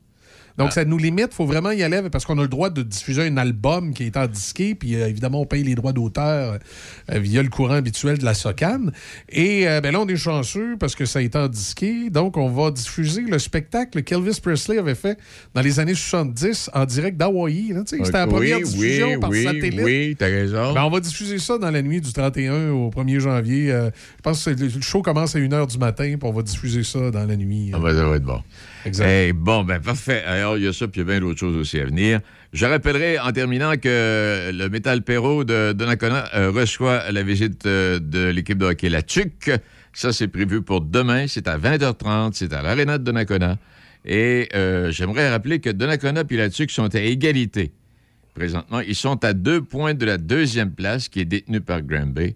Donc, 0.57 0.71
ça 0.71 0.85
nous 0.85 0.97
limite. 0.97 1.29
Il 1.31 1.35
faut 1.35 1.45
vraiment 1.45 1.71
y 1.71 1.83
aller 1.83 2.01
parce 2.11 2.25
qu'on 2.25 2.37
a 2.37 2.41
le 2.41 2.47
droit 2.47 2.69
de 2.69 2.83
diffuser 2.83 3.27
un 3.27 3.37
album 3.37 3.93
qui 3.93 4.03
est 4.03 4.17
en 4.17 4.27
disqué. 4.27 4.75
Puis, 4.75 4.95
euh, 4.95 5.07
évidemment, 5.07 5.41
on 5.41 5.45
paye 5.45 5.63
les 5.63 5.75
droits 5.75 5.93
d'auteur 5.93 6.59
euh, 7.11 7.19
via 7.19 7.41
le 7.41 7.49
courant 7.49 7.75
habituel 7.75 8.17
de 8.17 8.25
la 8.25 8.33
SOCAN. 8.33 8.91
Et 9.29 9.67
euh, 9.67 9.81
ben 9.81 9.91
là, 9.91 9.99
on 10.01 10.07
est 10.07 10.15
chanceux 10.15 10.77
parce 10.79 10.95
que 10.95 11.05
ça 11.05 11.19
a 11.19 11.21
été 11.21 11.37
en 11.37 11.47
disqué. 11.47 12.09
Donc, 12.09 12.37
on 12.37 12.49
va 12.49 12.71
diffuser 12.71 13.21
le 13.21 13.39
spectacle 13.39 14.03
qu'Elvis 14.03 14.39
Presley 14.41 14.77
avait 14.77 14.95
fait 14.95 15.17
dans 15.53 15.61
les 15.61 15.79
années 15.79 15.95
70 15.95 16.69
en 16.73 16.85
direct 16.85 17.17
d'Hawaï. 17.17 17.73
C'était 17.85 18.11
la 18.11 18.27
première 18.27 18.57
oui, 18.57 18.63
diffusion 18.63 19.19
par 19.19 19.29
oui, 19.31 19.43
satellite. 19.43 19.81
Oui, 19.83 20.15
t'as 20.17 20.27
raison. 20.27 20.73
Ben, 20.73 20.83
on 20.83 20.89
va 20.89 20.99
diffuser 20.99 21.39
ça 21.39 21.57
dans 21.57 21.71
la 21.71 21.81
nuit 21.81 22.01
du 22.01 22.13
31 22.13 22.69
au 22.71 22.89
1er 22.89 23.19
janvier. 23.19 23.67
Je 23.69 24.21
pense 24.21 24.45
que 24.45 24.51
le 24.51 24.81
show 24.81 25.01
commence 25.01 25.35
à 25.35 25.39
1h 25.39 25.67
du 25.67 25.77
matin, 25.77 26.15
puis 26.19 26.29
on 26.29 26.31
va 26.31 26.41
diffuser 26.43 26.83
ça 26.83 27.09
dans 27.11 27.25
la 27.25 27.35
nuit. 27.35 27.71
Ah 27.73 27.79
ben, 27.79 27.93
ça 27.95 28.05
va 28.05 28.15
être 28.17 28.23
bon. 28.23 28.41
Exact. 28.85 29.07
Eh, 29.07 29.33
bon, 29.33 29.63
ben 29.63 29.79
parfait. 29.79 30.23
Alors, 30.25 30.57
il 30.57 30.63
y 30.63 30.67
a 30.67 30.73
ça, 30.73 30.87
puis 30.87 31.01
il 31.01 31.07
y 31.07 31.09
a 31.09 31.11
bien 31.11 31.19
d'autres 31.21 31.39
choses 31.39 31.55
aussi 31.55 31.79
à 31.79 31.85
venir. 31.85 32.19
Je 32.51 32.65
rappellerai 32.65 33.19
en 33.19 33.31
terminant 33.31 33.73
que 33.77 34.51
le 34.53 34.69
Métal 34.69 35.01
Perro 35.01 35.43
de 35.43 35.73
Donnacona 35.73 36.25
euh, 36.35 36.51
reçoit 36.51 37.11
la 37.11 37.23
visite 37.23 37.65
euh, 37.65 37.99
de 37.99 38.27
l'équipe 38.27 38.57
de 38.57 38.65
hockey 38.65 38.89
La 38.89 39.01
Tuc. 39.01 39.49
Ça, 39.93 40.11
c'est 40.11 40.27
prévu 40.27 40.61
pour 40.61 40.81
demain. 40.81 41.27
C'est 41.27 41.47
à 41.47 41.57
20h30. 41.57 42.33
C'est 42.33 42.53
à 42.53 42.61
l'Arena 42.61 42.97
de 42.97 43.03
Donnacona. 43.03 43.57
Et 44.05 44.49
euh, 44.53 44.91
j'aimerais 44.91 45.29
rappeler 45.29 45.59
que 45.59 45.69
Donnacona 45.69 46.23
et 46.29 46.37
La 46.37 46.49
Tuc 46.49 46.69
sont 46.71 46.93
à 46.93 46.99
égalité. 46.99 47.71
Présentement, 48.33 48.81
ils 48.81 48.95
sont 48.95 49.23
à 49.23 49.33
deux 49.33 49.61
points 49.61 49.93
de 49.93 50.05
la 50.05 50.17
deuxième 50.17 50.71
place 50.71 51.07
qui 51.07 51.21
est 51.21 51.25
détenue 51.25 51.61
par 51.61 51.81
Granby. 51.83 52.35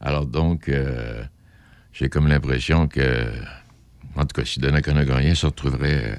Alors 0.00 0.26
donc, 0.26 0.70
j'ai 1.92 2.08
comme 2.10 2.28
l'impression 2.28 2.86
que 2.86 3.24
en 4.18 4.26
tout 4.26 4.40
cas, 4.40 4.44
si 4.44 4.60
Donnacona 4.60 5.04
gagnait, 5.04 5.34
se 5.34 5.46
retrouverait 5.46 6.02
euh, 6.04 6.16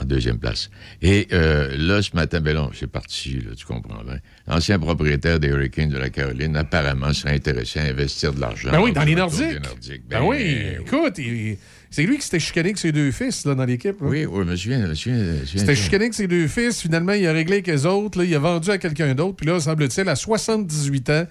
en 0.00 0.04
deuxième 0.04 0.38
place. 0.38 0.70
Et 1.02 1.28
euh, 1.32 1.76
là, 1.78 2.02
ce 2.02 2.10
matin, 2.16 2.40
ben 2.40 2.68
c'est 2.74 2.90
parti, 2.90 3.34
là, 3.34 3.54
tu 3.56 3.64
comprends 3.64 4.02
bien. 4.02 4.18
L'ancien 4.48 4.78
propriétaire 4.78 5.38
des 5.38 5.48
Hurricanes 5.48 5.90
de 5.90 5.98
la 5.98 6.10
Caroline, 6.10 6.56
apparemment, 6.56 7.12
serait 7.12 7.34
intéressé 7.34 7.78
à 7.78 7.84
investir 7.84 8.32
de 8.32 8.40
l'argent. 8.40 8.70
Ben 8.72 8.80
oui, 8.80 8.92
dans 8.92 9.04
les 9.04 9.14
Nordiques. 9.14 9.62
Nordiques. 9.62 10.02
Ben, 10.10 10.22
oui, 10.22 10.56
écoute, 10.80 11.18
il- 11.18 11.56
c'est 11.90 12.02
lui 12.02 12.16
qui 12.16 12.22
s'était 12.24 12.40
chicané 12.40 12.70
avec 12.70 12.78
ses 12.78 12.90
deux 12.90 13.12
fils 13.12 13.44
là, 13.46 13.54
dans 13.54 13.64
l'équipe. 13.64 14.00
là. 14.00 14.06
Oui, 14.08 14.26
oui, 14.26 14.44
me 14.44 14.56
souviens 14.56 14.92
C'était 14.96 15.76
chicané 15.76 16.06
avec 16.06 16.14
ses 16.14 16.26
deux 16.26 16.48
fils. 16.48 16.80
Finalement, 16.82 17.12
il 17.12 17.24
a 17.28 17.32
réglé 17.32 17.54
avec 17.54 17.68
les 17.68 17.86
autres. 17.86 18.18
là, 18.18 18.24
il 18.24 18.34
a 18.34 18.40
vendu 18.40 18.68
à 18.70 18.78
quelqu'un 18.78 19.14
d'autre. 19.14 19.36
Puis 19.36 19.46
là, 19.46 19.60
semble-t-il, 19.60 20.08
à 20.08 20.16
78 20.16 21.10
ans, 21.10 21.24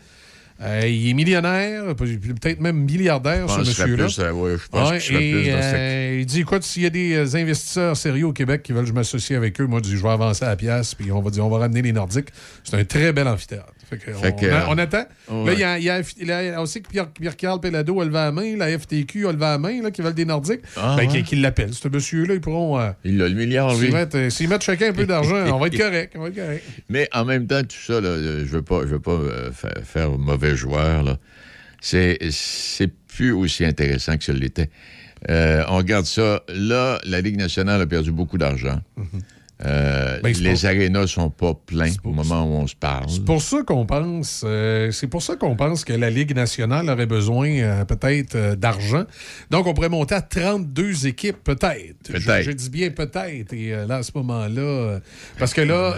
euh, 0.61 0.87
il 0.87 1.09
est 1.09 1.13
millionnaire, 1.13 1.95
peut-être 1.95 2.61
même 2.61 2.77
milliardaire, 2.77 3.49
ce 3.49 3.59
monsieur-là. 3.59 4.05
plus 4.05 4.19
à- 4.19 4.33
ouais, 4.33 4.55
je 4.57 4.67
pense 4.69 4.89
Ouais, 4.91 4.97
que 4.97 5.03
je 5.03 5.07
serais 5.13 5.23
et, 5.27 5.31
plus 5.31 5.49
dans 5.51 5.61
cette- 5.61 5.75
euh, 5.75 6.17
Il 6.21 6.25
dit 6.25 6.39
écoute, 6.41 6.63
s'il 6.63 6.83
y 6.83 6.85
a 6.85 6.89
des 6.89 7.13
euh, 7.15 7.35
investisseurs 7.37 7.97
sérieux 7.97 8.27
au 8.27 8.33
Québec 8.33 8.63
qui 8.63 8.71
veulent 8.71 8.83
que 8.83 8.89
je 8.89 8.93
m'associe 8.93 9.35
avec 9.37 9.59
eux, 9.59 9.65
moi, 9.65 9.79
je 9.83 9.89
dis, 9.89 9.97
je 9.97 10.03
vais 10.03 10.09
avancer 10.09 10.45
à 10.45 10.49
la 10.49 10.55
pièce, 10.55 10.93
puis 10.95 11.11
on 11.11 11.21
va 11.21 11.29
dire 11.31 11.45
on 11.45 11.49
va 11.49 11.57
ramener 11.57 11.81
les 11.81 11.91
Nordiques. 11.91 12.29
C'est 12.63 12.75
un 12.77 12.85
très 12.85 13.11
bel 13.13 13.27
amphithéâtre. 13.27 13.73
Fait 13.89 13.97
que 13.97 14.11
Fait 14.13 14.31
on, 14.31 14.35
que, 14.35 14.45
on 14.45 14.49
euh, 14.49 14.61
on 14.69 14.77
attend. 14.77 15.05
ouais. 15.29 15.45
Là, 15.45 15.53
il 15.53 15.59
y 15.59 15.63
a, 15.63 15.77
il 15.79 15.83
y 15.83 15.89
a- 15.89 16.01
il 16.21 16.27
y 16.27 16.31
a 16.51 16.61
aussi 16.61 16.81
que 16.81 16.89
Pierre- 16.89 17.09
Pierre-Carl 17.09 17.59
Pellado 17.59 17.99
a 18.01 18.05
levé 18.05 18.13
la 18.15 18.31
main, 18.31 18.55
la 18.57 18.77
FTQ 18.77 19.27
a 19.27 19.31
levé 19.31 19.41
la 19.41 19.57
main, 19.57 19.81
là, 19.81 19.91
qui 19.91 20.01
veulent 20.01 20.13
des 20.13 20.25
Nordiques. 20.25 20.61
Ah, 20.77 20.95
ben, 20.97 21.09
ouais. 21.09 21.23
l'appellent. 21.35 21.73
Ce 21.73 21.87
monsieur-là, 21.87 22.33
ils 22.33 22.41
pourront. 22.41 22.79
euh, 22.79 22.91
Il 23.03 23.21
a 23.21 23.27
le 23.27 23.35
milliard, 23.35 23.75
lui. 23.77 23.93
euh, 23.93 24.29
s'ils 24.29 24.47
mettent 24.49 24.63
chacun 24.63 24.89
un 24.89 24.93
peu 24.93 25.05
d'argent, 25.05 25.35
on 25.53 25.59
va 25.59 25.67
être 25.67 25.77
correct. 25.77 26.13
On 26.17 26.21
va 26.21 26.27
être 26.29 26.35
correct. 26.35 26.63
Mais 26.89 27.07
en 27.13 27.25
même 27.25 27.45
temps, 27.47 27.61
tout 27.61 27.75
ça, 27.85 27.99
là, 28.01 28.07
euh, 28.09 28.39
je 28.45 28.51
veux 28.51 28.61
pas, 28.61 28.81
je 28.81 28.87
veux 28.87 28.99
pas 28.99 29.11
euh, 29.11 29.51
fa- 29.51 29.81
faire 29.83 30.11
mauvais 30.11 30.55
joueur. 30.55 31.03
Là. 31.03 31.17
C'est, 31.81 32.17
c'est 32.31 32.91
plus 33.07 33.31
aussi 33.33 33.65
intéressant 33.65 34.17
que 34.17 34.23
ce 34.23 34.31
l'était. 34.31 34.69
Euh, 35.29 35.63
on 35.69 35.77
regarde 35.77 36.05
ça. 36.05 36.41
Là, 36.49 36.99
la 37.05 37.21
Ligue 37.21 37.37
nationale 37.37 37.81
a 37.81 37.85
perdu 37.85 38.11
beaucoup 38.11 38.37
d'argent. 38.37 38.79
Euh, 39.65 40.19
Ben, 40.21 40.33
les 40.33 40.53
pour- 40.53 40.65
arénas 40.65 41.07
sont 41.07 41.29
pas 41.29 41.53
pleins 41.53 41.91
au 42.03 42.11
moment 42.11 42.43
où 42.43 42.55
on 42.55 42.67
se 42.67 42.75
parle. 42.75 43.05
C'est 43.07 43.23
pour 43.23 43.41
ça 43.41 43.61
qu'on 43.65 43.85
pense, 43.85 44.41
euh, 44.45 44.91
c'est 44.91 45.07
pour 45.07 45.21
ça 45.21 45.35
qu'on 45.35 45.55
pense 45.55 45.85
que 45.85 45.93
la 45.93 46.09
Ligue 46.09 46.35
nationale 46.35 46.89
aurait 46.89 47.05
besoin 47.05 47.49
euh, 47.49 47.85
peut-être 47.85 48.55
d'argent. 48.55 49.03
Donc, 49.51 49.67
on 49.67 49.73
pourrait 49.73 49.89
monter 49.89 50.15
à 50.15 50.21
32 50.21 51.07
équipes, 51.07 51.37
peut-être. 51.43 51.95
Je, 52.13 52.41
je 52.41 52.51
dis 52.51 52.69
bien 52.69 52.89
peut-être. 52.89 53.53
Et 53.53 53.69
là, 53.87 53.97
à 53.97 54.03
ce 54.03 54.11
moment-là, 54.15 54.99
parce 55.37 55.53
que 55.53 55.61
là, 55.61 55.95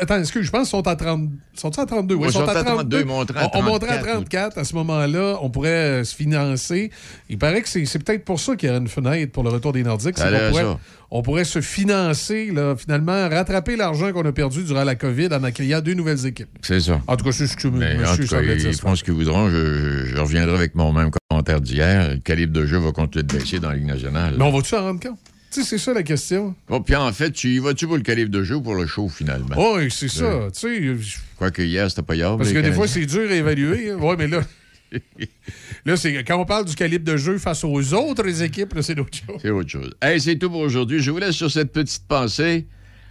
attends, 0.00 0.20
excuse, 0.20 0.46
je 0.46 0.50
pense 0.50 0.68
qu'ils 0.70 0.78
sont 0.78 0.86
à 0.88 0.96
30, 0.96 1.28
sont 1.54 1.78
à 1.78 1.86
32? 1.86 2.14
Oui, 2.14 2.26
Ouais, 2.26 2.32
sont, 2.32 2.46
à 2.48 2.52
à 2.52 2.64
32, 2.64 3.00
ils 3.00 3.06
monteraient 3.06 3.40
à 3.40 3.50
on, 3.54 3.58
on 3.58 3.62
monterait 3.62 3.92
à 3.94 3.98
34, 3.98 4.54
34. 4.54 4.58
À 4.58 4.64
ce 4.64 4.74
moment-là, 4.76 5.38
on 5.42 5.50
pourrait 5.50 6.04
se 6.04 6.14
financer. 6.14 6.90
Il 7.28 7.38
paraît 7.38 7.60
que 7.62 7.68
c'est 7.68 7.98
peut-être 8.04 8.24
pour 8.24 8.40
ça 8.40 8.56
qu'il 8.56 8.68
y 8.68 8.70
aurait 8.70 8.80
une 8.80 8.88
fenêtre 8.88 9.32
pour 9.32 9.42
le 9.42 9.50
retour 9.50 9.72
des 9.72 9.82
Nordiques. 9.82 10.16
C'est 10.16 10.24
a 10.24 10.30
qu'on 10.30 10.50
pourrait. 10.50 10.76
On 11.16 11.22
pourrait 11.22 11.44
se 11.44 11.60
financer, 11.60 12.50
là, 12.50 12.74
finalement, 12.76 13.28
rattraper 13.28 13.76
l'argent 13.76 14.12
qu'on 14.12 14.24
a 14.24 14.32
perdu 14.32 14.64
durant 14.64 14.82
la 14.82 14.96
COVID 14.96 15.28
en 15.28 15.44
accueillant 15.44 15.80
deux 15.80 15.94
nouvelles 15.94 16.26
équipes. 16.26 16.48
C'est 16.60 16.80
ça. 16.80 17.00
En 17.06 17.16
tout 17.16 17.24
cas, 17.24 17.30
c'est 17.30 17.46
ce 17.46 17.56
que 17.56 17.68
Mais 17.68 17.94
en 17.94 18.10
monsieur 18.10 18.24
tout 18.24 18.34
cas, 18.34 18.42
ils 18.42 18.74
font 18.74 18.96
ce 18.96 19.04
qu'ils 19.04 19.14
voudront. 19.14 19.48
Je, 19.48 20.18
reviendrai 20.18 20.56
avec 20.56 20.74
mon 20.74 20.92
même 20.92 21.10
commentaire 21.30 21.60
d'hier. 21.60 22.10
Le 22.10 22.16
calibre 22.16 22.52
de 22.52 22.66
jeu 22.66 22.78
va 22.78 22.90
continuer 22.90 23.22
de 23.22 23.32
baisser 23.32 23.60
dans 23.60 23.68
la 23.68 23.76
Ligue 23.76 23.86
nationale. 23.86 24.34
Mais 24.36 24.44
on 24.44 24.50
va-tu 24.50 24.70
s'en 24.70 24.82
rendre 24.82 24.98
compte? 24.98 25.18
C'est 25.50 25.78
ça 25.78 25.94
la 25.94 26.02
question. 26.02 26.56
Bon, 26.66 26.82
puis 26.82 26.96
en 26.96 27.12
fait, 27.12 27.30
tu 27.30 27.54
y 27.54 27.58
vas-tu 27.60 27.86
pour 27.86 27.94
le 27.96 28.02
calibre 28.02 28.32
de 28.32 28.42
jeu 28.42 28.56
ou 28.56 28.60
pour 28.60 28.74
le 28.74 28.88
show, 28.88 29.08
finalement? 29.08 29.54
Oui, 29.56 29.92
c'est 29.92 30.08
ça. 30.08 30.48
Tu 30.52 30.98
sais, 30.98 31.18
Quoique 31.38 31.62
hier, 31.62 31.88
c'était 31.90 32.02
pas 32.02 32.16
hier. 32.16 32.36
parce 32.36 32.52
que 32.52 32.58
des 32.58 32.72
fois, 32.72 32.88
c'est 32.88 33.06
dur 33.06 33.30
à 33.30 33.34
évaluer. 33.34 33.94
Oui, 33.94 34.14
mais 34.18 34.26
là. 34.26 34.40
Là, 35.84 35.96
c'est 35.96 36.24
quand 36.24 36.38
on 36.38 36.44
parle 36.44 36.64
du 36.64 36.74
calibre 36.74 37.04
de 37.04 37.16
jeu 37.16 37.38
face 37.38 37.64
aux 37.64 37.94
autres 37.94 38.42
équipes, 38.42 38.74
c'est 38.80 38.94
d'autres 38.94 39.16
choses. 39.16 39.38
C'est 39.42 39.50
autre 39.50 39.68
chose. 39.68 39.90
Hey, 40.00 40.20
c'est 40.20 40.36
tout 40.36 40.50
pour 40.50 40.60
aujourd'hui. 40.60 41.00
Je 41.00 41.10
vous 41.10 41.18
laisse 41.18 41.34
sur 41.34 41.50
cette 41.50 41.72
petite 41.72 42.06
pensée. 42.06 42.66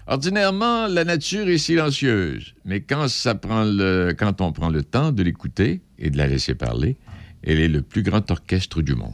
Ordinairement, 0.05 0.87
la 0.87 1.05
nature 1.05 1.47
est 1.47 1.57
silencieuse, 1.57 2.55
mais 2.65 2.81
quand, 2.81 3.07
ça 3.07 3.35
prend 3.35 3.63
le, 3.63 4.13
quand 4.17 4.41
on 4.41 4.51
prend 4.51 4.69
le 4.69 4.83
temps 4.83 5.13
de 5.13 5.23
l'écouter 5.23 5.81
et 5.97 6.09
de 6.09 6.17
la 6.17 6.27
laisser 6.27 6.55
parler, 6.55 6.97
elle 7.41 7.59
est 7.59 7.69
le 7.69 7.81
plus 7.81 8.03
grand 8.03 8.29
orchestre 8.29 8.81
du 8.81 8.95
monde. 8.95 9.13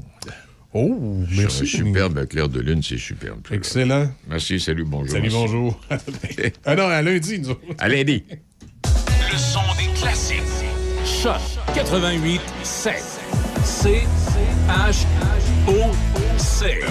Oh, 0.74 1.24
merci. 1.36 1.68
Superbe, 1.68 2.28
clair 2.28 2.47
de 2.49 2.60
lune, 2.60 2.82
c'est 2.84 2.97
superbe. 2.97 3.41
Excellent. 3.51 4.12
Merci, 4.28 4.60
salut, 4.60 4.86
bonjour. 4.86 5.10
Salut, 5.10 5.22
merci. 5.24 5.38
bonjour. 5.38 5.82
ah 6.66 6.76
non, 6.76 6.88
à 6.88 7.01
lundi, 7.01 7.39
nous 7.39 7.49
autres. 7.51 7.62
À 7.78 7.88
lundi. 7.88 8.24
Le 8.32 9.38
son 9.38 9.62
des 9.78 9.91
classiques. 9.99 10.41
Choc 11.05 11.59
88 11.76 12.41
7. 12.63 12.99
C 13.63 14.07
H 14.67 15.05
O 15.67 15.93
C. 16.38 16.82